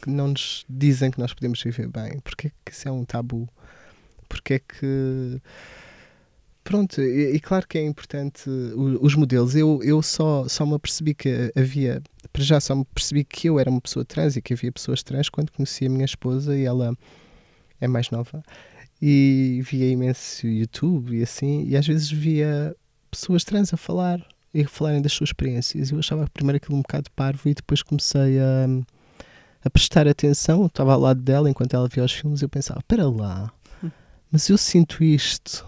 que 0.00 0.10
não 0.10 0.28
nos 0.28 0.64
dizem 0.68 1.10
que 1.10 1.18
nós 1.18 1.34
podemos 1.34 1.62
viver 1.62 1.88
bem? 1.88 2.18
Porquê 2.20 2.50
que 2.64 2.72
isso 2.72 2.88
é 2.88 2.92
um 2.92 3.04
tabu? 3.04 3.48
Porque 4.30 4.54
é 4.54 4.58
que. 4.60 5.42
Pronto, 6.62 7.00
e, 7.00 7.34
e, 7.34 7.40
claro 7.40 7.66
que 7.66 7.76
é 7.78 7.84
importante 7.84 8.48
os 9.00 9.14
modelos. 9.16 9.56
Eu, 9.56 9.80
eu 9.82 10.00
só, 10.02 10.46
só 10.48 10.64
me 10.64 10.74
apercebi 10.74 11.14
que 11.14 11.52
havia, 11.56 12.00
para 12.32 12.42
já 12.44 12.60
só 12.60 12.76
me 12.76 12.84
percebi 12.94 13.24
que 13.24 13.48
eu 13.48 13.58
era 13.58 13.68
uma 13.68 13.80
pessoa 13.80 14.04
trans 14.04 14.36
e 14.36 14.42
que 14.42 14.54
havia 14.54 14.70
pessoas 14.70 15.02
trans 15.02 15.28
quando 15.28 15.50
conheci 15.50 15.86
a 15.86 15.90
minha 15.90 16.04
esposa 16.04 16.56
e 16.56 16.64
ela 16.64 16.96
é 17.80 17.88
mais 17.88 18.10
nova. 18.10 18.42
E 19.02 19.60
via 19.64 19.90
imenso 19.90 20.46
YouTube 20.46 21.16
e 21.18 21.22
assim, 21.22 21.64
e 21.66 21.76
às 21.76 21.86
vezes 21.86 22.10
via 22.10 22.76
pessoas 23.10 23.42
trans 23.42 23.74
a 23.74 23.76
falar 23.76 24.24
e 24.54 24.62
a 24.62 24.68
falarem 24.68 25.02
das 25.02 25.12
suas 25.12 25.30
experiências. 25.30 25.90
Eu 25.90 25.98
achava 25.98 26.28
primeiro 26.32 26.58
aquilo 26.58 26.76
um 26.76 26.82
bocado 26.82 27.10
parvo 27.16 27.48
e 27.48 27.54
depois 27.54 27.82
comecei 27.82 28.38
a, 28.38 28.66
a 29.64 29.70
prestar 29.70 30.06
atenção. 30.06 30.66
Estava 30.66 30.92
ao 30.92 31.00
lado 31.00 31.20
dela 31.20 31.50
enquanto 31.50 31.74
ela 31.74 31.88
via 31.88 32.04
os 32.04 32.12
filmes 32.12 32.42
e 32.42 32.44
eu 32.44 32.48
pensava: 32.48 32.80
para 32.86 33.08
lá 33.08 33.50
mas 34.30 34.48
eu 34.48 34.58
sinto 34.58 35.02
isto. 35.02 35.66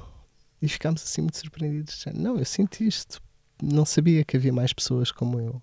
E 0.61 0.69
ficámos 0.69 1.03
assim 1.03 1.23
muito 1.23 1.37
surpreendidos. 1.39 2.05
Não, 2.15 2.39
eu 2.39 2.45
sinto 2.45 2.83
isto. 2.83 3.21
Não 3.61 3.85
sabia 3.85 4.25
que 4.25 4.37
havia 4.37 4.53
mais 4.53 4.73
pessoas 4.73 5.11
como 5.11 5.41
eu. 5.41 5.61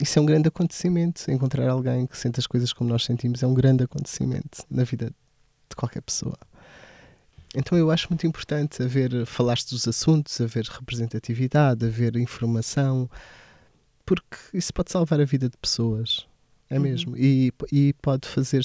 Isso 0.00 0.18
é 0.18 0.22
um 0.22 0.26
grande 0.26 0.48
acontecimento. 0.48 1.30
Encontrar 1.30 1.68
alguém 1.68 2.06
que 2.06 2.16
sente 2.16 2.40
as 2.40 2.46
coisas 2.46 2.72
como 2.72 2.88
nós 2.88 3.04
sentimos 3.04 3.42
é 3.42 3.46
um 3.46 3.54
grande 3.54 3.84
acontecimento 3.84 4.64
na 4.70 4.84
vida 4.84 5.12
de 5.68 5.76
qualquer 5.76 6.00
pessoa. 6.00 6.38
Então 7.54 7.76
eu 7.76 7.90
acho 7.90 8.08
muito 8.08 8.26
importante 8.26 8.82
haver, 8.82 9.26
falaste 9.26 9.70
dos 9.70 9.86
assuntos, 9.86 10.40
haver 10.40 10.64
representatividade, 10.64 11.84
haver 11.84 12.16
informação, 12.16 13.10
porque 14.06 14.36
isso 14.54 14.72
pode 14.72 14.90
salvar 14.90 15.20
a 15.20 15.24
vida 15.24 15.50
de 15.50 15.56
pessoas, 15.58 16.26
é 16.70 16.76
uhum. 16.76 16.82
mesmo. 16.82 17.16
E, 17.16 17.52
e 17.70 17.92
pode 18.00 18.26
fazer 18.26 18.64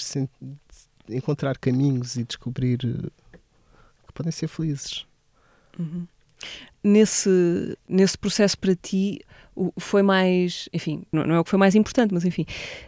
encontrar 1.10 1.58
caminhos 1.58 2.16
e 2.16 2.24
descobrir 2.24 2.80
eh, 2.84 3.38
que 4.08 4.14
podem 4.14 4.32
ser 4.32 4.48
felizes. 4.48 5.06
Uhum. 5.78 6.08
Nesse, 6.84 7.78
nesse 7.88 8.18
processo 8.18 8.58
para 8.58 8.76
ti, 8.76 9.22
foi 9.80 10.02
mais, 10.02 10.70
enfim, 10.72 11.04
não, 11.12 11.26
não, 11.26 11.36
é 11.36 11.40
o 11.40 11.44
que 11.44 11.50
foi 11.50 11.60
mais 11.60 11.76
importante, 11.76 12.14
mas 12.14 12.26
enfim, 12.26 12.46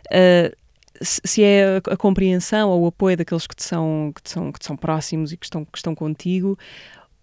uh, 0.08 0.56
se, 1.02 1.22
se 1.24 1.44
é 1.44 1.78
a, 1.78 1.94
a, 1.94 1.98
compreensão 1.98 2.70
ou 2.70 2.84
o 2.84 2.88
apoio 2.88 3.18
daqueles 3.18 3.48
que 3.48 3.56
te 3.56 3.64
são, 3.64 4.12
que 4.16 4.22
te 4.22 4.30
são, 4.30 4.52
que 4.52 4.60
te 4.60 4.66
são 4.66 4.78
próximos 4.78 5.32
e 5.32 5.38
que 5.38 5.46
estão, 5.46 5.66
que 5.66 5.78
estão 5.78 5.96
contigo, 5.96 6.58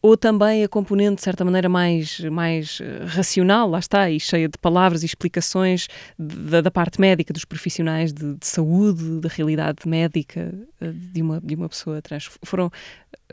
ou 0.06 0.16
também 0.16 0.62
a 0.62 0.68
componente, 0.68 1.16
de 1.16 1.22
certa 1.22 1.44
maneira, 1.44 1.68
mais, 1.68 2.20
mais 2.20 2.78
eh, 2.80 3.04
racional, 3.06 3.68
lá 3.68 3.80
está, 3.80 4.08
e 4.08 4.20
cheia 4.20 4.48
de 4.48 4.56
palavras 4.56 5.02
e 5.02 5.06
explicações 5.06 5.88
da, 6.16 6.60
da 6.60 6.70
parte 6.70 7.00
médica, 7.00 7.32
dos 7.32 7.44
profissionais 7.44 8.12
de, 8.12 8.34
de, 8.34 8.46
saúde, 8.46 9.18
da 9.20 9.28
realidade 9.28 9.78
médica 9.84 10.54
eh, 10.80 10.92
de 10.92 11.20
uma, 11.20 11.40
de 11.40 11.56
uma 11.56 11.68
pessoa 11.68 12.00
trans. 12.00 12.30
Foram 12.44 12.70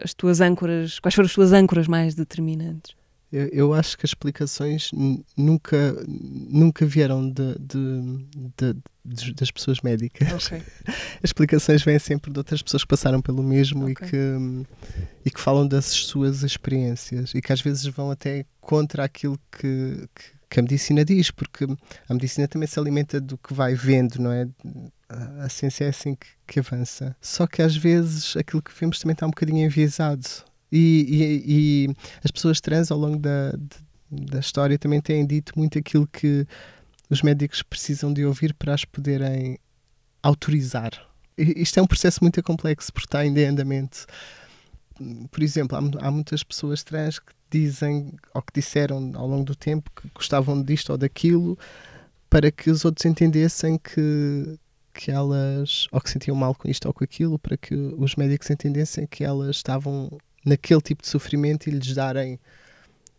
as 0.03 0.15
tuas 0.15 0.41
âncoras, 0.41 0.97
quais 0.99 1.13
foram 1.13 1.27
as 1.27 1.33
tuas 1.33 1.53
âncoras 1.53 1.87
mais 1.87 2.15
determinantes? 2.15 2.95
Eu, 3.33 3.47
eu 3.47 3.73
acho 3.73 3.97
que 3.97 4.05
as 4.05 4.11
explicações 4.11 4.91
nunca, 5.35 5.95
nunca 6.07 6.85
vieram 6.85 7.27
de, 7.27 7.55
de, 7.59 8.75
de, 9.03 9.33
das 9.33 9.49
pessoas 9.49 9.81
médicas. 9.81 10.45
Okay. 10.45 10.61
As 11.17 11.29
explicações 11.29 11.81
vêm 11.81 11.97
sempre 11.97 12.31
de 12.31 12.37
outras 12.37 12.61
pessoas 12.61 12.83
que 12.83 12.89
passaram 12.89 13.23
pelo 13.23 13.41
mesmo 13.41 13.89
okay. 13.89 14.07
e, 14.07 14.11
que, 14.11 14.17
e 15.25 15.31
que 15.31 15.41
falam 15.41 15.67
das 15.67 15.85
suas 15.85 16.43
experiências 16.43 17.33
e 17.33 17.41
que 17.41 17.51
às 17.51 17.59
vezes 17.59 17.83
vão 17.87 18.11
até 18.11 18.45
contra 18.61 19.03
aquilo 19.03 19.39
que, 19.51 20.07
que, 20.13 20.23
que 20.47 20.59
a 20.59 20.61
medicina 20.63 21.03
diz, 21.03 21.31
porque 21.31 21.65
a 22.07 22.13
medicina 22.13 22.47
também 22.47 22.67
se 22.67 22.77
alimenta 22.77 23.19
do 23.19 23.35
que 23.35 23.51
vai 23.51 23.73
vendo, 23.73 24.19
não 24.19 24.31
é? 24.31 24.47
A 25.39 25.49
ciência 25.49 25.85
é 25.85 25.89
assim 25.89 26.13
que, 26.13 26.27
que 26.45 26.59
avança. 26.59 27.15
Só 27.19 27.47
que 27.47 27.63
às 27.63 27.75
vezes 27.75 28.37
aquilo 28.37 28.61
que 28.61 28.71
vemos 28.79 28.99
também 28.99 29.13
está 29.13 29.25
um 29.25 29.31
bocadinho 29.31 29.65
enviesado 29.65 30.27
e, 30.75 31.43
e, 31.45 31.95
as 32.23 32.31
pessoas 32.31 32.59
trans 32.59 32.91
ao 32.91 32.97
longo 32.97 33.19
da, 33.19 33.51
de, 33.51 34.25
da 34.31 34.39
história 34.39 34.77
também 34.77 35.01
têm 35.01 35.25
dito 35.25 35.53
muito 35.55 35.77
aquilo 35.77 36.07
que 36.07 36.47
os 37.09 37.21
médicos 37.21 37.61
precisam 37.61 38.11
de 38.11 38.25
ouvir 38.25 38.53
para 38.53 38.73
as 38.73 38.83
poderem 38.83 39.59
autorizar. 40.21 40.91
Isto 41.37 41.79
é 41.79 41.83
um 41.83 41.87
processo 41.87 42.23
muito 42.23 42.41
complexo 42.41 42.91
porque 42.91 43.07
está 43.07 43.19
ainda 43.19 43.39
em 43.41 43.45
andamento. 43.45 44.05
Por 45.29 45.43
exemplo, 45.43 45.77
há, 45.77 46.07
há 46.07 46.11
muitas 46.11 46.43
pessoas 46.43 46.83
trans 46.83 47.19
que 47.19 47.33
dizem 47.51 48.13
ou 48.33 48.41
que 48.41 48.53
disseram 48.53 49.11
ao 49.13 49.27
longo 49.27 49.43
do 49.43 49.55
tempo 49.55 49.91
que 49.95 50.09
gostavam 50.15 50.61
disto 50.63 50.89
ou 50.89 50.97
daquilo 50.97 51.57
para 52.29 52.51
que 52.51 52.71
os 52.71 52.83
outros 52.83 53.05
entendessem 53.05 53.77
que 53.77 54.57
que 54.91 55.11
elas 55.11 55.87
ou 55.91 55.99
que 55.99 56.09
sentiam 56.09 56.35
mal 56.35 56.53
com 56.53 56.67
isto 56.67 56.85
ou 56.85 56.93
com 56.93 57.03
aquilo 57.03 57.37
para 57.39 57.57
que 57.57 57.75
os 57.75 58.15
médicos 58.15 58.49
entendessem 58.49 59.07
que 59.07 59.23
elas 59.23 59.55
estavam 59.57 60.09
naquele 60.45 60.81
tipo 60.81 61.01
de 61.01 61.07
sofrimento 61.07 61.67
e 61.67 61.71
lhes 61.71 61.93
darem 61.93 62.39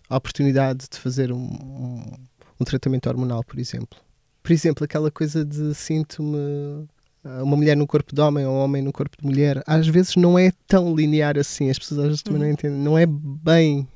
a 0.09 0.17
oportunidade 0.17 0.87
de 0.91 0.99
fazer 0.99 1.33
um, 1.33 1.39
um, 1.39 2.13
um 2.61 2.65
tratamento 2.65 3.09
hormonal, 3.09 3.43
por 3.43 3.59
exemplo. 3.59 3.99
Por 4.43 4.53
exemplo, 4.53 4.85
aquela 4.85 5.11
coisa 5.11 5.45
de 5.45 5.75
sinto-me 5.75 6.87
ah, 7.25 7.43
uma 7.43 7.57
mulher 7.57 7.77
no 7.77 7.87
corpo 7.87 8.15
de 8.15 8.21
homem 8.21 8.45
ou 8.45 8.55
um 8.55 8.59
homem 8.59 8.83
no 8.83 8.93
corpo 8.93 9.17
de 9.19 9.27
mulher, 9.27 9.63
às 9.67 9.87
vezes 9.87 10.15
não 10.17 10.39
é 10.39 10.53
tão 10.67 10.95
linear 10.95 11.39
assim. 11.39 11.71
As 11.71 11.79
pessoas 11.79 12.01
às 12.01 12.07
vezes 12.07 12.23
também 12.23 12.41
não 12.41 12.47
uhum. 12.47 12.53
entendem. 12.53 12.79
Não 12.79 12.99
é 12.99 13.07
bem, 13.07 13.89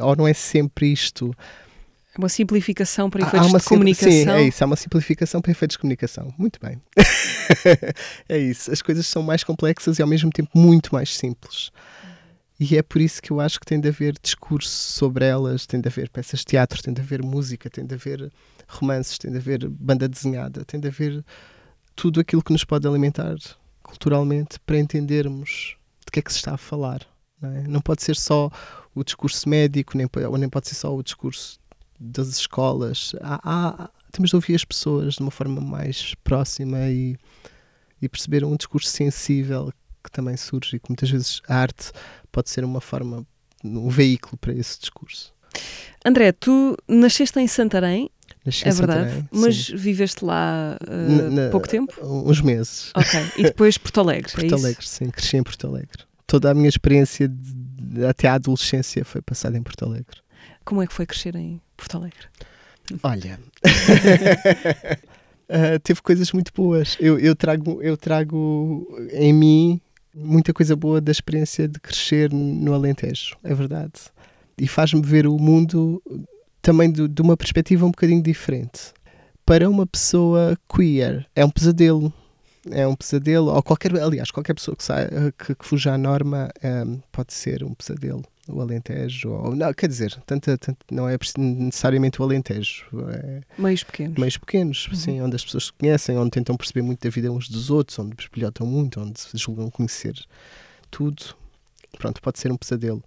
ou 0.00 0.16
não 0.16 0.28
é 0.28 0.32
sempre 0.32 0.92
isto. 0.92 1.34
É 2.14 2.18
uma 2.18 2.28
simplificação 2.28 3.08
para 3.08 3.22
efeitos 3.22 3.52
de 3.52 3.64
comunicação. 3.64 4.12
Sim, 4.12 4.30
é 4.30 4.42
isso. 4.42 4.62
Há 4.62 4.66
uma 4.66 4.76
simplificação 4.76 5.40
para 5.40 5.50
efeitos 5.50 5.74
de 5.74 5.78
comunicação. 5.78 6.32
Muito 6.36 6.60
bem. 6.60 6.80
é 8.28 8.38
isso. 8.38 8.70
As 8.70 8.82
coisas 8.82 9.06
são 9.06 9.22
mais 9.22 9.42
complexas 9.42 9.98
e 9.98 10.02
ao 10.02 10.08
mesmo 10.08 10.30
tempo 10.30 10.50
muito 10.54 10.94
mais 10.94 11.16
simples. 11.16 11.72
E 12.62 12.76
é 12.76 12.82
por 12.82 13.00
isso 13.00 13.20
que 13.20 13.32
eu 13.32 13.40
acho 13.40 13.58
que 13.58 13.66
tem 13.66 13.80
de 13.80 13.88
haver 13.88 14.14
discurso 14.22 14.70
sobre 14.70 15.24
elas, 15.24 15.66
tem 15.66 15.80
de 15.80 15.88
haver 15.88 16.08
peças 16.08 16.38
de 16.40 16.46
teatro, 16.46 16.80
tem 16.80 16.94
de 16.94 17.00
haver 17.00 17.20
música, 17.20 17.68
tem 17.68 17.84
de 17.84 17.92
haver 17.92 18.32
romances, 18.68 19.18
tem 19.18 19.32
de 19.32 19.38
haver 19.38 19.68
banda 19.68 20.08
desenhada, 20.08 20.64
tem 20.64 20.78
de 20.78 20.86
haver 20.86 21.24
tudo 21.96 22.20
aquilo 22.20 22.40
que 22.40 22.52
nos 22.52 22.62
pode 22.62 22.86
alimentar 22.86 23.34
culturalmente 23.82 24.60
para 24.60 24.78
entendermos 24.78 25.76
de 26.06 26.12
que 26.12 26.20
é 26.20 26.22
que 26.22 26.32
se 26.32 26.38
está 26.38 26.54
a 26.54 26.56
falar. 26.56 27.04
Não, 27.40 27.50
é? 27.50 27.62
não 27.66 27.80
pode 27.80 28.04
ser 28.04 28.14
só 28.14 28.48
o 28.94 29.02
discurso 29.02 29.48
médico, 29.48 29.96
nem, 29.96 30.08
ou 30.28 30.38
nem 30.38 30.48
pode 30.48 30.68
ser 30.68 30.76
só 30.76 30.96
o 30.96 31.02
discurso 31.02 31.58
das 31.98 32.28
escolas. 32.28 33.12
Há, 33.22 33.40
há, 33.42 33.90
temos 34.12 34.30
de 34.30 34.36
ouvir 34.36 34.54
as 34.54 34.64
pessoas 34.64 35.14
de 35.14 35.20
uma 35.20 35.32
forma 35.32 35.60
mais 35.60 36.14
próxima 36.22 36.78
e, 36.90 37.18
e 38.00 38.08
perceber 38.08 38.44
um 38.44 38.54
discurso 38.54 38.88
sensível 38.88 39.72
que 40.02 40.10
também 40.10 40.36
surge 40.36 40.76
e 40.76 40.80
que 40.80 40.90
muitas 40.90 41.10
vezes 41.10 41.40
a 41.48 41.56
arte 41.56 41.92
pode 42.30 42.50
ser 42.50 42.64
uma 42.64 42.80
forma, 42.80 43.26
um 43.64 43.88
veículo 43.88 44.36
para 44.38 44.52
esse 44.52 44.78
discurso. 44.80 45.32
André, 46.04 46.32
tu 46.32 46.76
nasceste 46.88 47.38
em 47.38 47.46
Santarém, 47.46 48.10
Nasci 48.44 48.68
é 48.68 48.72
verdade, 48.72 49.10
Santarém, 49.10 49.28
mas 49.30 49.66
sim. 49.66 49.76
viveste 49.76 50.24
lá 50.24 50.76
uh, 50.82 51.30
na, 51.30 51.50
pouco 51.50 51.68
tempo? 51.68 51.94
Uns 52.02 52.40
meses. 52.40 52.90
Ok, 52.94 53.20
e 53.36 53.42
depois 53.44 53.78
Porto 53.78 54.00
Alegre, 54.00 54.32
é 54.32 54.34
Porto 54.34 54.54
é 54.54 54.58
Alegre, 54.58 54.88
sim, 54.88 55.10
cresci 55.10 55.36
em 55.36 55.42
Porto 55.42 55.66
Alegre. 55.66 56.04
Toda 56.26 56.50
a 56.50 56.54
minha 56.54 56.68
experiência 56.68 57.28
de, 57.28 58.04
até 58.04 58.26
a 58.28 58.34
adolescência 58.34 59.04
foi 59.04 59.22
passada 59.22 59.56
em 59.56 59.62
Porto 59.62 59.84
Alegre. 59.84 60.20
Como 60.64 60.82
é 60.82 60.86
que 60.86 60.92
foi 60.92 61.06
crescer 61.06 61.36
em 61.36 61.60
Porto 61.76 61.98
Alegre? 61.98 62.26
Olha, 63.02 63.38
uh, 65.48 65.78
teve 65.84 66.02
coisas 66.02 66.32
muito 66.32 66.52
boas. 66.52 66.96
Eu, 66.98 67.18
eu, 67.18 67.36
trago, 67.36 67.80
eu 67.80 67.96
trago 67.96 68.86
em 69.12 69.32
mim 69.32 69.80
muita 70.14 70.52
coisa 70.52 70.76
boa 70.76 71.00
da 71.00 71.12
experiência 71.12 71.66
de 71.68 71.80
crescer 71.80 72.32
no 72.32 72.74
Alentejo, 72.74 73.36
é 73.42 73.54
verdade. 73.54 73.92
E 74.58 74.68
faz-me 74.68 75.02
ver 75.02 75.26
o 75.26 75.38
mundo 75.38 76.02
também 76.60 76.90
de, 76.90 77.08
de 77.08 77.22
uma 77.22 77.36
perspectiva 77.36 77.86
um 77.86 77.90
bocadinho 77.90 78.22
diferente. 78.22 78.92
Para 79.44 79.68
uma 79.68 79.86
pessoa 79.86 80.56
queer, 80.68 81.26
é 81.34 81.44
um 81.44 81.50
pesadelo 81.50 82.12
é 82.70 82.86
um 82.86 82.94
pesadelo, 82.94 83.52
ou 83.52 83.62
qualquer, 83.62 83.98
aliás, 83.98 84.30
qualquer 84.30 84.54
pessoa 84.54 84.76
que, 84.76 84.84
saia, 84.84 85.34
que, 85.36 85.54
que 85.54 85.66
fuja 85.66 85.94
à 85.94 85.98
norma 85.98 86.50
um, 86.62 87.00
pode 87.10 87.32
ser 87.32 87.64
um 87.64 87.74
pesadelo. 87.74 88.24
O 88.48 88.60
Alentejo, 88.60 89.30
ou, 89.30 89.54
não, 89.54 89.72
quer 89.72 89.86
dizer, 89.86 90.20
tanto, 90.26 90.58
tanto, 90.58 90.76
não 90.90 91.08
é 91.08 91.16
necessariamente 91.38 92.20
o 92.20 92.24
Alentejo. 92.24 92.86
É 93.10 93.40
meios 93.56 93.84
pequenos. 93.84 94.18
Meios 94.18 94.36
pequenos, 94.36 94.88
uhum. 94.88 94.94
sim, 94.94 95.20
onde 95.20 95.36
as 95.36 95.44
pessoas 95.44 95.66
se 95.66 95.72
conhecem, 95.72 96.18
onde 96.18 96.30
tentam 96.30 96.56
perceber 96.56 96.82
muito 96.82 97.00
da 97.02 97.10
vida 97.10 97.30
uns 97.30 97.48
dos 97.48 97.70
outros, 97.70 97.96
onde 98.00 98.16
bisbilhotam 98.16 98.66
muito, 98.66 99.00
onde 99.00 99.20
se 99.20 99.36
julgam 99.36 99.70
conhecer 99.70 100.14
tudo. 100.90 101.36
Pronto, 101.98 102.20
pode 102.20 102.40
ser 102.40 102.50
um 102.50 102.56
pesadelo. 102.56 103.02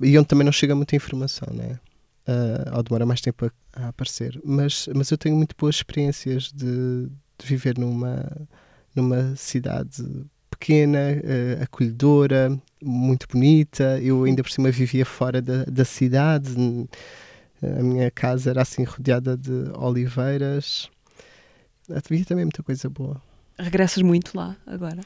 E 0.00 0.16
onde 0.18 0.26
também 0.26 0.44
não 0.44 0.52
chega 0.52 0.74
muita 0.74 0.96
informação, 0.96 1.52
né? 1.52 1.78
Uh, 2.26 2.76
ou 2.76 2.82
demora 2.82 3.04
mais 3.04 3.20
tempo 3.20 3.44
a, 3.44 3.50
a, 3.74 3.88
aparecer. 3.88 4.40
Mas, 4.42 4.88
mas 4.94 5.10
eu 5.10 5.18
tenho 5.18 5.36
muito 5.36 5.54
boas 5.58 5.76
experiências 5.76 6.50
de, 6.50 7.08
de 7.38 7.46
viver 7.46 7.76
numa, 7.76 8.48
numa 8.94 9.36
cidade 9.36 10.02
pequena, 10.60 10.98
uh, 10.98 11.62
acolhedora, 11.62 12.56
muito 12.82 13.26
bonita. 13.26 13.98
Eu 14.00 14.24
ainda 14.24 14.42
por 14.42 14.52
cima 14.52 14.70
vivia 14.70 15.06
fora 15.06 15.40
da, 15.40 15.64
da 15.64 15.84
cidade. 15.84 16.54
A 17.62 17.82
minha 17.82 18.10
casa 18.10 18.50
era 18.50 18.62
assim 18.62 18.84
rodeada 18.84 19.36
de 19.36 19.70
oliveiras. 19.74 20.90
Havia 21.90 22.24
também 22.24 22.44
muita 22.44 22.62
coisa 22.62 22.88
boa. 22.88 23.20
Regressas 23.58 24.02
muito 24.02 24.36
lá 24.36 24.56
agora? 24.66 25.00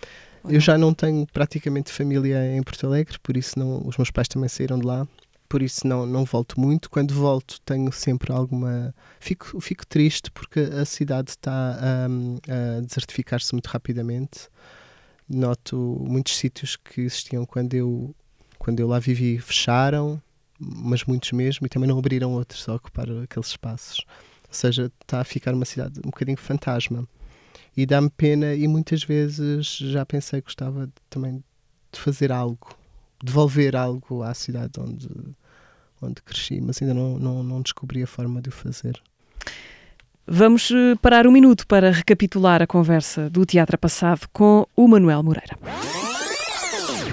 Eu 0.44 0.52
não? 0.52 0.60
já 0.60 0.76
não 0.76 0.92
tenho 0.92 1.26
praticamente 1.32 1.90
família 1.90 2.54
em 2.54 2.62
Porto 2.62 2.86
Alegre, 2.86 3.18
por 3.22 3.36
isso 3.36 3.58
não, 3.58 3.86
os 3.86 3.96
meus 3.96 4.10
pais 4.10 4.28
também 4.28 4.48
saíram 4.48 4.78
de 4.78 4.86
lá 4.86 5.06
por 5.54 5.62
isso 5.62 5.86
não, 5.86 6.04
não 6.04 6.24
volto 6.24 6.58
muito. 6.58 6.90
Quando 6.90 7.14
volto, 7.14 7.60
tenho 7.64 7.92
sempre 7.92 8.32
alguma. 8.32 8.92
Fico, 9.20 9.60
fico 9.60 9.86
triste 9.86 10.28
porque 10.32 10.58
a 10.58 10.84
cidade 10.84 11.30
está 11.30 11.78
um, 12.10 12.38
a 12.48 12.80
desertificar-se 12.80 13.52
muito 13.52 13.68
rapidamente. 13.68 14.48
Noto 15.28 15.76
muitos 16.06 16.36
sítios 16.36 16.76
que 16.76 17.02
existiam 17.02 17.46
quando 17.46 17.74
eu, 17.74 18.14
quando 18.58 18.80
eu 18.80 18.88
lá 18.88 18.98
vivi 18.98 19.38
fecharam, 19.38 20.20
mas 20.58 21.04
muitos 21.04 21.32
mesmo, 21.32 21.66
e 21.66 21.70
também 21.70 21.88
não 21.88 21.98
abriram 21.98 22.32
outros 22.32 22.68
a 22.68 22.74
ocupar 22.74 23.06
aqueles 23.22 23.48
espaços. 23.48 24.04
Ou 24.48 24.54
seja, 24.54 24.90
está 25.00 25.20
a 25.20 25.24
ficar 25.24 25.54
uma 25.54 25.64
cidade 25.64 25.98
um 26.00 26.10
bocadinho 26.10 26.36
fantasma. 26.36 27.08
E 27.76 27.84
dá-me 27.86 28.10
pena, 28.10 28.54
e 28.54 28.68
muitas 28.68 29.02
vezes 29.02 29.76
já 29.76 30.06
pensei 30.06 30.40
que 30.40 30.46
gostava 30.46 30.88
também 31.10 31.42
de 31.90 32.00
fazer 32.00 32.30
algo, 32.30 32.76
devolver 33.22 33.74
algo 33.74 34.22
à 34.22 34.32
cidade 34.32 34.78
onde 34.78 35.08
onde 36.04 36.22
cresci, 36.22 36.60
mas 36.60 36.80
ainda 36.80 36.94
não, 36.94 37.18
não, 37.18 37.42
não 37.42 37.62
descobri 37.62 38.02
a 38.02 38.06
forma 38.06 38.40
de 38.40 38.48
o 38.48 38.52
fazer. 38.52 39.00
Vamos 40.26 40.70
eh, 40.70 40.94
parar 41.02 41.26
um 41.26 41.30
minuto 41.30 41.66
para 41.66 41.90
recapitular 41.90 42.62
a 42.62 42.66
conversa 42.66 43.28
do 43.28 43.44
teatro 43.44 43.76
passado 43.76 44.26
com 44.32 44.66
o 44.74 44.88
Manuel 44.88 45.22
Moreira. 45.22 45.56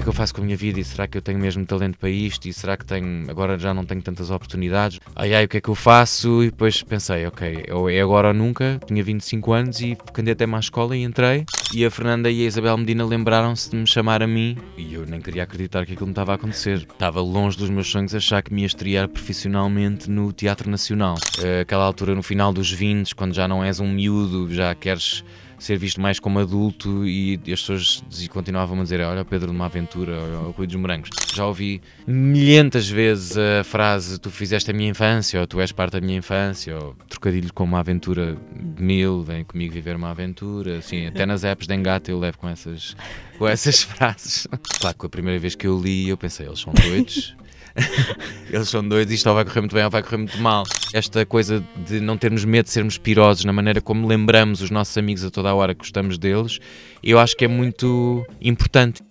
Que 0.01 0.03
é 0.03 0.05
que 0.05 0.09
eu 0.09 0.13
faço 0.13 0.33
com 0.33 0.41
a 0.41 0.43
minha 0.43 0.57
vida? 0.57 0.79
E 0.79 0.83
será 0.83 1.07
que 1.07 1.15
eu 1.15 1.21
tenho 1.21 1.37
mesmo 1.37 1.63
talento 1.63 1.97
para 1.99 2.09
isto? 2.09 2.47
E 2.47 2.53
será 2.53 2.75
que 2.75 2.83
tenho, 2.83 3.29
agora 3.29 3.57
já 3.59 3.71
não 3.71 3.85
tenho 3.85 4.01
tantas 4.01 4.31
oportunidades? 4.31 4.99
Ai 5.15 5.33
ai, 5.33 5.45
o 5.45 5.47
que 5.47 5.57
é 5.57 5.61
que 5.61 5.69
eu 5.69 5.75
faço? 5.75 6.41
E 6.43 6.47
depois 6.47 6.81
pensei, 6.81 7.27
ok, 7.27 7.65
é 7.91 8.01
agora 8.01 8.29
ou 8.29 8.33
nunca. 8.33 8.79
Tinha 8.87 9.03
25 9.03 9.53
anos 9.53 9.79
e 9.79 9.95
candidatei-me 10.11 10.55
à 10.55 10.59
escola 10.59 10.97
e 10.97 11.03
entrei. 11.03 11.45
E 11.73 11.85
a 11.85 11.91
Fernanda 11.91 12.31
e 12.31 12.43
a 12.43 12.47
Isabel 12.47 12.77
Medina 12.77 13.05
lembraram-se 13.05 13.69
de 13.69 13.75
me 13.75 13.85
chamar 13.85 14.23
a 14.23 14.27
mim. 14.27 14.57
E 14.75 14.93
eu 14.93 15.05
nem 15.05 15.21
queria 15.21 15.43
acreditar 15.43 15.85
que 15.85 15.93
aquilo 15.93 16.07
me 16.07 16.13
estava 16.13 16.31
a 16.31 16.35
acontecer. 16.35 16.77
Estava 16.77 17.21
longe 17.21 17.57
dos 17.57 17.69
meus 17.69 17.87
sonhos 17.87 18.15
achar 18.15 18.41
que 18.41 18.51
me 18.51 18.61
ia 18.61 18.67
estrear 18.67 19.07
profissionalmente 19.07 20.09
no 20.09 20.33
Teatro 20.33 20.69
Nacional. 20.69 21.15
Eh, 21.43 21.61
aquela 21.61 21.85
altura, 21.85 22.15
no 22.15 22.23
final 22.23 22.51
dos 22.51 22.71
20, 22.71 23.13
quando 23.13 23.35
já 23.35 23.47
não 23.47 23.63
és 23.63 23.79
um 23.79 23.87
miúdo, 23.87 24.51
já 24.51 24.73
queres 24.73 25.23
ser 25.61 25.77
visto 25.77 26.01
mais 26.01 26.19
como 26.19 26.39
adulto 26.39 27.05
e 27.05 27.39
as 27.53 27.61
pessoas 27.61 28.03
continuavam 28.29 28.79
a 28.79 28.83
dizer 28.83 29.01
olha 29.01 29.23
Pedro 29.23 29.49
de 29.49 29.55
uma 29.55 29.65
aventura, 29.65 30.19
olha 30.19 30.39
o 30.39 30.51
Rui 30.51 30.65
dos 30.65 30.75
Morangos. 30.75 31.09
Já 31.33 31.45
ouvi 31.45 31.81
milhentas 32.07 32.89
vezes 32.89 33.37
a 33.37 33.63
frase 33.63 34.19
tu 34.19 34.31
fizeste 34.31 34.71
a 34.71 34.73
minha 34.73 34.89
infância 34.89 35.39
ou 35.39 35.45
tu 35.45 35.61
és 35.61 35.71
parte 35.71 35.93
da 35.93 36.01
minha 36.01 36.17
infância 36.17 36.75
ou 36.77 36.95
trocadilho 37.07 37.53
com 37.53 37.63
uma 37.63 37.79
aventura 37.79 38.35
de 38.75 38.81
mil, 38.81 39.21
vem 39.21 39.43
comigo 39.43 39.71
viver 39.73 39.95
uma 39.95 40.09
aventura, 40.09 40.79
assim, 40.79 41.05
até 41.05 41.25
nas 41.25 41.43
apps 41.43 41.67
de 41.67 41.75
engate 41.75 42.09
eu 42.09 42.19
levo 42.19 42.39
com 42.39 42.49
essas, 42.49 42.95
com 43.37 43.47
essas 43.47 43.83
frases. 43.83 44.47
Claro 44.79 44.97
que 44.97 45.05
a 45.05 45.09
primeira 45.09 45.39
vez 45.39 45.53
que 45.53 45.67
eu 45.67 45.79
li 45.79 46.09
eu 46.09 46.17
pensei, 46.17 46.47
eles 46.47 46.59
são 46.59 46.73
doidos, 46.73 47.35
Eles 48.49 48.69
são 48.69 48.87
doidos, 48.87 49.13
isto 49.13 49.27
ou 49.29 49.35
vai 49.35 49.45
correr 49.45 49.61
muito 49.61 49.73
bem 49.73 49.83
ou 49.83 49.89
vai 49.89 50.03
correr 50.03 50.17
muito 50.17 50.37
mal. 50.39 50.63
Esta 50.93 51.25
coisa 51.25 51.63
de 51.87 51.99
não 51.99 52.17
termos 52.17 52.43
medo 52.43 52.65
de 52.65 52.71
sermos 52.71 52.97
pirosos 52.97 53.45
na 53.45 53.53
maneira 53.53 53.81
como 53.81 54.07
lembramos 54.07 54.61
os 54.61 54.69
nossos 54.69 54.97
amigos 54.97 55.23
a 55.23 55.31
toda 55.31 55.49
a 55.49 55.53
hora 55.53 55.73
que 55.73 55.79
gostamos 55.79 56.17
deles, 56.17 56.59
eu 57.03 57.17
acho 57.19 57.35
que 57.35 57.45
é 57.45 57.47
muito 57.47 58.25
importante. 58.41 59.01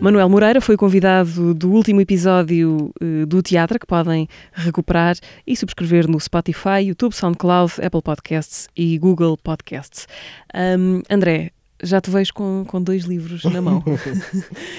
Manuel 0.00 0.30
Moreira 0.30 0.62
foi 0.62 0.78
convidado 0.78 1.52
do 1.52 1.70
último 1.70 2.00
episódio 2.00 2.90
uh, 3.02 3.26
do 3.26 3.42
Teatro, 3.42 3.78
que 3.78 3.86
podem 3.86 4.26
recuperar 4.50 5.14
e 5.46 5.54
subscrever 5.54 6.08
no 6.08 6.18
Spotify, 6.18 6.80
YouTube, 6.86 7.12
SoundCloud, 7.12 7.74
Apple 7.82 8.00
Podcasts 8.00 8.66
e 8.74 8.96
Google 8.96 9.36
Podcasts. 9.36 10.08
Um, 10.54 11.02
André, 11.10 11.50
já 11.82 12.00
te 12.00 12.10
vejo 12.10 12.32
com, 12.32 12.64
com 12.66 12.82
dois 12.82 13.04
livros 13.04 13.44
na 13.44 13.60
mão. 13.60 13.84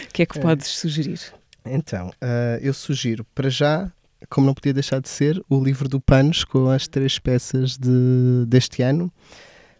O 0.10 0.14
que 0.14 0.24
é 0.24 0.26
que 0.26 0.40
é. 0.40 0.42
podes 0.42 0.68
sugerir? 0.68 1.20
Então, 1.66 2.10
uh, 2.10 2.60
eu 2.62 2.74
sugiro 2.74 3.26
para 3.36 3.50
já, 3.50 3.92
como 4.30 4.48
não 4.48 4.54
podia 4.54 4.74
deixar 4.74 5.00
de 5.00 5.10
ser, 5.10 5.44
o 5.50 5.64
livro 5.64 5.88
do 5.88 6.02
Panos 6.02 6.44
com 6.44 6.70
as 6.70 6.88
três 6.88 7.20
peças 7.20 7.78
de, 7.78 8.46
deste 8.48 8.82
ano. 8.82 9.12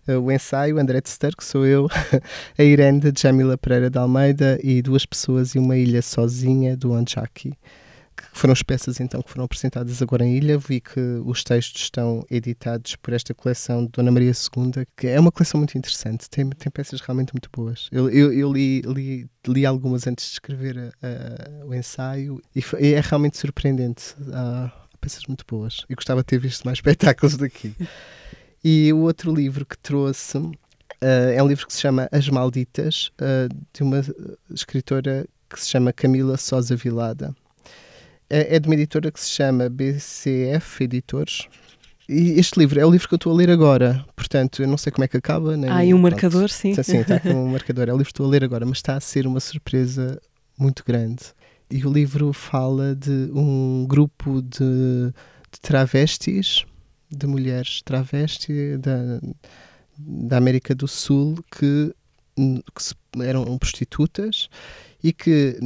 Uh, 0.08 0.20
o 0.20 0.32
ensaio, 0.32 0.80
André 0.80 1.02
Tester, 1.02 1.36
que 1.36 1.44
sou 1.44 1.66
eu, 1.66 1.88
a 2.58 2.64
Irene 2.64 3.00
de 3.00 3.20
Jamila 3.20 3.58
Pereira 3.58 3.90
de 3.90 3.98
Almeida 3.98 4.60
e 4.64 4.82
Duas 4.82 5.06
Pessoas 5.06 5.56
e 5.56 5.60
uma 5.60 5.78
Ilha 5.78 6.02
Sozinha 6.02 6.76
do 6.78 6.94
Anjaki 6.94 7.54
que 8.32 8.38
foram 8.38 8.52
as 8.52 8.62
peças 8.62 9.00
então 9.00 9.22
que 9.22 9.30
foram 9.30 9.46
apresentadas 9.46 10.02
agora 10.02 10.26
em 10.26 10.38
Ilha. 10.38 10.58
Vi 10.58 10.82
que 10.82 11.00
os 11.26 11.44
textos 11.44 11.84
estão 11.84 12.26
editados 12.30 12.96
por 12.96 13.14
esta 13.14 13.34
coleção 13.34 13.86
de 13.86 13.92
Dona 13.92 14.12
Maria 14.12 14.32
II, 14.32 14.86
que 14.96 15.08
é 15.08 15.20
uma 15.20 15.32
coleção 15.32 15.60
muito 15.60 15.78
interessante, 15.78 16.30
tem, 16.30 16.50
tem 16.50 16.72
peças 16.72 17.02
realmente 17.02 17.34
muito 17.34 17.50
boas. 17.52 17.88
Eu, 17.92 18.10
eu, 18.10 18.34
eu 18.34 18.52
li, 18.52 18.82
li, 18.82 19.30
li, 19.48 19.66
algumas 19.66 20.08
antes 20.08 20.26
de 20.26 20.32
escrever 20.34 20.78
a, 21.02 21.66
o 21.66 21.74
ensaio 21.74 22.42
e, 22.56 22.62
foi, 22.62 22.82
e, 22.82 22.94
é 22.94 23.00
realmente 23.00 23.38
surpreendente. 23.38 24.16
Há 24.34 24.72
peças 25.00 25.26
muito 25.28 25.44
boas. 25.48 25.86
E 25.90 25.96
gostava 25.96 26.22
de 26.22 26.28
ter 26.28 26.40
visto 26.40 26.64
mais 26.64 26.78
espetáculos 26.80 27.38
daqui. 27.38 27.76
E 28.64 28.94
o 28.94 29.00
outro 29.00 29.34
livro 29.34 29.66
que 29.66 29.78
trouxe 29.78 30.38
uh, 30.38 30.52
é 31.34 31.42
um 31.42 31.48
livro 31.48 31.66
que 31.66 31.74
se 31.74 31.82
chama 31.82 32.08
As 32.12 32.30
Malditas, 32.30 33.12
uh, 33.20 33.54
de 33.74 33.84
uma 33.84 34.02
escritora 34.54 35.28
que 35.50 35.60
se 35.60 35.70
chama 35.70 35.92
Camila 35.92 36.38
Sosa 36.38 36.76
Vilada 36.76 37.36
é, 38.32 38.56
é 38.56 38.60
de 38.60 38.68
uma 38.68 38.76
editora 38.76 39.12
que 39.12 39.20
se 39.20 39.30
chama 39.30 39.70
BCF 39.70 40.86
Editores. 40.86 41.48
E 42.08 42.40
este 42.40 42.58
livro 42.58 42.80
é 42.80 42.86
o 42.86 42.90
livro 42.90 43.08
que 43.08 43.14
eu 43.14 43.18
estou 43.18 43.34
a 43.34 43.36
ler 43.36 43.50
agora, 43.50 44.06
portanto, 44.16 44.62
eu 44.62 44.68
não 44.68 44.78
sei 44.78 44.92
como 44.92 45.04
é 45.04 45.08
que 45.08 45.18
acaba. 45.18 45.56
Nem, 45.56 45.70
ah, 45.70 45.86
e 45.86 45.94
um 45.94 45.98
marcador, 45.98 46.50
sim. 46.50 46.74
Sim, 46.82 47.00
está 47.00 47.20
com 47.22 47.30
um 47.30 47.52
marcador. 47.52 47.90
É 47.90 47.94
o 47.94 47.98
livro 47.98 48.06
que 48.06 48.12
estou 48.12 48.26
a 48.26 48.30
ler 48.30 48.44
agora, 48.44 48.66
mas 48.66 48.78
está 48.78 48.96
a 48.96 49.00
ser 49.00 49.28
uma 49.28 49.40
surpresa 49.40 50.20
muito 50.58 50.84
grande. 50.86 51.24
E 51.70 51.86
o 51.86 51.92
livro 51.92 52.34
fala 52.34 52.96
de 52.96 53.30
um 53.34 53.86
grupo 53.88 54.42
de, 54.42 55.14
de 55.52 55.62
travestis, 55.62 56.66
de 57.10 57.28
mulheres 57.28 57.82
travestis 57.82 58.80
da, 58.80 59.22
da 59.98 60.38
América 60.38 60.76
do 60.76 60.88
Sul 60.88 61.38
que, 61.50 61.94
que 62.36 63.24
eram 63.24 63.58
prostitutas 63.58 64.50
e 65.04 65.12
que 65.12 65.58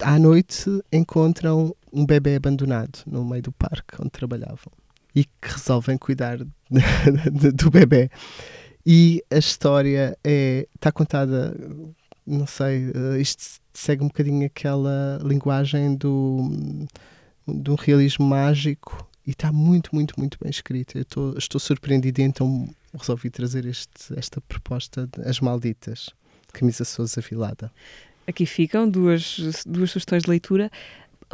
à 0.00 0.18
noite 0.18 0.70
encontram 0.92 1.74
um 1.92 2.04
bebê 2.04 2.36
abandonado 2.36 3.00
no 3.06 3.24
meio 3.24 3.42
do 3.42 3.52
parque 3.52 3.96
onde 4.00 4.10
trabalhavam 4.10 4.72
e 5.14 5.24
que 5.24 5.48
resolvem 5.48 5.96
cuidar 5.96 6.38
do 7.54 7.70
bebê. 7.70 8.10
E 8.84 9.24
a 9.30 9.38
história 9.38 10.16
é, 10.22 10.68
está 10.74 10.92
contada, 10.92 11.56
não 12.24 12.46
sei, 12.46 12.90
uh, 12.90 13.16
isto 13.18 13.60
segue 13.72 14.04
um 14.04 14.08
bocadinho 14.08 14.46
aquela 14.46 15.18
linguagem 15.24 15.96
do, 15.96 16.86
do 17.48 17.74
realismo 17.74 18.26
mágico 18.26 19.08
e 19.26 19.30
está 19.30 19.50
muito, 19.50 19.92
muito, 19.92 20.14
muito 20.18 20.38
bem 20.40 20.50
escrita. 20.50 20.98
Eu 20.98 21.04
tô, 21.04 21.36
estou 21.36 21.58
surpreendido, 21.58 22.20
então 22.20 22.68
resolvi 22.96 23.28
trazer 23.28 23.64
este, 23.64 24.16
esta 24.16 24.40
proposta 24.42 25.08
de 25.08 25.28
As 25.28 25.40
Malditas, 25.40 26.10
Camisa 26.52 26.84
Souza 26.84 27.20
Filada. 27.20 27.72
Aqui 28.26 28.44
ficam 28.46 28.88
duas, 28.88 29.64
duas 29.66 29.90
sugestões 29.90 30.24
de 30.24 30.30
leitura. 30.30 30.70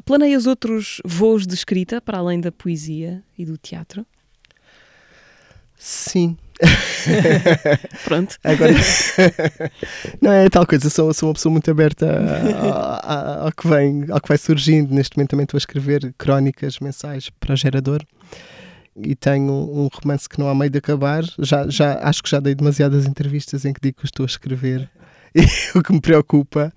Planeias 0.04 0.46
outros 0.46 1.00
voos 1.04 1.46
de 1.46 1.54
escrita 1.54 2.00
para 2.00 2.18
além 2.18 2.40
da 2.40 2.50
poesia 2.50 3.22
e 3.36 3.44
do 3.44 3.56
teatro? 3.56 4.06
Sim. 5.76 6.36
Pronto. 8.04 8.36
Agora, 8.44 8.72
não 10.22 10.32
é 10.32 10.48
tal 10.48 10.66
coisa, 10.66 10.88
sou, 10.88 11.12
sou 11.12 11.28
uma 11.28 11.34
pessoa 11.34 11.50
muito 11.50 11.70
aberta 11.70 12.06
ao, 13.02 13.46
ao, 13.46 13.52
que 13.52 13.66
vem, 13.66 14.06
ao 14.10 14.20
que 14.20 14.28
vai 14.28 14.38
surgindo. 14.38 14.94
Neste 14.94 15.16
momento 15.16 15.30
também 15.30 15.44
estou 15.44 15.56
a 15.56 15.58
escrever 15.58 16.14
crónicas 16.16 16.78
mensais 16.78 17.30
para 17.40 17.54
o 17.54 17.56
gerador 17.56 18.00
e 18.96 19.14
tenho 19.14 19.52
um 19.52 19.88
romance 19.92 20.28
que 20.28 20.38
não 20.38 20.48
há 20.48 20.54
meio 20.54 20.70
de 20.70 20.78
acabar. 20.78 21.24
Já, 21.38 21.68
já, 21.68 21.98
acho 22.02 22.22
que 22.22 22.30
já 22.30 22.38
dei 22.38 22.54
demasiadas 22.54 23.06
entrevistas 23.06 23.64
em 23.64 23.72
que 23.72 23.80
digo 23.80 23.98
que 23.98 24.06
estou 24.06 24.24
a 24.24 24.26
escrever 24.26 24.88
o 25.74 25.82
que 25.82 25.92
me 25.92 26.00
preocupa. 26.00 26.72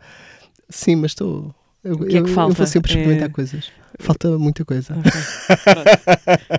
Sim, 0.69 0.97
mas 0.97 1.11
estou. 1.11 1.53
Eu, 1.83 1.99
que 1.99 2.17
é 2.17 2.23
que 2.23 2.29
falta? 2.29 2.53
eu 2.53 2.57
vou 2.57 2.67
sempre 2.67 2.91
experimentar 2.91 3.29
é... 3.29 3.31
coisas. 3.31 3.71
Falta 3.99 4.37
muita 4.37 4.65
coisa. 4.65 4.93
Okay. 4.97 5.11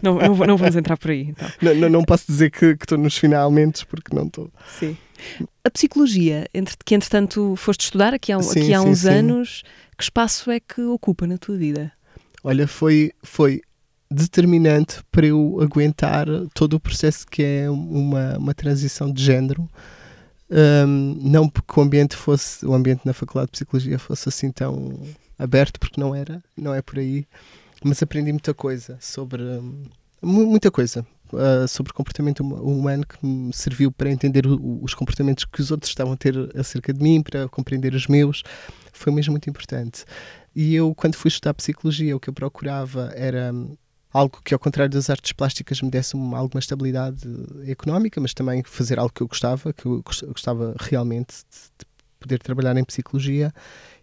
não, 0.03 0.15
não, 0.19 0.35
não, 0.35 0.57
vamos 0.57 0.77
entrar 0.77 0.97
por 0.97 1.11
aí. 1.11 1.29
Então. 1.29 1.49
Não, 1.61 1.75
não, 1.75 1.89
não, 1.89 2.05
posso 2.05 2.27
dizer 2.27 2.51
que 2.51 2.77
estou 2.81 2.97
nos 2.97 3.17
finalmente, 3.17 3.85
porque 3.87 4.15
não 4.15 4.27
estou. 4.27 4.51
Sim. 4.79 4.97
A 5.65 5.71
psicologia, 5.71 6.47
entre, 6.55 6.77
que 6.85 6.95
entretanto 6.95 7.55
foste 7.57 7.83
estudar 7.83 8.15
aqui 8.15 8.33
há, 8.33 8.41
sim, 8.41 8.61
aqui 8.61 8.75
há 8.75 8.81
sim, 8.81 8.89
uns 8.89 9.01
sim. 9.01 9.09
anos, 9.09 9.63
que 9.99 10.05
espaço 10.05 10.51
é 10.51 10.61
que 10.61 10.81
ocupa 10.83 11.27
na 11.27 11.37
tua 11.37 11.57
vida? 11.57 11.93
Olha, 12.43 12.67
foi, 12.67 13.13
foi 13.23 13.61
determinante 14.11 15.01
para 15.11 15.27
eu 15.27 15.59
aguentar 15.61 16.27
todo 16.55 16.75
o 16.75 16.81
processo 16.81 17.27
que 17.27 17.43
é 17.43 17.69
uma, 17.69 18.39
uma 18.39 18.55
transição 18.55 19.13
de 19.13 19.23
género 19.23 19.69
um, 20.51 21.19
não 21.21 21.49
porque 21.49 21.79
o 21.79 21.83
ambiente 21.83 22.17
fosse, 22.17 22.65
o 22.65 22.75
ambiente 22.75 23.03
na 23.05 23.13
Faculdade 23.13 23.47
de 23.47 23.53
Psicologia 23.53 23.99
fosse 23.99 24.29
assim 24.29 24.51
tão 24.51 24.99
aberto, 25.39 25.79
porque 25.79 26.01
não 26.01 26.15
era, 26.15 26.43
não 26.57 26.75
é 26.75 26.81
por 26.81 26.99
aí, 26.99 27.27
mas 27.85 28.03
aprendi 28.03 28.33
muita 28.33 28.55
coisa 28.55 28.97
sobre 29.01 29.43
muita 30.23 30.71
coisa 30.71 31.07
uh, 31.33 31.69
sobre 31.69 31.93
comportamento 31.93 32.41
humano 32.41 33.05
que 33.07 33.25
me 33.25 33.53
serviu 33.53 33.91
para 33.91 34.11
entender 34.11 34.47
o, 34.47 34.81
os 34.83 34.95
comportamentos 34.95 35.45
que 35.45 35.61
os 35.61 35.71
outros 35.71 35.91
estavam 35.91 36.15
a 36.15 36.17
ter 36.17 36.35
acerca 36.59 36.93
de 36.93 37.03
mim, 37.03 37.23
para 37.23 37.49
compreender 37.49 37.95
os 37.95 38.07
meus, 38.07 38.43
foi 38.93 39.13
mesmo 39.13 39.33
muito 39.33 39.49
importante. 39.49 40.05
E 40.55 40.75
eu, 40.75 40.95
quando 40.95 41.17
fui 41.17 41.29
estudar 41.29 41.55
psicologia, 41.55 42.17
o 42.17 42.21
que 42.21 42.31
eu 42.31 42.35
procurava 42.35 43.13
era 43.15 43.53
algo 44.17 44.41
que, 44.43 44.55
ao 44.55 44.59
contrário 44.59 44.93
das 44.93 45.11
artes 45.11 45.33
plásticas, 45.33 45.83
me 45.83 45.91
desse 45.91 46.15
uma, 46.15 46.39
alguma 46.39 46.59
estabilidade 46.59 47.23
económica, 47.67 48.21
mas 48.21 48.33
também 48.33 48.63
fazer 48.63 48.99
algo 48.99 49.13
que 49.13 49.23
eu 49.23 49.29
gostava, 49.29 49.73
que 49.73 49.87
eu 49.87 50.03
gostava 50.03 50.75
realmente 50.79 51.35
de, 51.51 51.59
de 51.79 51.87
poder 52.19 52.39
trabalhar 52.39 52.77
em 52.77 52.85
psicologia. 52.85 53.53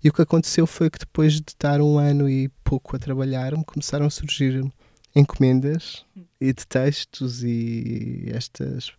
E 0.03 0.09
o 0.09 0.14
que 0.14 0.22
aconteceu 0.22 0.68
foi 0.68 0.89
que 0.89 0.99
depois 0.99 1.34
de 1.34 1.43
estar 1.47 1.82
um 1.82 1.97
ano 1.97 2.30
e 2.30 2.49
pouco 2.64 2.95
a 2.95 2.99
trabalhar, 2.99 3.57
me 3.57 3.66
começaram 3.66 4.05
a 4.05 4.09
surgir 4.09 4.64
encomendas 5.16 6.05
e 6.41 6.53
de 6.53 6.66
textos 6.68 7.43
e 7.43 8.26
estas 8.34 8.91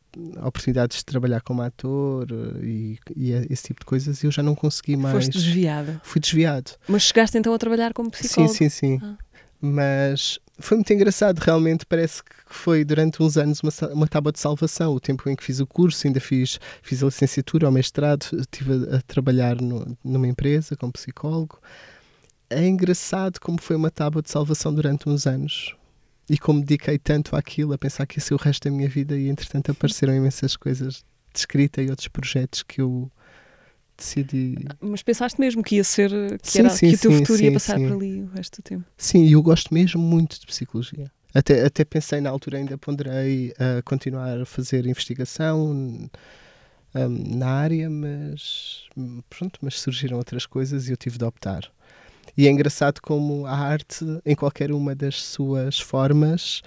oportunidades 0.45 0.99
de 0.99 1.05
trabalhar 1.05 1.41
como 1.43 1.63
ator 1.63 2.29
e, 2.63 2.99
e, 3.17 3.33
esse 3.51 3.65
tipo 3.65 3.81
de 3.81 3.87
coisas 3.87 4.23
e 4.23 4.27
eu 4.27 4.31
já 4.31 4.43
não 4.43 4.55
consegui 4.55 4.97
mais. 4.97 5.15
Foste 5.15 5.33
desviada. 5.33 6.01
Fui 6.05 6.21
desviado. 6.21 6.73
Mas 6.89 7.03
chegaste 7.03 7.37
então 7.37 7.53
a 7.53 7.59
trabalhar 7.59 7.93
como 7.93 8.11
psicólogo? 8.11 8.53
Sim, 8.53 8.69
sim, 8.69 8.99
sim. 8.99 9.01
Ah. 9.03 9.17
Mas 9.61 10.39
foi 10.59 10.77
muito 10.77 10.93
engraçado, 10.93 11.39
realmente 11.39 11.85
parece 11.85 12.23
que 12.23 12.31
foi 12.47 12.85
durante 12.85 13.23
uns 13.23 13.37
anos 13.37 13.61
uma, 13.61 13.93
uma 13.93 14.07
tábua 14.07 14.33
de 14.33 14.39
salvação. 14.39 14.95
O 14.95 15.01
tempo 15.01 15.29
em 15.29 15.35
que 15.35 15.43
fiz 15.43 15.61
o 15.61 15.67
curso, 15.67 16.07
ainda 16.07 16.21
fiz, 16.21 16.61
fiz 16.83 17.03
a 17.03 17.07
licenciatura, 17.07 17.69
o 17.69 17.73
mestrado, 17.73 18.27
estive 18.39 18.89
a, 18.91 18.97
a 18.97 19.03
trabalhar 19.03 19.61
no, 19.61 19.97
numa 20.05 20.29
empresa 20.29 20.77
como 20.77 20.93
psicólogo. 20.93 21.59
É 22.49 22.65
engraçado 22.67 23.41
como 23.41 23.61
foi 23.61 23.75
uma 23.75 23.91
tábua 23.91 24.23
de 24.23 24.31
salvação 24.31 24.73
durante 24.73 25.09
uns 25.09 25.27
anos 25.27 25.75
e 26.29 26.39
como 26.39 26.61
dediquei 26.61 26.99
tanto 26.99 27.37
àquilo, 27.37 27.73
a 27.73 27.79
pensar 27.79 28.07
que 28.07 28.19
ia 28.19 28.23
ser 28.23 28.35
o 28.35 28.39
resto 28.39 28.65
da 28.65 28.75
minha 28.75 28.89
vida, 28.89 29.17
e 29.17 29.29
entretanto 29.29 29.71
apareceram 29.71 30.15
imensas 30.15 30.57
coisas 30.57 31.05
de 31.33 31.39
escrita 31.39 31.83
e 31.83 31.91
outros 31.91 32.09
projetos 32.09 32.63
que 32.63 32.81
eu 32.81 33.11
decidi. 33.97 34.57
Mas 34.81 35.03
pensaste 35.03 35.41
mesmo 35.41 35.63
que 35.63 35.77
ia 35.77 35.85
ser, 35.85 36.11
que, 36.41 36.51
sim, 36.51 36.59
era, 36.61 36.71
sim, 36.71 36.89
que 36.91 36.97
o 36.97 36.99
teu 36.99 37.13
sim, 37.13 37.19
futuro 37.19 37.43
ia 37.43 37.53
passar 37.53 37.79
por 37.79 37.93
ali 37.93 38.23
o 38.23 38.27
resto 38.27 38.61
do 38.61 38.63
tempo? 38.63 38.85
Sim, 38.97 39.25
e 39.25 39.33
eu 39.33 39.43
gosto 39.43 39.73
mesmo 39.73 40.01
muito 40.01 40.41
de 40.41 40.47
psicologia. 40.47 41.11
Até, 41.35 41.65
até 41.65 41.85
pensei 41.85 42.21
na 42.21 42.31
altura, 42.31 42.59
ainda 42.59 42.79
ponderei 42.79 43.53
a 43.59 43.83
continuar 43.83 44.41
a 44.41 44.47
fazer 44.47 44.87
investigação 44.87 45.67
um, 45.67 46.09
na 47.37 47.49
área, 47.49 47.91
mas 47.91 48.85
pronto, 49.29 49.59
mas 49.61 49.81
surgiram 49.81 50.17
outras 50.17 50.47
coisas 50.47 50.89
e 50.89 50.93
eu 50.93 50.97
tive 50.97 51.19
de 51.19 51.25
optar. 51.25 51.69
E 52.37 52.47
é 52.47 52.51
engraçado 52.51 53.01
como 53.01 53.47
a 53.47 53.53
arte, 53.53 54.05
em 54.25 54.35
qualquer 54.35 54.73
uma 54.73 54.95
das 54.95 55.23
suas 55.23 55.79
formas, 55.79 56.63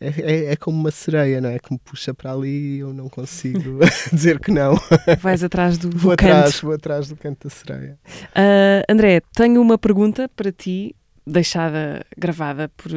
é, 0.00 0.08
é, 0.20 0.52
é, 0.52 0.56
como 0.56 0.78
uma 0.78 0.90
sereia, 0.90 1.40
não 1.40 1.50
é? 1.50 1.58
Que 1.58 1.72
me 1.72 1.78
puxa 1.78 2.14
para 2.14 2.32
ali 2.32 2.76
e 2.76 2.78
eu 2.78 2.92
não 2.92 3.08
consigo 3.08 3.80
dizer 4.12 4.38
que 4.38 4.50
não. 4.50 4.78
Vais 5.20 5.42
atrás 5.42 5.76
do, 5.76 5.90
vou 5.90 6.10
do 6.10 6.12
atrás, 6.12 6.54
canto. 6.54 6.66
Vou 6.66 6.74
atrás 6.74 7.08
do 7.08 7.16
canto 7.16 7.48
da 7.48 7.50
sereia. 7.54 7.98
Uh, 8.30 8.84
André, 8.88 9.20
tenho 9.34 9.60
uma 9.60 9.76
pergunta 9.76 10.28
para 10.28 10.52
ti, 10.52 10.94
deixada 11.26 12.04
gravada 12.16 12.68
por, 12.76 12.90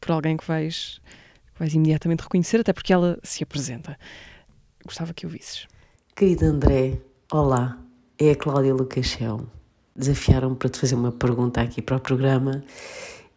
por 0.00 0.12
alguém 0.12 0.36
que 0.36 0.46
vais, 0.46 1.00
que 1.52 1.58
vais 1.58 1.74
imediatamente 1.74 2.20
reconhecer, 2.20 2.60
até 2.60 2.72
porque 2.72 2.92
ela 2.92 3.18
se 3.22 3.42
apresenta. 3.42 3.98
Gostava 4.84 5.12
que 5.12 5.26
ouvisses. 5.26 5.66
Querido 6.14 6.44
André, 6.44 6.98
olá, 7.32 7.78
é 8.16 8.30
a 8.30 8.36
Cláudia 8.36 8.72
Lucachel. 8.72 9.46
Desafiaram-me 9.96 10.56
para 10.56 10.68
te 10.68 10.78
fazer 10.78 10.94
uma 10.94 11.10
pergunta 11.10 11.60
aqui 11.60 11.82
para 11.82 11.96
o 11.96 12.00
programa 12.00 12.62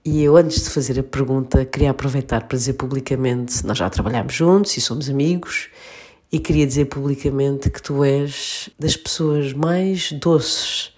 e 0.08 0.24
eu, 0.24 0.38
antes 0.38 0.64
de 0.64 0.70
fazer 0.70 0.98
a 0.98 1.04
pergunta, 1.04 1.66
queria 1.66 1.92
aproveitar 1.92 2.48
para 2.48 2.58
dizer 2.58 2.74
publicamente: 2.76 3.66
nós 3.66 3.78
já 3.78 3.90
trabalhamos 3.90 4.34
juntos 4.34 4.78
e 4.78 4.80
somos 4.80 5.10
amigos, 5.10 5.68
e 6.32 6.40
queria 6.40 6.66
dizer 6.66 6.86
publicamente 6.86 7.70
que 7.70 7.82
tu 7.82 8.06
és 8.06 8.70
das 8.80 8.96
pessoas 8.96 9.52
mais 9.52 10.14
doces, 10.14 10.94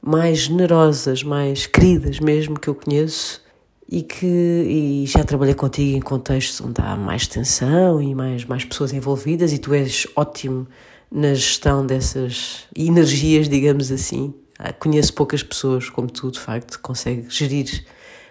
mais 0.00 0.38
generosas, 0.38 1.24
mais 1.24 1.66
queridas 1.66 2.20
mesmo 2.20 2.56
que 2.56 2.68
eu 2.68 2.76
conheço 2.76 3.42
e 3.90 4.02
que 4.02 4.24
e 4.24 5.04
já 5.08 5.24
trabalhei 5.24 5.54
contigo 5.54 5.96
em 5.96 6.00
contextos 6.00 6.60
onde 6.60 6.80
há 6.80 6.94
mais 6.94 7.26
tensão 7.26 8.00
e 8.00 8.14
mais, 8.14 8.44
mais 8.44 8.64
pessoas 8.64 8.92
envolvidas 8.92 9.52
e 9.52 9.58
tu 9.58 9.74
és 9.74 10.06
ótimo 10.14 10.68
na 11.10 11.34
gestão 11.34 11.84
dessas 11.84 12.68
energias, 12.76 13.48
digamos 13.48 13.90
assim. 13.90 14.32
Ah, 14.56 14.72
conheço 14.72 15.12
poucas 15.14 15.42
pessoas 15.42 15.90
como 15.90 16.08
tu, 16.08 16.30
de 16.30 16.38
facto, 16.38 16.78
consegues 16.80 17.34
gerir 17.34 17.84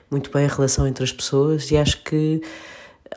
muito 0.10 0.32
bem 0.32 0.46
a 0.46 0.50
relação 0.50 0.88
entre 0.88 1.04
as 1.04 1.12
pessoas 1.12 1.72
e 1.72 1.78
acho 1.78 2.04
que, 2.04 2.42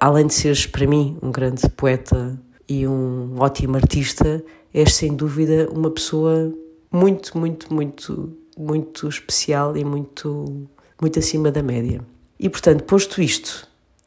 além 0.00 0.26
de 0.26 0.34
seres 0.34 0.66
para 0.66 0.86
mim 0.86 1.18
um 1.22 1.30
grande 1.30 1.68
poeta 1.70 2.38
e 2.68 2.86
um 2.86 3.38
ótimo 3.38 3.76
artista, 3.76 4.44
és 4.72 4.94
sem 4.94 5.14
dúvida 5.14 5.68
uma 5.70 5.90
pessoa 5.90 6.52
muito, 6.90 7.36
muito, 7.36 7.72
muito, 7.72 8.36
muito 8.56 9.08
especial 9.08 9.76
e 9.76 9.84
muito, 9.84 10.68
muito 11.00 11.18
acima 11.18 11.50
da 11.50 11.62
média. 11.62 12.04
E 12.38 12.48
portanto, 12.48 12.84
posto 12.84 13.20
isto, 13.20 13.66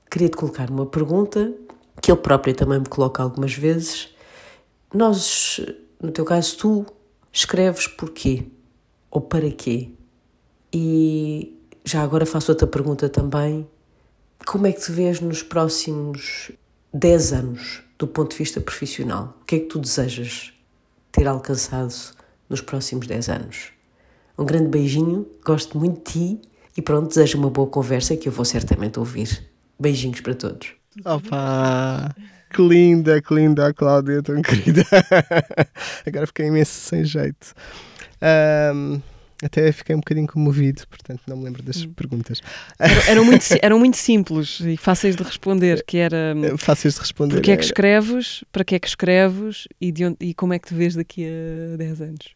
queria-te 0.10 0.38
colocar 0.38 0.70
uma 0.70 0.86
pergunta 0.86 1.54
que 2.02 2.12
ele 2.12 2.20
próprio 2.20 2.54
também 2.54 2.80
me 2.80 2.88
coloca 2.88 3.22
algumas 3.22 3.54
vezes. 3.54 4.10
Nós, 4.94 5.60
no 6.02 6.12
teu 6.12 6.26
caso, 6.26 6.58
tu 6.58 6.86
escreves 7.32 7.88
porquê 7.88 8.46
ou 9.10 9.22
para 9.22 9.50
quê? 9.52 9.90
E 10.74 11.61
já 11.86 12.02
agora 12.02 12.26
faço 12.26 12.52
outra 12.52 12.68
pergunta 12.68 13.10
também. 13.10 13.68
Como 14.46 14.68
é 14.68 14.72
que 14.72 14.82
te 14.82 14.92
vês 14.92 15.20
nos 15.20 15.44
próximos 15.44 16.52
10 16.94 17.34
anos, 17.34 17.84
do 17.98 18.08
ponto 18.08 18.32
de 18.32 18.38
vista 18.38 18.60
profissional? 18.60 19.38
O 19.42 19.46
que 19.46 19.56
é 19.56 19.60
que 19.60 19.66
tu 19.66 19.80
desejas 19.80 20.54
ter 21.12 21.28
alcançado 21.28 21.94
nos 22.50 22.62
próximos 22.62 23.08
10 23.08 23.30
anos? 23.30 23.72
Um 24.38 24.46
grande 24.46 24.70
beijinho, 24.70 25.28
gosto 25.46 25.78
muito 25.78 25.98
de 25.98 26.38
ti 26.38 26.42
e 26.76 26.82
pronto, 26.82 27.10
desejo 27.10 27.38
uma 27.38 27.50
boa 27.50 27.68
conversa 27.68 28.16
que 28.16 28.28
eu 28.28 28.32
vou 28.32 28.46
certamente 28.46 28.98
ouvir. 28.98 29.50
Beijinhos 29.80 30.22
para 30.22 30.36
todos. 30.36 30.74
Opa! 31.06 32.16
Que 32.54 32.62
linda, 32.62 33.22
que 33.22 33.34
linda 33.34 33.68
a 33.68 33.74
Cláudia, 33.74 34.22
tão 34.22 34.40
querida. 34.44 34.84
Agora 36.06 36.28
fiquei 36.28 36.48
imenso 36.48 36.72
sem 36.72 37.06
jeito. 37.06 37.54
Um, 38.22 39.02
até 39.44 39.72
fiquei 39.72 39.96
um 39.96 40.00
bocadinho 40.00 40.28
comovido, 40.28 40.88
portanto 40.88 41.22
não 41.28 41.38
me 41.38 41.46
lembro 41.46 41.64
das 41.64 41.84
hum. 41.84 41.94
perguntas. 41.94 42.42
Eram, 43.08 43.24
muito, 43.26 43.46
eram 43.62 43.80
muito 43.80 43.98
simples 43.98 44.60
e 44.60 44.78
fáceis 44.78 45.16
de 45.16 45.24
responder, 45.24 45.84
que 45.86 45.98
era... 45.98 46.36
Eh, 46.44 46.58
fáceis 46.58 46.96
de 46.96 47.00
responder. 47.00 47.36
Porque 47.36 47.52
é 47.52 47.58
que 47.58 47.64
escreves, 47.64 48.44
para 48.52 48.64
que 48.64 48.76
é 48.76 48.80
que 48.80 48.88
escreves 48.88 49.68
e, 49.80 49.92
de 49.92 50.06
onde, 50.06 50.18
e 50.20 50.34
como 50.34 50.54
é 50.54 50.60
que 50.60 50.68
te 50.68 50.74
vês 50.74 50.96
daqui 50.96 51.26
a 51.26 51.78
10 51.78 52.02
anos? 52.02 52.36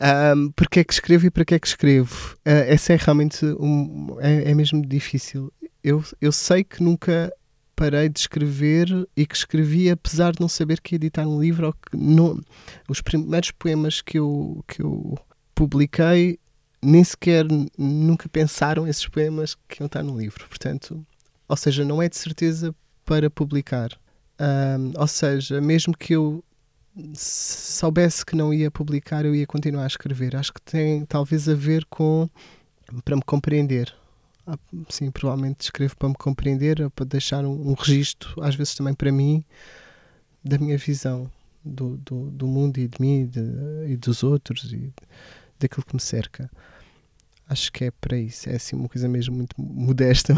Um, 0.00 0.50
porque 0.50 0.80
é 0.80 0.84
que 0.84 0.92
escrevo 0.92 1.26
e 1.26 1.30
para 1.30 1.44
que 1.44 1.54
é 1.54 1.58
que 1.58 1.66
escrevo? 1.66 2.34
Uh, 2.40 2.66
essa 2.66 2.92
é 2.92 2.96
realmente 2.96 3.44
um, 3.46 4.16
é, 4.20 4.50
é 4.50 4.54
mesmo 4.54 4.84
difícil. 4.84 5.52
Eu, 5.82 6.04
eu 6.20 6.32
sei 6.32 6.64
que 6.64 6.82
nunca 6.82 7.32
parei 7.76 8.08
de 8.08 8.18
escrever 8.18 8.88
e 9.16 9.26
que 9.26 9.34
escrevi 9.34 9.90
apesar 9.90 10.32
de 10.32 10.40
não 10.40 10.48
saber 10.48 10.80
que 10.80 10.94
ia 10.94 10.96
editar 10.96 11.26
um 11.26 11.40
livro 11.40 11.66
ou 11.66 11.72
que 11.72 11.96
não, 11.96 12.40
os 12.88 13.00
primeiros 13.00 13.50
poemas 13.50 14.00
que 14.00 14.18
eu, 14.18 14.64
que 14.66 14.82
eu 14.82 15.18
publiquei, 15.54 16.38
nem 16.82 17.02
sequer 17.02 17.46
nunca 17.78 18.28
pensaram 18.28 18.86
esses 18.86 19.06
poemas 19.06 19.56
que 19.68 19.82
iam 19.82 19.86
estar 19.86 20.02
no 20.02 20.18
livro. 20.18 20.46
Portanto, 20.48 21.04
ou 21.48 21.56
seja, 21.56 21.84
não 21.84 22.02
é 22.02 22.08
de 22.08 22.16
certeza 22.16 22.74
para 23.04 23.30
publicar. 23.30 23.90
Um, 24.40 24.92
ou 24.98 25.06
seja, 25.06 25.60
mesmo 25.60 25.96
que 25.96 26.14
eu 26.14 26.42
soubesse 27.14 28.24
que 28.24 28.36
não 28.36 28.52
ia 28.52 28.70
publicar, 28.70 29.24
eu 29.24 29.34
ia 29.34 29.46
continuar 29.46 29.84
a 29.84 29.88
escrever. 29.88 30.36
Acho 30.36 30.52
que 30.52 30.62
tem 30.62 31.04
talvez 31.04 31.48
a 31.48 31.54
ver 31.54 31.84
com 31.86 32.28
para 33.04 33.16
me 33.16 33.22
compreender. 33.22 33.92
Ah, 34.46 34.58
sim, 34.90 35.10
provavelmente 35.10 35.62
escrevo 35.62 35.96
para 35.96 36.08
me 36.08 36.14
compreender, 36.14 36.90
para 36.90 37.06
deixar 37.06 37.44
um, 37.44 37.70
um 37.70 37.74
registro, 37.74 38.42
às 38.42 38.54
vezes 38.54 38.74
também 38.74 38.92
para 38.92 39.10
mim, 39.10 39.42
da 40.44 40.58
minha 40.58 40.76
visão 40.76 41.30
do, 41.64 41.96
do, 41.96 42.30
do 42.30 42.46
mundo 42.46 42.78
e 42.78 42.86
de 42.86 43.00
mim 43.00 43.22
e, 43.22 43.26
de, 43.26 43.92
e 43.92 43.96
dos 43.96 44.22
outros. 44.22 44.72
E, 44.72 44.92
daquilo 45.58 45.84
que 45.84 45.94
me 45.94 46.00
cerca. 46.00 46.50
Acho 47.48 47.70
que 47.70 47.84
é 47.84 47.90
para 47.90 48.16
isso. 48.16 48.48
É 48.48 48.56
assim 48.56 48.74
uma 48.74 48.88
coisa 48.88 49.06
mesmo 49.06 49.36
muito 49.36 49.54
modesta. 49.58 50.34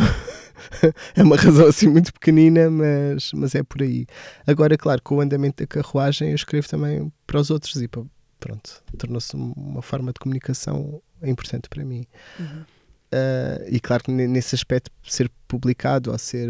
é 1.14 1.23
uma 1.23 1.37
razão 1.37 1.67
assim 1.67 1.89
muito 1.89 2.12
pequenina, 2.12 2.69
mas, 2.69 3.33
mas 3.33 3.55
é 3.55 3.62
por 3.62 3.83
aí. 3.83 4.07
Agora, 4.47 4.77
claro, 4.77 5.01
com 5.03 5.17
o 5.17 5.21
andamento 5.21 5.62
da 5.62 5.67
carruagem, 5.67 6.31
eu 6.31 6.35
escrevo 6.35 6.69
também 6.69 7.12
para 7.27 7.41
os 7.41 7.51
outros 7.51 7.81
e 7.81 7.87
para, 7.87 8.03
pronto, 8.41 8.83
tornou-se 8.99 9.37
uma 9.37 9.83
forma 9.83 10.12
de 10.12 10.19
comunicação 10.19 11.01
importante 11.23 11.69
para 11.69 11.85
mim. 11.85 12.05
Uhum. 12.41 12.64
Uh, 13.07 13.62
e 13.69 13.79
claro 13.79 14.03
que 14.03 14.11
nesse 14.11 14.57
aspecto, 14.57 14.91
ser 15.05 15.31
publicado 15.47 16.11
ou, 16.11 16.19
ser, 16.19 16.49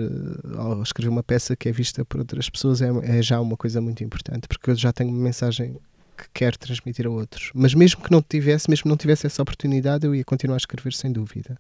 ou 0.59 0.83
escrever 0.83 1.11
uma 1.11 1.23
peça 1.23 1.55
que 1.55 1.69
é 1.69 1.73
vista 1.73 2.03
por 2.05 2.21
outras 2.21 2.49
pessoas 2.49 2.81
é, 2.81 2.89
é 3.03 3.21
já 3.21 3.39
uma 3.41 3.59
coisa 3.59 3.81
muito 3.81 4.03
importante, 4.03 4.49
porque 4.49 4.71
eu 4.71 4.75
já 4.75 4.91
tenho 4.91 5.11
uma 5.11 5.23
mensagem 5.23 5.79
que 6.17 6.25
quer 6.33 6.57
transmitir 6.57 7.07
a 7.07 7.11
outros. 7.11 7.51
Mas 7.55 7.75
mesmo 7.75 8.03
que 8.03 8.11
não 8.11 8.23
tivesse, 8.23 8.69
mesmo 8.71 8.85
que 8.85 8.89
não 8.89 8.97
tivesse 8.97 9.27
essa 9.27 9.43
oportunidade, 9.43 10.07
eu 10.07 10.15
ia 10.15 10.25
continuar 10.25 10.57
a 10.57 10.59
escrever 10.59 10.93
sem 10.93 11.13
dúvida. 11.13 11.59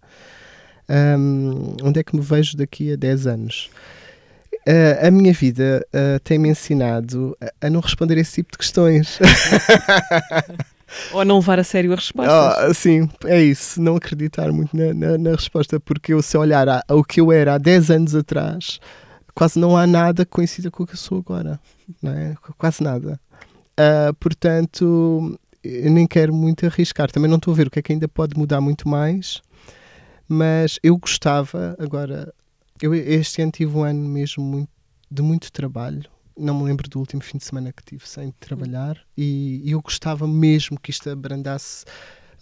Um, 0.88 1.76
onde 1.82 2.00
é 2.00 2.04
que 2.04 2.14
me 2.14 2.22
vejo 2.22 2.56
daqui 2.56 2.92
a 2.92 2.96
10 2.96 3.26
anos? 3.26 3.70
Uh, 4.66 5.06
a 5.06 5.10
minha 5.10 5.32
vida 5.32 5.86
uh, 5.94 6.18
tem-me 6.20 6.48
ensinado 6.48 7.36
a, 7.40 7.66
a, 7.66 7.70
não 7.70 7.80
responder 7.80 8.18
esse 8.18 8.36
tipo 8.36 8.52
de 8.52 8.58
questões. 8.58 9.18
Ou 11.12 11.20
a 11.20 11.24
não 11.24 11.36
levar 11.36 11.58
a 11.58 11.64
sério 11.64 11.92
a 11.92 11.96
resposta. 11.96 12.68
Oh, 12.68 12.74
sim, 12.74 13.08
é 13.24 13.40
isso. 13.42 13.80
Não 13.80 13.96
acreditar 13.96 14.50
muito 14.52 14.76
na, 14.76 14.94
na, 14.94 15.18
na 15.18 15.30
resposta, 15.32 15.78
porque 15.78 16.12
eu, 16.12 16.22
se 16.22 16.36
olhar 16.36 16.66
ao 16.88 17.04
que 17.04 17.20
eu 17.20 17.30
era 17.30 17.54
há 17.54 17.58
10 17.58 17.90
anos 17.90 18.14
atrás, 18.14 18.80
quase 19.34 19.58
não 19.58 19.76
há 19.76 19.86
nada 19.86 20.24
que 20.24 20.30
coincida 20.30 20.70
com 20.70 20.82
o 20.82 20.86
que 20.86 20.94
eu 20.94 20.98
sou 20.98 21.18
agora. 21.18 21.60
Não 22.02 22.12
é? 22.12 22.34
Quase 22.58 22.82
nada. 22.82 23.20
Uh, 23.78 24.14
portanto, 24.14 25.38
eu 25.62 25.90
nem 25.90 26.06
quero 26.06 26.34
muito 26.34 26.64
arriscar. 26.66 27.10
Também 27.10 27.30
não 27.30 27.36
estou 27.36 27.52
a 27.52 27.56
ver 27.56 27.66
o 27.66 27.70
que 27.70 27.78
é 27.78 27.82
que 27.82 27.92
ainda 27.92 28.08
pode 28.08 28.36
mudar 28.38 28.60
muito 28.60 28.88
mais, 28.88 29.42
mas 30.28 30.78
eu 30.82 30.96
gostava, 30.96 31.76
agora, 31.78 32.32
eu 32.80 32.94
este 32.94 33.42
ano 33.42 33.52
tive 33.52 33.76
um 33.76 33.82
ano 33.82 34.08
mesmo 34.08 34.42
muito, 34.42 34.70
de 35.10 35.22
muito 35.22 35.52
trabalho. 35.52 36.04
Não 36.36 36.54
me 36.58 36.64
lembro 36.64 36.88
do 36.88 36.98
último 36.98 37.22
fim 37.22 37.38
de 37.38 37.44
semana 37.44 37.72
que 37.72 37.82
tive 37.82 38.06
sem 38.06 38.30
trabalhar 38.38 39.00
e, 39.16 39.62
e 39.64 39.70
eu 39.70 39.80
gostava 39.80 40.28
mesmo 40.28 40.78
que 40.78 40.90
isto 40.90 41.08
abrandasse 41.08 41.86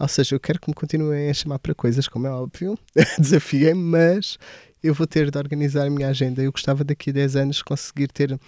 Ou 0.00 0.08
seja, 0.08 0.34
eu 0.34 0.40
quero 0.40 0.60
que 0.60 0.68
me 0.68 0.74
continuem 0.74 1.30
a 1.30 1.34
chamar 1.34 1.60
para 1.60 1.74
coisas, 1.76 2.08
como 2.08 2.26
é 2.26 2.30
óbvio, 2.30 2.76
desafiei 3.18 3.72
mas 3.72 4.36
eu 4.82 4.92
vou 4.92 5.06
ter 5.06 5.30
de 5.30 5.38
organizar 5.38 5.86
a 5.86 5.90
minha 5.90 6.08
agenda. 6.08 6.42
Eu 6.42 6.52
gostava 6.52 6.84
daqui 6.84 7.10
a 7.10 7.12
10 7.12 7.36
anos 7.36 7.62
conseguir 7.62 8.08
ter 8.08 8.38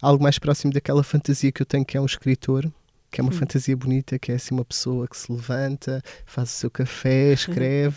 algo 0.00 0.22
mais 0.22 0.38
próximo 0.38 0.72
daquela 0.72 1.02
fantasia 1.02 1.52
que 1.52 1.62
eu 1.62 1.66
tenho, 1.66 1.84
que 1.84 1.96
é 1.96 2.00
um 2.00 2.06
escritor, 2.06 2.70
que 3.10 3.20
é 3.20 3.22
uma 3.22 3.32
Hum. 3.32 3.36
fantasia 3.36 3.76
bonita, 3.76 4.18
que 4.18 4.32
é 4.32 4.36
assim 4.36 4.54
uma 4.54 4.64
pessoa 4.64 5.06
que 5.08 5.16
se 5.16 5.30
levanta, 5.32 6.02
faz 6.24 6.50
o 6.50 6.52
seu 6.52 6.70
café, 6.70 7.32
escreve, 7.34 7.96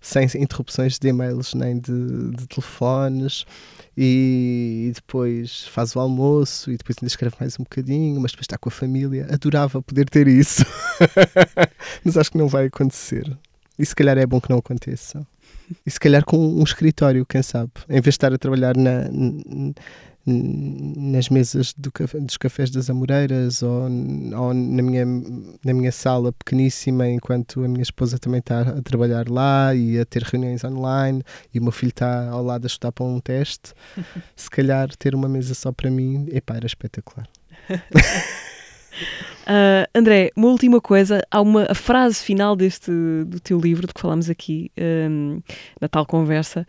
sem 0.00 0.24
interrupções 0.36 0.98
de 0.98 1.08
e-mails 1.08 1.52
nem 1.54 1.78
de, 1.80 2.30
de 2.36 2.46
telefones, 2.46 3.44
e, 3.96 4.92
depois 4.94 5.66
faz 5.68 5.96
o 5.96 6.00
almoço, 6.00 6.70
e 6.70 6.76
depois 6.76 6.96
ainda 7.00 7.08
escreve 7.08 7.34
mais 7.40 7.58
um 7.58 7.64
bocadinho, 7.64 8.20
mas 8.20 8.30
depois 8.30 8.44
está 8.44 8.56
com 8.58 8.68
a 8.68 8.72
família. 8.72 9.26
Adorava 9.32 9.82
poder 9.82 10.08
ter 10.08 10.28
isso, 10.28 10.64
mas 12.04 12.16
acho 12.16 12.30
que 12.30 12.38
não 12.38 12.46
vai 12.48 12.66
acontecer. 12.66 13.36
E 13.78 13.84
se 13.84 13.94
calhar 13.94 14.16
é 14.16 14.26
bom 14.26 14.40
que 14.40 14.48
não 14.50 14.58
aconteça. 14.58 15.26
E 15.84 15.90
se 15.90 15.98
calhar 15.98 16.24
com 16.24 16.38
um 16.38 16.62
escritório, 16.62 17.26
quem 17.26 17.42
sabe, 17.42 17.72
em 17.88 17.94
vez 18.00 18.04
de 18.04 18.10
estar 18.10 18.32
a 18.32 18.38
trabalhar 18.38 18.76
na, 18.76 19.08
nas 20.26 21.28
mesas 21.28 21.72
do 21.72 21.92
dos 22.20 22.36
cafés 22.36 22.70
das 22.70 22.90
Amoreiras 22.90 23.62
ou, 23.62 23.82
ou 23.82 24.54
na, 24.54 24.82
minha, 24.82 25.06
na 25.64 25.72
minha 25.72 25.92
sala 25.92 26.32
pequeníssima, 26.32 27.08
enquanto 27.08 27.64
a 27.64 27.68
minha 27.68 27.82
esposa 27.82 28.18
também 28.18 28.40
está 28.40 28.60
a 28.62 28.82
trabalhar 28.82 29.28
lá 29.28 29.74
e 29.74 29.98
a 29.98 30.04
ter 30.04 30.22
reuniões 30.22 30.64
online 30.64 31.22
e 31.54 31.60
o 31.60 31.62
meu 31.62 31.72
filho 31.72 31.90
está 31.90 32.28
ao 32.28 32.42
lado 32.42 32.64
a 32.64 32.66
estudar 32.66 32.90
para 32.90 33.06
um 33.06 33.20
teste, 33.20 33.72
se 34.34 34.50
calhar 34.50 34.88
ter 34.96 35.14
uma 35.14 35.28
mesa 35.28 35.54
só 35.54 35.70
para 35.70 35.90
mim, 35.90 36.26
epá, 36.32 36.56
era 36.56 36.66
espetacular. 36.66 37.28
Ah, 39.46 39.86
André, 39.94 40.32
uma 40.34 40.48
última 40.48 40.80
coisa. 40.80 41.22
Há 41.30 41.40
uma 41.40 41.72
frase 41.74 42.16
final 42.16 42.56
deste 42.56 42.90
do 43.26 43.38
teu 43.38 43.60
livro, 43.60 43.86
de 43.86 43.94
que 43.94 44.00
falámos 44.00 44.28
aqui 44.28 44.72
ahm, 44.76 45.38
na 45.80 45.88
tal 45.88 46.04
conversa, 46.04 46.66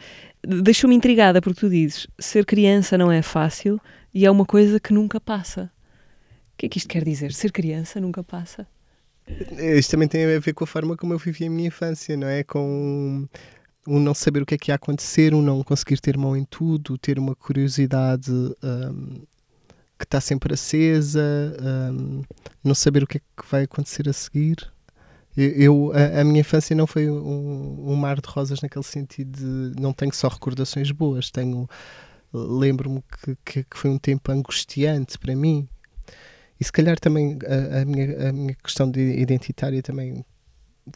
deixou-me 0.47 0.95
intrigada 0.95 1.41
porque 1.41 1.59
tu 1.59 1.69
dizes 1.69 2.07
ser 2.17 2.45
criança 2.45 2.97
não 2.97 3.11
é 3.11 3.21
fácil 3.21 3.79
e 4.13 4.25
é 4.25 4.31
uma 4.31 4.45
coisa 4.45 4.79
que 4.79 4.93
nunca 4.93 5.19
passa. 5.19 5.71
O 6.53 6.57
que 6.57 6.65
é 6.65 6.69
que 6.69 6.77
isto 6.77 6.87
quer 6.87 7.03
dizer? 7.03 7.33
Ser 7.33 7.51
criança 7.51 7.99
nunca 7.99 8.23
passa? 8.23 8.65
Isto 9.77 9.91
também 9.91 10.07
tem 10.07 10.23
a 10.23 10.39
ver 10.39 10.53
com 10.53 10.63
a 10.63 10.67
forma 10.67 10.95
como 10.95 11.13
eu 11.13 11.17
vivi 11.17 11.45
a 11.45 11.49
minha 11.49 11.67
infância, 11.67 12.15
não 12.15 12.27
é? 12.27 12.43
Com 12.43 13.27
um 13.85 13.99
não 13.99 14.13
saber 14.13 14.41
o 14.41 14.45
que 14.45 14.55
é 14.55 14.57
que 14.57 14.71
ia 14.71 14.75
acontecer, 14.75 15.33
um 15.33 15.41
não 15.41 15.63
conseguir 15.63 15.99
ter 15.99 16.17
mão 16.17 16.35
em 16.35 16.45
tudo, 16.45 16.97
ter 16.97 17.19
uma 17.19 17.35
curiosidade 17.35 18.31
hum, 18.31 19.21
que 19.99 20.05
está 20.05 20.19
sempre 20.19 20.53
acesa, 20.53 21.21
hum, 21.91 22.21
não 22.63 22.73
saber 22.73 23.03
o 23.03 23.07
que 23.07 23.17
é 23.17 23.19
que 23.19 23.49
vai 23.49 23.63
acontecer 23.63 24.07
a 24.09 24.13
seguir. 24.13 24.71
Eu, 25.37 25.91
a, 25.93 26.21
a 26.21 26.23
minha 26.23 26.39
infância 26.39 26.75
não 26.75 26.87
foi 26.87 27.09
um, 27.09 27.91
um 27.91 27.95
mar 27.95 28.19
de 28.19 28.27
rosas 28.27 28.59
naquele 28.59 28.83
sentido 28.83 29.37
de 29.37 29.79
não 29.79 29.93
tenho 29.93 30.11
só 30.13 30.27
recordações 30.27 30.89
boas, 30.89 31.29
tenho 31.29 31.69
lembro-me 32.33 33.03
que, 33.23 33.37
que, 33.45 33.63
que 33.63 33.77
foi 33.77 33.91
um 33.91 33.99
tempo 33.99 34.31
angustiante 34.31 35.17
para 35.19 35.35
mim. 35.35 35.69
E 36.59 36.63
se 36.63 36.71
calhar 36.71 36.99
também 36.99 37.37
a, 37.45 37.81
a 37.81 37.85
minha, 37.85 38.29
a 38.29 38.33
minha 38.33 38.55
questão 38.55 38.89
de 38.89 38.99
identitária 38.99 39.81
também 39.83 40.25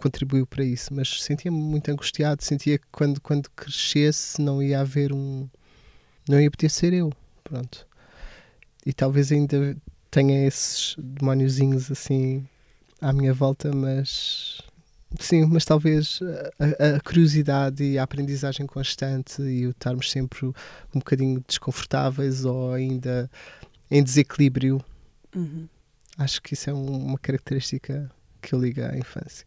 contribuiu 0.01 0.47
para 0.47 0.63
isso, 0.63 0.93
mas 0.93 1.21
sentia-me 1.21 1.57
muito 1.57 1.91
angustiado, 1.91 2.43
sentia 2.43 2.79
que 2.79 2.87
quando, 2.91 3.21
quando 3.21 3.49
crescesse 3.51 4.41
não 4.41 4.63
ia 4.63 4.79
haver 4.79 5.13
um. 5.13 5.47
não 6.27 6.41
ia 6.41 6.49
poder 6.49 6.69
ser 6.69 6.93
eu. 6.93 7.11
Pronto. 7.43 7.87
E 8.85 8.91
talvez 8.91 9.31
ainda 9.31 9.77
tenha 10.09 10.47
esses 10.47 10.95
demóniozinhos 10.97 11.91
assim 11.91 12.47
à 13.01 13.11
minha 13.11 13.33
volta, 13.33 13.71
mas. 13.75 14.61
Sim, 15.19 15.45
mas 15.47 15.65
talvez 15.65 16.19
a, 16.57 16.95
a- 16.95 16.99
curiosidade 17.01 17.83
e 17.83 17.97
a 17.99 18.03
aprendizagem 18.03 18.65
constante 18.65 19.41
e 19.41 19.67
o 19.67 19.71
estarmos 19.71 20.09
sempre 20.09 20.45
um 20.45 20.53
bocadinho 20.99 21.43
desconfortáveis 21.45 22.45
ou 22.45 22.73
ainda 22.73 23.29
em 23.89 24.01
desequilíbrio 24.03 24.81
Uhum. 25.35 25.67
Acho 26.17 26.41
que 26.41 26.53
isso 26.53 26.69
é 26.69 26.73
um- 26.73 27.05
uma 27.07 27.17
característica 27.17 28.09
que 28.41 28.53
eu 28.53 28.59
ligo 28.61 28.81
à 28.81 28.97
infância. 28.97 29.45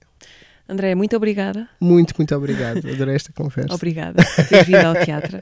André, 0.69 0.95
muito 0.95 1.15
obrigada. 1.15 1.69
Muito, 1.79 2.15
muito 2.17 2.35
obrigado. 2.35 2.79
Adorei 2.79 3.15
esta 3.15 3.33
conversa. 3.33 3.75
Obrigada 3.75 4.25
por 4.25 4.47
ter 4.47 4.65
vindo 4.65 4.85
ao 4.85 4.95
teatro. 4.95 5.41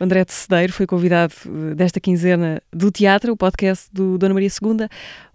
O 0.00 0.02
André 0.04 0.24
de 0.24 0.32
Cedeiro 0.32 0.72
foi 0.72 0.86
convidado 0.86 1.34
eh, 1.44 1.74
desta 1.74 2.00
quinzena 2.00 2.62
do 2.72 2.90
teatro, 2.90 3.32
o 3.32 3.36
podcast 3.36 3.88
do 3.92 4.16
Dona 4.16 4.32
Maria 4.32 4.48
II. 4.48 4.88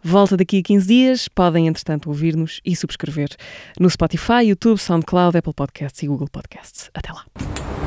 Volta 0.04 0.36
daqui 0.36 0.60
a 0.60 0.64
15 0.64 0.88
dias. 0.88 1.28
Podem, 1.28 1.68
entretanto, 1.68 2.10
ouvir-nos 2.10 2.62
e 2.66 2.76
subscrever 2.76 3.30
no 3.80 3.90
Spotify, 3.90 4.46
YouTube, 4.48 4.80
SoundCloud, 4.80 5.38
Apple 5.38 5.54
Podcasts 5.54 6.02
e 6.02 6.08
Google 6.08 6.28
Podcasts. 6.32 6.90
Até 6.94 7.12
lá. 7.12 7.87